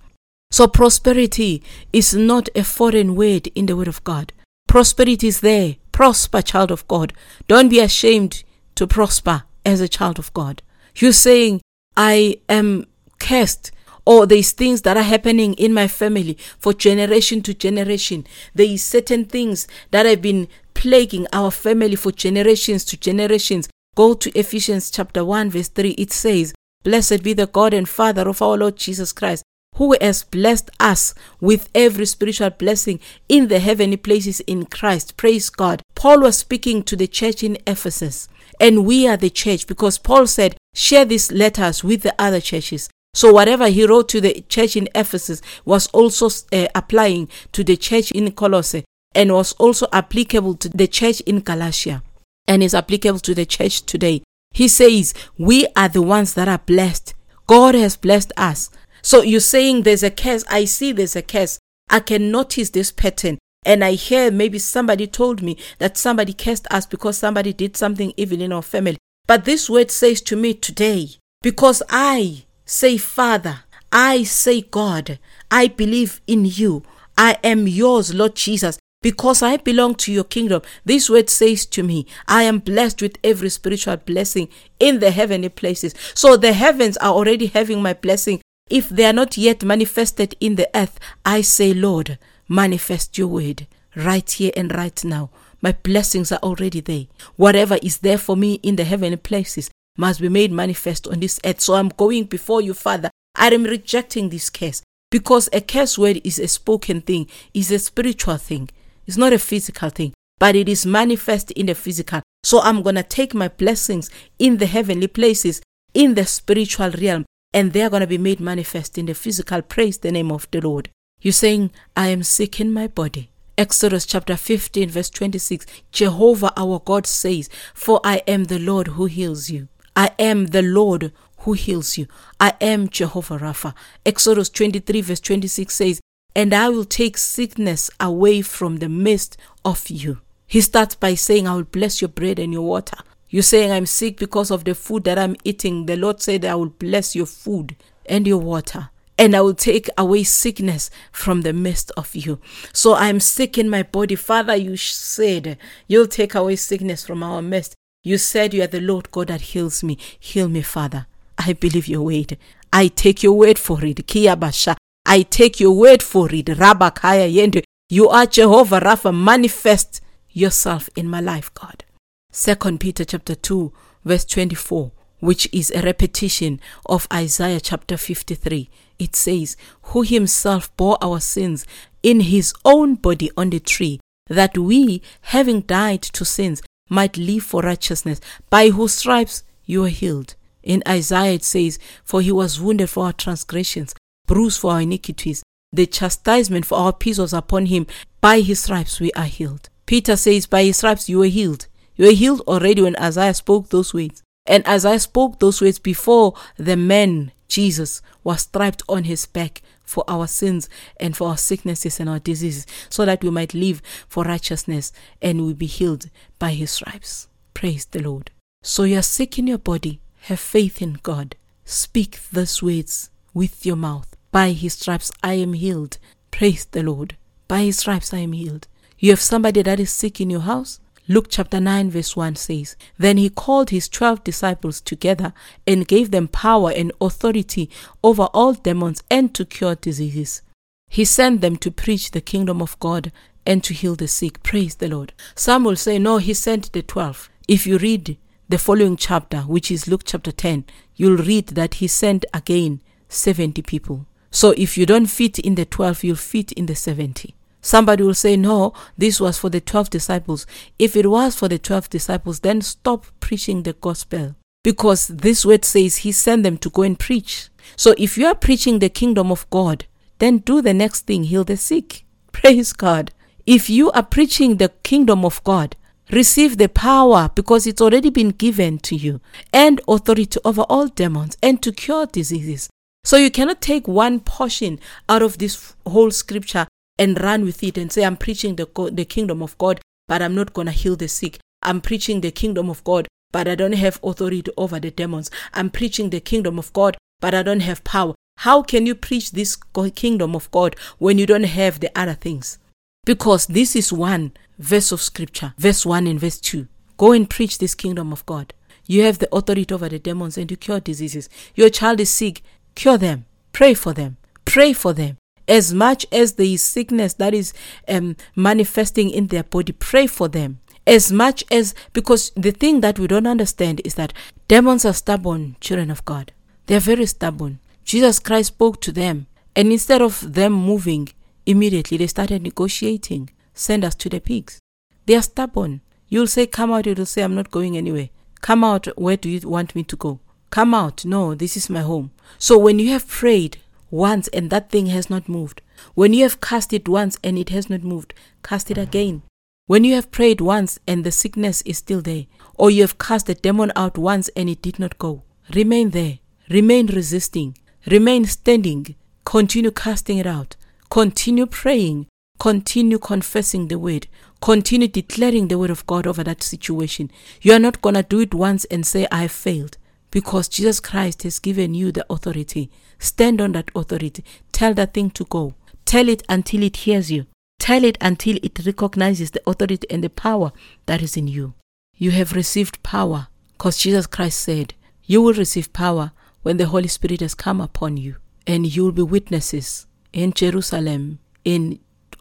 So 0.51 0.67
prosperity 0.67 1.63
is 1.93 2.13
not 2.13 2.49
a 2.55 2.63
foreign 2.63 3.15
word 3.15 3.47
in 3.55 3.67
the 3.67 3.75
word 3.75 3.87
of 3.87 4.03
God. 4.03 4.33
Prosperity 4.67 5.27
is 5.27 5.41
there. 5.41 5.77
Prosper, 5.91 6.41
child 6.41 6.71
of 6.71 6.87
God. 6.87 7.13
Don't 7.47 7.69
be 7.69 7.79
ashamed 7.79 8.43
to 8.75 8.87
prosper 8.87 9.43
as 9.65 9.81
a 9.81 9.87
child 9.87 10.19
of 10.19 10.33
God. 10.33 10.61
You're 10.95 11.13
saying, 11.13 11.61
I 11.95 12.37
am 12.49 12.85
cursed 13.19 13.71
or 14.05 14.25
there's 14.25 14.51
things 14.51 14.81
that 14.81 14.97
are 14.97 15.03
happening 15.03 15.53
in 15.53 15.73
my 15.73 15.87
family 15.87 16.37
for 16.57 16.73
generation 16.73 17.41
to 17.43 17.53
generation. 17.53 18.25
There 18.53 18.65
is 18.65 18.83
certain 18.83 19.25
things 19.25 19.67
that 19.91 20.05
have 20.05 20.21
been 20.21 20.47
plaguing 20.73 21.27
our 21.33 21.51
family 21.51 21.95
for 21.95 22.11
generations 22.11 22.83
to 22.85 22.97
generations. 22.97 23.69
Go 23.95 24.13
to 24.13 24.37
Ephesians 24.37 24.89
chapter 24.89 25.23
1 25.23 25.51
verse 25.51 25.67
3. 25.67 25.91
It 25.91 26.11
says, 26.11 26.53
Blessed 26.83 27.21
be 27.21 27.33
the 27.33 27.47
God 27.47 27.73
and 27.73 27.87
Father 27.87 28.27
of 28.27 28.41
our 28.41 28.57
Lord 28.57 28.75
Jesus 28.75 29.11
Christ, 29.13 29.43
who 29.75 29.95
has 30.01 30.23
blessed 30.23 30.71
us 30.79 31.13
with 31.39 31.69
every 31.75 32.05
spiritual 32.05 32.49
blessing 32.49 32.99
in 33.29 33.47
the 33.47 33.59
heavenly 33.59 33.97
places 33.97 34.39
in 34.41 34.65
Christ. 34.65 35.15
Praise 35.15 35.49
God. 35.49 35.83
Paul 35.93 36.21
was 36.21 36.37
speaking 36.37 36.81
to 36.83 36.95
the 36.95 37.07
church 37.07 37.43
in 37.43 37.57
Ephesus, 37.67 38.27
and 38.59 38.85
we 38.85 39.07
are 39.07 39.17
the 39.17 39.29
church 39.29 39.67
because 39.67 39.99
Paul 39.99 40.25
said, 40.25 40.57
share 40.73 41.05
these 41.05 41.31
letters 41.31 41.83
with 41.83 42.01
the 42.01 42.15
other 42.17 42.41
churches. 42.41 42.89
So 43.13 43.33
whatever 43.33 43.67
he 43.67 43.85
wrote 43.85 44.09
to 44.09 44.21
the 44.21 44.43
church 44.47 44.75
in 44.75 44.87
Ephesus 44.95 45.41
was 45.65 45.87
also 45.87 46.29
uh, 46.53 46.67
applying 46.73 47.27
to 47.51 47.63
the 47.63 47.75
church 47.75 48.11
in 48.11 48.31
Colossae 48.31 48.85
and 49.13 49.33
was 49.33 49.51
also 49.53 49.87
applicable 49.91 50.55
to 50.55 50.69
the 50.69 50.87
church 50.87 51.19
in 51.21 51.41
Galatia 51.41 52.03
and 52.47 52.63
is 52.63 52.73
applicable 52.73 53.19
to 53.19 53.35
the 53.35 53.45
church 53.45 53.85
today. 53.85 54.23
He 54.53 54.67
says, 54.67 55.13
We 55.37 55.67
are 55.75 55.89
the 55.89 56.01
ones 56.01 56.33
that 56.35 56.47
are 56.47 56.59
blessed. 56.59 57.13
God 57.47 57.75
has 57.75 57.97
blessed 57.97 58.31
us. 58.37 58.69
So 59.01 59.21
you're 59.21 59.39
saying 59.39 59.83
there's 59.83 60.03
a 60.03 60.11
curse. 60.11 60.43
I 60.49 60.65
see 60.65 60.91
there's 60.91 61.15
a 61.15 61.21
curse. 61.21 61.59
I 61.89 61.99
can 61.99 62.31
notice 62.31 62.69
this 62.69 62.91
pattern. 62.91 63.37
And 63.65 63.83
I 63.83 63.93
hear 63.93 64.31
maybe 64.31 64.57
somebody 64.57 65.05
told 65.05 65.41
me 65.41 65.57
that 65.77 65.97
somebody 65.97 66.33
cursed 66.33 66.67
us 66.71 66.85
because 66.85 67.17
somebody 67.17 67.53
did 67.53 67.77
something 67.77 68.13
evil 68.17 68.41
in 68.41 68.51
our 68.53 68.61
family. 68.61 68.97
But 69.27 69.45
this 69.45 69.69
word 69.69 69.91
says 69.91 70.21
to 70.21 70.35
me 70.35 70.53
today, 70.53 71.09
because 71.41 71.83
I 71.89 72.45
say, 72.71 72.97
Father, 72.97 73.59
I 73.91 74.23
say, 74.23 74.61
God, 74.61 75.19
I 75.51 75.67
believe 75.67 76.21
in 76.25 76.45
you. 76.45 76.83
I 77.17 77.37
am 77.43 77.67
yours, 77.67 78.13
Lord 78.13 78.35
Jesus. 78.35 78.79
Because 79.01 79.41
I 79.41 79.57
belong 79.57 79.95
to 79.95 80.11
your 80.11 80.23
kingdom, 80.23 80.61
this 80.85 81.09
word 81.09 81.29
says 81.29 81.65
to 81.65 81.81
me, 81.81 82.05
I 82.27 82.43
am 82.43 82.59
blessed 82.59 83.01
with 83.01 83.17
every 83.23 83.49
spiritual 83.49 83.97
blessing 83.97 84.47
in 84.79 84.99
the 84.99 85.09
heavenly 85.09 85.49
places. 85.49 85.95
So 86.13 86.37
the 86.37 86.53
heavens 86.53 86.97
are 86.97 87.11
already 87.11 87.47
having 87.47 87.81
my 87.81 87.93
blessing. 87.93 88.41
If 88.69 88.89
they 88.89 89.05
are 89.05 89.13
not 89.13 89.37
yet 89.37 89.63
manifested 89.63 90.35
in 90.39 90.55
the 90.55 90.69
earth, 90.75 90.99
I 91.25 91.41
say, 91.41 91.73
Lord, 91.73 92.19
manifest 92.47 93.17
your 93.17 93.27
word 93.27 93.65
right 93.95 94.29
here 94.29 94.51
and 94.55 94.73
right 94.73 95.03
now. 95.03 95.31
My 95.61 95.73
blessings 95.73 96.31
are 96.31 96.39
already 96.43 96.79
there. 96.79 97.07
Whatever 97.37 97.79
is 97.81 97.97
there 97.97 98.19
for 98.19 98.37
me 98.37 98.59
in 98.61 98.75
the 98.75 98.83
heavenly 98.83 99.17
places 99.17 99.70
must 99.97 100.21
be 100.21 100.29
made 100.29 100.51
manifest 100.51 101.07
on 101.07 101.19
this 101.19 101.39
earth. 101.45 101.61
So 101.61 101.75
I'm 101.75 101.89
going 101.89 102.25
before 102.25 102.61
you, 102.61 102.73
Father. 102.73 103.09
I 103.35 103.47
am 103.47 103.63
rejecting 103.63 104.29
this 104.29 104.49
curse 104.49 104.81
because 105.09 105.49
a 105.53 105.61
curse 105.61 105.97
word 105.97 106.21
is 106.23 106.39
a 106.39 106.47
spoken 106.47 107.01
thing, 107.01 107.27
is 107.53 107.71
a 107.71 107.79
spiritual 107.79 108.37
thing. 108.37 108.69
It's 109.05 109.17
not 109.17 109.33
a 109.33 109.39
physical 109.39 109.89
thing, 109.89 110.13
but 110.39 110.55
it 110.55 110.69
is 110.69 110.85
manifest 110.85 111.51
in 111.51 111.67
the 111.67 111.75
physical. 111.75 112.21
So 112.43 112.61
I'm 112.61 112.81
going 112.81 112.95
to 112.95 113.03
take 113.03 113.33
my 113.33 113.47
blessings 113.47 114.09
in 114.39 114.57
the 114.57 114.65
heavenly 114.65 115.07
places, 115.07 115.61
in 115.93 116.15
the 116.15 116.25
spiritual 116.25 116.91
realm, 116.91 117.25
and 117.53 117.73
they 117.73 117.81
are 117.83 117.89
going 117.89 118.01
to 118.01 118.07
be 118.07 118.17
made 118.17 118.39
manifest 118.39 118.97
in 118.97 119.05
the 119.05 119.13
physical. 119.13 119.61
Praise 119.61 119.97
the 119.97 120.11
name 120.11 120.31
of 120.31 120.47
the 120.51 120.61
Lord. 120.61 120.89
You're 121.21 121.33
saying, 121.33 121.71
I 121.95 122.07
am 122.07 122.23
sick 122.23 122.59
in 122.59 122.73
my 122.73 122.87
body. 122.87 123.29
Exodus 123.57 124.05
chapter 124.05 124.35
15, 124.37 124.89
verse 124.89 125.09
26 125.09 125.65
Jehovah 125.91 126.53
our 126.57 126.79
God 126.79 127.05
says, 127.05 127.49
For 127.73 127.99
I 128.03 128.23
am 128.27 128.45
the 128.45 128.57
Lord 128.57 128.87
who 128.87 129.05
heals 129.05 129.49
you. 129.49 129.67
I 130.01 130.09
am 130.17 130.47
the 130.47 130.63
Lord 130.63 131.13
who 131.41 131.53
heals 131.53 131.95
you. 131.95 132.07
I 132.39 132.55
am 132.59 132.89
Jehovah 132.89 133.37
Rapha. 133.37 133.75
Exodus 134.03 134.49
23, 134.49 134.99
verse 135.01 135.19
26 135.19 135.75
says, 135.75 136.01
and 136.35 136.55
I 136.55 136.69
will 136.69 136.85
take 136.85 137.19
sickness 137.19 137.91
away 137.99 138.41
from 138.41 138.77
the 138.77 138.89
midst 138.89 139.37
of 139.63 139.91
you. 139.91 140.17
He 140.47 140.59
starts 140.61 140.95
by 140.95 141.13
saying, 141.13 141.47
I 141.47 141.53
will 141.53 141.65
bless 141.65 142.01
your 142.01 142.09
bread 142.09 142.39
and 142.39 142.51
your 142.51 142.63
water. 142.63 142.97
You're 143.29 143.43
saying, 143.43 143.71
I'm 143.71 143.85
sick 143.85 144.17
because 144.17 144.49
of 144.49 144.63
the 144.63 144.73
food 144.73 145.03
that 145.03 145.19
I'm 145.19 145.35
eating. 145.43 145.85
The 145.85 145.97
Lord 145.97 146.19
said, 146.19 146.45
I 146.45 146.55
will 146.55 146.69
bless 146.69 147.15
your 147.15 147.27
food 147.27 147.75
and 148.07 148.25
your 148.25 148.39
water. 148.39 148.89
And 149.19 149.35
I 149.35 149.41
will 149.41 149.53
take 149.53 149.87
away 149.99 150.23
sickness 150.23 150.89
from 151.11 151.43
the 151.43 151.53
midst 151.53 151.91
of 151.95 152.15
you. 152.15 152.39
So 152.73 152.95
I'm 152.95 153.19
sick 153.19 153.55
in 153.55 153.69
my 153.69 153.83
body. 153.83 154.15
Father, 154.15 154.55
you 154.55 154.77
said 154.77 155.59
you'll 155.87 156.07
take 156.07 156.33
away 156.33 156.55
sickness 156.55 157.05
from 157.05 157.21
our 157.21 157.43
midst. 157.43 157.75
You 158.03 158.17
said 158.17 158.53
you 158.53 158.63
are 158.63 158.67
the 158.67 158.81
Lord 158.81 159.11
God 159.11 159.27
that 159.27 159.41
heals 159.41 159.83
me. 159.83 159.97
Heal 160.19 160.49
me, 160.49 160.63
Father. 160.63 161.05
I 161.37 161.53
believe 161.53 161.87
your 161.87 162.01
word. 162.01 162.37
I 162.73 162.87
take 162.87 163.21
your 163.21 163.33
word 163.33 163.59
for 163.59 163.83
it. 163.85 164.07
Kiyabasha. 164.07 164.75
I 165.05 165.21
take 165.21 165.59
your 165.59 165.73
word 165.73 166.01
for 166.01 166.33
it. 166.33 166.47
Rabakaya 166.47 167.31
Yende. 167.31 167.63
You 167.89 168.09
are 168.09 168.25
Jehovah 168.25 168.79
Rapha. 168.79 169.15
Manifest 169.15 170.01
yourself 170.31 170.89
in 170.95 171.07
my 171.07 171.19
life, 171.21 171.53
God. 171.53 171.83
Second 172.31 172.79
Peter 172.79 173.05
chapter 173.05 173.35
2, 173.35 173.71
verse 174.03 174.25
24, 174.25 174.91
which 175.19 175.47
is 175.51 175.69
a 175.71 175.81
repetition 175.83 176.59
of 176.87 177.07
Isaiah 177.13 177.59
chapter 177.59 177.97
53. 177.97 178.69
It 178.97 179.15
says, 179.15 179.57
Who 179.83 180.01
himself 180.01 180.75
bore 180.75 180.97
our 181.03 181.19
sins 181.19 181.67
in 182.01 182.21
his 182.21 182.53
own 182.65 182.95
body 182.95 183.29
on 183.37 183.51
the 183.51 183.59
tree, 183.59 183.99
that 184.27 184.57
we, 184.57 185.01
having 185.21 185.61
died 185.61 186.01
to 186.03 186.25
sins, 186.25 186.63
might 186.91 187.17
live 187.17 187.43
for 187.43 187.61
righteousness, 187.61 188.19
by 188.49 188.69
whose 188.69 188.93
stripes 188.93 189.43
you 189.65 189.85
are 189.85 189.89
healed. 189.89 190.35
In 190.61 190.83
Isaiah 190.87 191.33
it 191.33 191.43
says, 191.43 191.79
For 192.03 192.21
he 192.21 192.31
was 192.31 192.59
wounded 192.59 192.89
for 192.89 193.05
our 193.05 193.13
transgressions, 193.13 193.95
bruised 194.27 194.59
for 194.59 194.73
our 194.73 194.81
iniquities. 194.81 195.41
The 195.71 195.87
chastisement 195.87 196.65
for 196.65 196.77
our 196.77 196.93
peace 196.93 197.17
was 197.17 197.33
upon 197.33 197.67
him. 197.67 197.87
By 198.19 198.41
his 198.41 198.59
stripes 198.59 198.99
we 198.99 199.11
are 199.13 199.25
healed. 199.25 199.69
Peter 199.85 200.15
says, 200.15 200.45
By 200.45 200.65
his 200.65 200.77
stripes 200.77 201.09
you 201.09 201.19
were 201.19 201.25
healed. 201.25 201.67
You 201.95 202.05
were 202.05 202.11
healed 202.13 202.41
already 202.41 202.81
when 202.81 202.97
Isaiah 202.97 203.33
spoke 203.33 203.69
those 203.69 203.93
words. 203.93 204.21
And 204.45 204.67
Isaiah 204.67 204.99
spoke 204.99 205.39
those 205.39 205.61
words 205.61 205.79
before 205.79 206.33
the 206.57 206.75
man, 206.75 207.31
Jesus, 207.47 208.01
was 208.23 208.41
striped 208.41 208.83
on 208.89 209.05
his 209.05 209.25
back 209.25 209.61
for 209.91 210.05
our 210.07 210.25
sins 210.25 210.69
and 210.99 211.15
for 211.17 211.27
our 211.29 211.37
sicknesses 211.37 211.99
and 211.99 212.09
our 212.09 212.19
diseases, 212.19 212.65
so 212.89 213.05
that 213.05 213.23
we 213.23 213.29
might 213.29 213.53
live 213.53 213.81
for 214.07 214.23
righteousness 214.23 214.93
and 215.21 215.45
we 215.45 215.53
be 215.53 215.65
healed 215.65 216.09
by 216.39 216.51
his 216.51 216.71
stripes. 216.71 217.27
Praise 217.53 217.85
the 217.85 218.01
Lord. 218.01 218.31
So 218.63 218.83
you 218.83 218.99
are 218.99 219.03
sick 219.03 219.37
in 219.37 219.47
your 219.47 219.57
body. 219.57 219.99
Have 220.21 220.39
faith 220.39 220.81
in 220.81 220.99
God. 221.03 221.35
Speak 221.65 222.19
these 222.31 222.61
words 222.63 223.09
with 223.33 223.65
your 223.65 223.75
mouth. 223.75 224.15
By 224.31 224.51
his 224.51 224.73
stripes 224.73 225.11
I 225.21 225.33
am 225.33 225.53
healed. 225.53 225.97
Praise 226.31 226.65
the 226.65 226.83
Lord. 226.83 227.17
By 227.47 227.63
his 227.63 227.79
stripes 227.79 228.13
I 228.13 228.19
am 228.19 228.31
healed. 228.31 228.67
You 228.97 229.11
have 229.11 229.19
somebody 229.19 229.61
that 229.61 229.79
is 229.79 229.89
sick 229.91 230.21
in 230.21 230.29
your 230.29 230.41
house? 230.41 230.79
Luke 231.07 231.27
chapter 231.29 231.59
9, 231.59 231.89
verse 231.89 232.15
1 232.15 232.35
says, 232.35 232.75
Then 232.97 233.17
he 233.17 233.29
called 233.29 233.71
his 233.71 233.89
twelve 233.89 234.23
disciples 234.23 234.79
together 234.81 235.33
and 235.65 235.87
gave 235.87 236.11
them 236.11 236.27
power 236.27 236.71
and 236.71 236.91
authority 237.01 237.69
over 238.03 238.23
all 238.33 238.53
demons 238.53 239.03
and 239.09 239.33
to 239.35 239.45
cure 239.45 239.75
diseases. 239.75 240.41
He 240.89 241.05
sent 241.05 241.41
them 241.41 241.55
to 241.57 241.71
preach 241.71 242.11
the 242.11 242.21
kingdom 242.21 242.61
of 242.61 242.79
God 242.79 243.11
and 243.45 243.63
to 243.63 243.73
heal 243.73 243.95
the 243.95 244.07
sick. 244.07 244.43
Praise 244.43 244.75
the 244.75 244.89
Lord. 244.89 245.13
Some 245.35 245.63
will 245.63 245.75
say, 245.75 245.97
No, 245.97 246.17
he 246.17 246.33
sent 246.33 246.71
the 246.71 246.83
twelve. 246.83 247.29
If 247.47 247.65
you 247.65 247.77
read 247.77 248.17
the 248.47 248.57
following 248.57 248.97
chapter, 248.97 249.39
which 249.41 249.71
is 249.71 249.87
Luke 249.87 250.03
chapter 250.05 250.31
10, 250.31 250.65
you'll 250.95 251.17
read 251.17 251.47
that 251.47 251.75
he 251.75 251.87
sent 251.87 252.25
again 252.33 252.81
70 253.09 253.61
people. 253.63 254.05
So 254.29 254.51
if 254.51 254.77
you 254.77 254.85
don't 254.85 255.07
fit 255.07 255.39
in 255.39 255.55
the 255.55 255.65
12, 255.65 256.03
you'll 256.03 256.15
fit 256.15 256.51
in 256.53 256.67
the 256.67 256.75
70. 256.75 257.33
Somebody 257.61 258.03
will 258.03 258.15
say, 258.15 258.35
No, 258.35 258.73
this 258.97 259.19
was 259.19 259.37
for 259.37 259.49
the 259.49 259.61
12 259.61 259.89
disciples. 259.89 260.45
If 260.79 260.95
it 260.95 261.09
was 261.09 261.35
for 261.35 261.47
the 261.47 261.59
12 261.59 261.89
disciples, 261.89 262.39
then 262.39 262.61
stop 262.61 263.05
preaching 263.19 263.63
the 263.63 263.73
gospel. 263.73 264.35
Because 264.63 265.07
this 265.07 265.45
word 265.45 265.65
says 265.65 265.97
he 265.97 266.11
sent 266.11 266.43
them 266.43 266.57
to 266.59 266.69
go 266.69 266.81
and 266.83 266.97
preach. 266.97 267.49
So 267.75 267.95
if 267.97 268.17
you 268.17 268.25
are 268.27 268.35
preaching 268.35 268.79
the 268.79 268.89
kingdom 268.89 269.31
of 269.31 269.49
God, 269.49 269.85
then 270.19 270.39
do 270.39 270.61
the 270.61 270.73
next 270.73 271.07
thing 271.07 271.23
heal 271.23 271.43
the 271.43 271.57
sick. 271.57 272.05
Praise 272.31 272.73
God. 272.73 273.11
If 273.45 273.69
you 273.69 273.91
are 273.91 274.03
preaching 274.03 274.57
the 274.57 274.69
kingdom 274.83 275.25
of 275.25 275.43
God, 275.43 275.75
receive 276.11 276.57
the 276.57 276.69
power 276.69 277.29
because 277.33 277.65
it's 277.65 277.81
already 277.81 278.09
been 278.09 278.29
given 278.29 278.77
to 278.79 278.95
you 278.95 279.19
and 279.51 279.81
authority 279.87 280.39
over 280.45 280.61
all 280.63 280.87
demons 280.87 281.37
and 281.41 281.61
to 281.63 281.71
cure 281.71 282.05
diseases. 282.05 282.69
So 283.03 283.17
you 283.17 283.31
cannot 283.31 283.61
take 283.61 283.87
one 283.87 284.19
portion 284.19 284.79
out 285.09 285.23
of 285.23 285.39
this 285.39 285.73
whole 285.87 286.11
scripture 286.11 286.67
and 286.97 287.21
run 287.21 287.43
with 287.43 287.63
it 287.63 287.77
and 287.77 287.91
say, 287.91 288.03
I'm 288.03 288.17
preaching 288.17 288.55
the, 288.55 288.67
the 288.91 289.05
kingdom 289.05 289.41
of 289.41 289.57
God, 289.57 289.79
but 290.07 290.21
I'm 290.21 290.35
not 290.35 290.53
going 290.53 290.67
to 290.67 290.73
heal 290.73 290.95
the 290.95 291.07
sick. 291.07 291.39
I'm 291.63 291.81
preaching 291.81 292.21
the 292.21 292.31
kingdom 292.31 292.69
of 292.69 292.83
God, 292.83 293.07
but 293.31 293.47
I 293.47 293.55
don't 293.55 293.73
have 293.73 293.99
authority 294.03 294.51
over 294.57 294.79
the 294.79 294.91
demons. 294.91 295.31
I'm 295.53 295.69
preaching 295.69 296.09
the 296.09 296.19
kingdom 296.19 296.59
of 296.59 296.73
God, 296.73 296.97
but 297.19 297.33
I 297.33 297.43
don't 297.43 297.61
have 297.61 297.83
power. 297.83 298.15
How 298.37 298.61
can 298.63 298.85
you 298.85 298.95
preach 298.95 299.31
this 299.31 299.55
kingdom 299.95 300.35
of 300.35 300.49
God 300.51 300.75
when 300.97 301.17
you 301.17 301.25
don't 301.25 301.43
have 301.43 301.79
the 301.79 301.91
other 301.97 302.15
things? 302.15 302.57
Because 303.05 303.47
this 303.47 303.75
is 303.75 303.93
one 303.93 304.31
verse 304.57 304.91
of 304.91 305.01
scripture, 305.01 305.53
verse 305.57 305.85
1 305.85 306.07
and 306.07 306.19
verse 306.19 306.39
2. 306.39 306.67
Go 306.97 307.11
and 307.11 307.29
preach 307.29 307.57
this 307.57 307.75
kingdom 307.75 308.11
of 308.11 308.25
God. 308.25 308.53
You 308.85 309.03
have 309.03 309.19
the 309.19 309.33
authority 309.33 309.73
over 309.73 309.89
the 309.89 309.99
demons 309.99 310.37
and 310.37 310.49
you 310.49 310.57
cure 310.57 310.79
diseases. 310.79 311.29
Your 311.55 311.69
child 311.69 311.99
is 311.99 312.09
sick, 312.09 312.41
cure 312.75 312.97
them. 312.97 313.25
Pray 313.53 313.73
for 313.73 313.93
them. 313.93 314.17
Pray 314.45 314.73
for 314.73 314.93
them. 314.93 315.17
As 315.51 315.73
much 315.73 316.05
as 316.13 316.35
there 316.35 316.45
is 316.45 316.61
sickness 316.61 317.15
that 317.15 317.33
is 317.33 317.51
um, 317.89 318.15
manifesting 318.37 319.09
in 319.09 319.27
their 319.27 319.43
body, 319.43 319.73
pray 319.73 320.07
for 320.07 320.29
them. 320.29 320.59
As 320.87 321.11
much 321.11 321.43
as, 321.51 321.75
because 321.91 322.31
the 322.37 322.51
thing 322.51 322.79
that 322.79 322.97
we 322.97 323.05
don't 323.05 323.27
understand 323.27 323.81
is 323.83 323.95
that 323.95 324.13
demons 324.47 324.85
are 324.85 324.93
stubborn 324.93 325.57
children 325.59 325.91
of 325.91 326.05
God. 326.05 326.31
They 326.67 326.75
are 326.77 326.79
very 326.79 327.05
stubborn. 327.05 327.59
Jesus 327.83 328.17
Christ 328.17 328.47
spoke 328.47 328.79
to 328.79 328.93
them, 328.93 329.27
and 329.53 329.73
instead 329.73 330.01
of 330.01 330.35
them 330.35 330.53
moving 330.53 331.09
immediately, 331.45 331.97
they 331.97 332.07
started 332.07 332.41
negotiating. 332.41 333.29
Send 333.53 333.83
us 333.83 333.95
to 333.95 334.07
the 334.07 334.21
pigs. 334.21 334.61
They 335.05 335.15
are 335.15 335.21
stubborn. 335.21 335.81
You'll 336.07 336.27
say, 336.27 336.47
Come 336.47 336.71
out. 336.71 336.85
You'll 336.85 337.05
say, 337.05 337.23
I'm 337.23 337.35
not 337.35 337.51
going 337.51 337.75
anywhere. 337.75 338.07
Come 338.39 338.63
out. 338.63 338.87
Where 338.97 339.17
do 339.17 339.27
you 339.27 339.49
want 339.49 339.75
me 339.75 339.83
to 339.83 339.97
go? 339.97 340.21
Come 340.49 340.73
out. 340.73 341.03
No, 341.03 341.35
this 341.35 341.57
is 341.57 341.69
my 341.69 341.81
home. 341.81 342.11
So 342.37 342.57
when 342.57 342.79
you 342.79 342.91
have 342.91 343.05
prayed 343.05 343.57
once 343.91 344.27
and 344.29 344.49
that 344.49 344.71
thing 344.71 344.87
has 344.87 345.09
not 345.09 345.29
moved, 345.29 345.61
when 345.93 346.13
you 346.13 346.23
have 346.23 346.41
cast 346.41 346.73
it 346.73 346.87
once 346.87 347.19
and 347.23 347.37
it 347.37 347.49
has 347.49 347.69
not 347.69 347.83
moved, 347.83 348.13
cast 348.41 348.71
it 348.71 348.77
again. 348.77 349.21
When 349.67 349.83
you 349.83 349.93
have 349.95 350.11
prayed 350.11 350.41
once 350.41 350.79
and 350.87 351.03
the 351.03 351.11
sickness 351.11 351.61
is 351.61 351.77
still 351.77 352.01
there, 352.01 352.25
or 352.55 352.71
you 352.71 352.81
have 352.81 352.97
cast 352.97 353.27
the 353.27 353.35
demon 353.35 353.71
out 353.75 353.97
once 353.97 354.29
and 354.29 354.49
it 354.49 354.61
did 354.61 354.79
not 354.79 354.97
go, 354.97 355.23
remain 355.53 355.91
there. 355.91 356.19
Remain 356.49 356.87
resisting. 356.87 357.57
Remain 357.85 358.25
standing. 358.25 358.95
Continue 359.23 359.71
casting 359.71 360.17
it 360.17 360.27
out. 360.27 360.57
Continue 360.89 361.45
praying. 361.45 362.07
Continue 362.39 362.99
confessing 362.99 363.69
the 363.69 363.79
word. 363.79 364.07
Continue 364.41 364.89
declaring 364.89 365.47
the 365.47 365.57
word 365.57 365.69
of 365.69 365.87
God 365.87 366.05
over 366.05 366.25
that 366.25 366.43
situation. 366.43 367.09
You 367.41 367.53
are 367.53 367.59
not 367.59 367.81
going 367.81 367.95
to 367.95 368.03
do 368.03 368.19
it 368.19 368.33
once 368.33 368.65
and 368.65 368.85
say, 368.85 369.07
I 369.11 369.27
failed. 369.29 369.77
Because 370.11 370.47
Jesus 370.47 370.79
Christ 370.79 371.23
has 371.23 371.39
given 371.39 371.73
you 371.73 371.91
the 371.91 372.05
authority. 372.09 372.69
Stand 372.99 373.41
on 373.41 373.53
that 373.53 373.71
authority. 373.73 374.23
Tell 374.51 374.73
that 374.75 374.93
thing 374.93 375.09
to 375.11 375.25
go. 375.25 375.55
Tell 375.85 376.07
it 376.07 376.23
until 376.29 376.63
it 376.63 376.77
hears 376.77 377.09
you. 377.11 377.25
Tell 377.59 377.83
it 377.83 377.97
until 378.01 378.37
it 378.43 378.59
recognizes 378.65 379.31
the 379.31 379.41
authority 379.47 379.87
and 379.89 380.03
the 380.03 380.09
power 380.09 380.51
that 380.85 381.01
is 381.01 381.15
in 381.15 381.27
you. 381.27 381.53
You 381.95 382.11
have 382.11 382.33
received 382.33 382.81
power 382.83 383.27
because 383.53 383.77
Jesus 383.77 384.07
Christ 384.07 384.39
said, 384.41 384.73
You 385.05 385.21
will 385.21 385.33
receive 385.33 385.71
power 385.71 386.11
when 386.41 386.57
the 386.57 386.65
Holy 386.65 386.87
Spirit 386.87 387.21
has 387.21 387.35
come 387.35 387.61
upon 387.61 387.97
you, 387.97 388.15
and 388.47 388.65
you 388.65 388.85
will 388.85 388.91
be 388.91 389.03
witnesses 389.03 389.85
in 390.11 390.33
Jerusalem, 390.33 391.19
in 391.45 391.79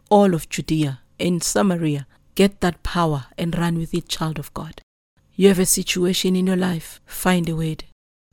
all 0.09 0.33
of 0.35 0.47
Judea, 0.49 0.99
in 1.17 1.41
Samaria. 1.41 2.05
Get 2.35 2.61
that 2.61 2.83
power 2.83 3.25
and 3.37 3.57
run 3.57 3.77
with 3.77 3.93
it, 3.93 4.07
child 4.07 4.37
of 4.37 4.53
God. 4.53 4.81
You 5.35 5.47
have 5.49 5.59
a 5.59 5.65
situation 5.65 6.35
in 6.35 6.47
your 6.47 6.57
life, 6.57 6.99
find 7.05 7.47
a 7.49 7.55
word. 7.55 7.83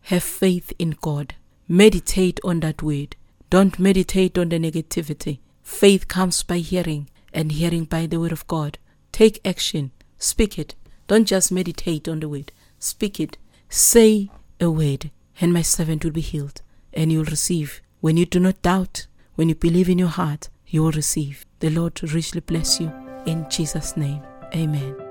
Have 0.03 0.23
faith 0.23 0.73
in 0.79 0.97
God. 1.01 1.35
Meditate 1.69 2.41
on 2.45 2.61
that 2.61 2.83
word. 2.83 3.17
Don't 3.51 3.79
meditate 3.79 4.39
on 4.39 4.49
the 4.49 4.59
negativity. 4.59 5.39
Faith 5.63 6.09
comes 6.09 6.43
by 6.43 6.59
hearing, 6.59 7.09
and 7.33 7.53
hearing 7.53 7.85
by 7.85 8.07
the 8.07 8.21
word 8.21 8.33
of 8.33 8.47
God. 8.47 8.79
Take 9.13 9.41
action. 9.45 9.91
Speak 10.19 10.59
it. 10.59 10.75
Don't 11.07 11.27
just 11.27 11.53
meditate 11.53 12.09
on 12.09 12.21
the 12.21 12.29
word. 12.29 12.53
Speak 12.79 13.21
it. 13.21 13.39
Say 13.69 14.31
a 14.61 14.71
word 14.71 15.11
and 15.41 15.53
my 15.53 15.63
servant 15.63 16.05
will 16.05 16.13
be 16.13 16.21
healed, 16.21 16.63
and 16.93 17.13
you 17.13 17.19
will 17.19 17.27
receive. 17.27 17.81
When 18.01 18.17
you 18.17 18.27
do 18.27 18.41
not 18.41 18.63
doubt, 18.63 19.07
when 19.35 19.49
you 19.49 19.55
believe 19.55 19.89
in 19.89 19.99
your 19.99 20.09
heart, 20.09 20.49
you 20.67 20.83
will 20.83 20.93
receive. 20.93 21.45
The 21.61 21.71
Lord 21.71 22.01
richly 22.13 22.41
bless 22.41 22.81
you. 22.81 22.93
In 23.27 23.47
Jesus' 23.51 23.97
name, 23.97 24.23
amen. 24.55 25.08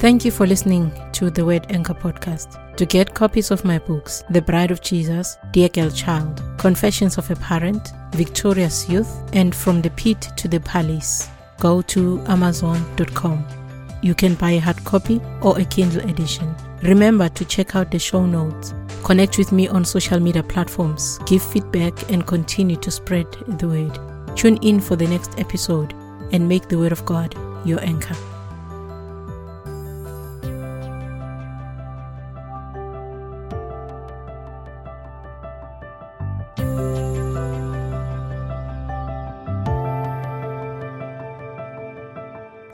Thank 0.00 0.24
you 0.24 0.30
for 0.30 0.46
listening 0.46 0.90
to 1.12 1.28
the 1.28 1.44
Word 1.44 1.66
Anchor 1.68 1.92
podcast. 1.92 2.56
To 2.78 2.86
get 2.86 3.12
copies 3.12 3.50
of 3.50 3.66
my 3.66 3.78
books, 3.78 4.24
The 4.30 4.40
Bride 4.40 4.70
of 4.70 4.80
Jesus, 4.80 5.36
Dear 5.50 5.68
Girl 5.68 5.90
Child, 5.90 6.42
Confessions 6.56 7.18
of 7.18 7.30
a 7.30 7.36
Parent, 7.36 7.92
Victorious 8.12 8.88
Youth, 8.88 9.14
and 9.34 9.54
From 9.54 9.82
the 9.82 9.90
Pit 9.90 10.26
to 10.38 10.48
the 10.48 10.58
Palace, 10.60 11.28
go 11.58 11.82
to 11.82 12.18
Amazon.com. 12.28 13.44
You 14.00 14.14
can 14.14 14.36
buy 14.36 14.52
a 14.52 14.58
hard 14.58 14.82
copy 14.86 15.20
or 15.42 15.58
a 15.58 15.66
Kindle 15.66 16.08
edition. 16.08 16.56
Remember 16.82 17.28
to 17.28 17.44
check 17.44 17.76
out 17.76 17.90
the 17.90 17.98
show 17.98 18.24
notes. 18.24 18.72
Connect 19.04 19.36
with 19.36 19.52
me 19.52 19.68
on 19.68 19.84
social 19.84 20.18
media 20.18 20.42
platforms, 20.42 21.18
give 21.26 21.42
feedback, 21.42 22.10
and 22.10 22.26
continue 22.26 22.76
to 22.76 22.90
spread 22.90 23.26
the 23.58 23.68
word. 23.68 24.34
Tune 24.34 24.56
in 24.62 24.80
for 24.80 24.96
the 24.96 25.06
next 25.06 25.38
episode 25.38 25.92
and 26.32 26.48
make 26.48 26.68
the 26.68 26.78
Word 26.78 26.92
of 26.92 27.04
God 27.04 27.34
your 27.66 27.80
anchor. 27.82 28.16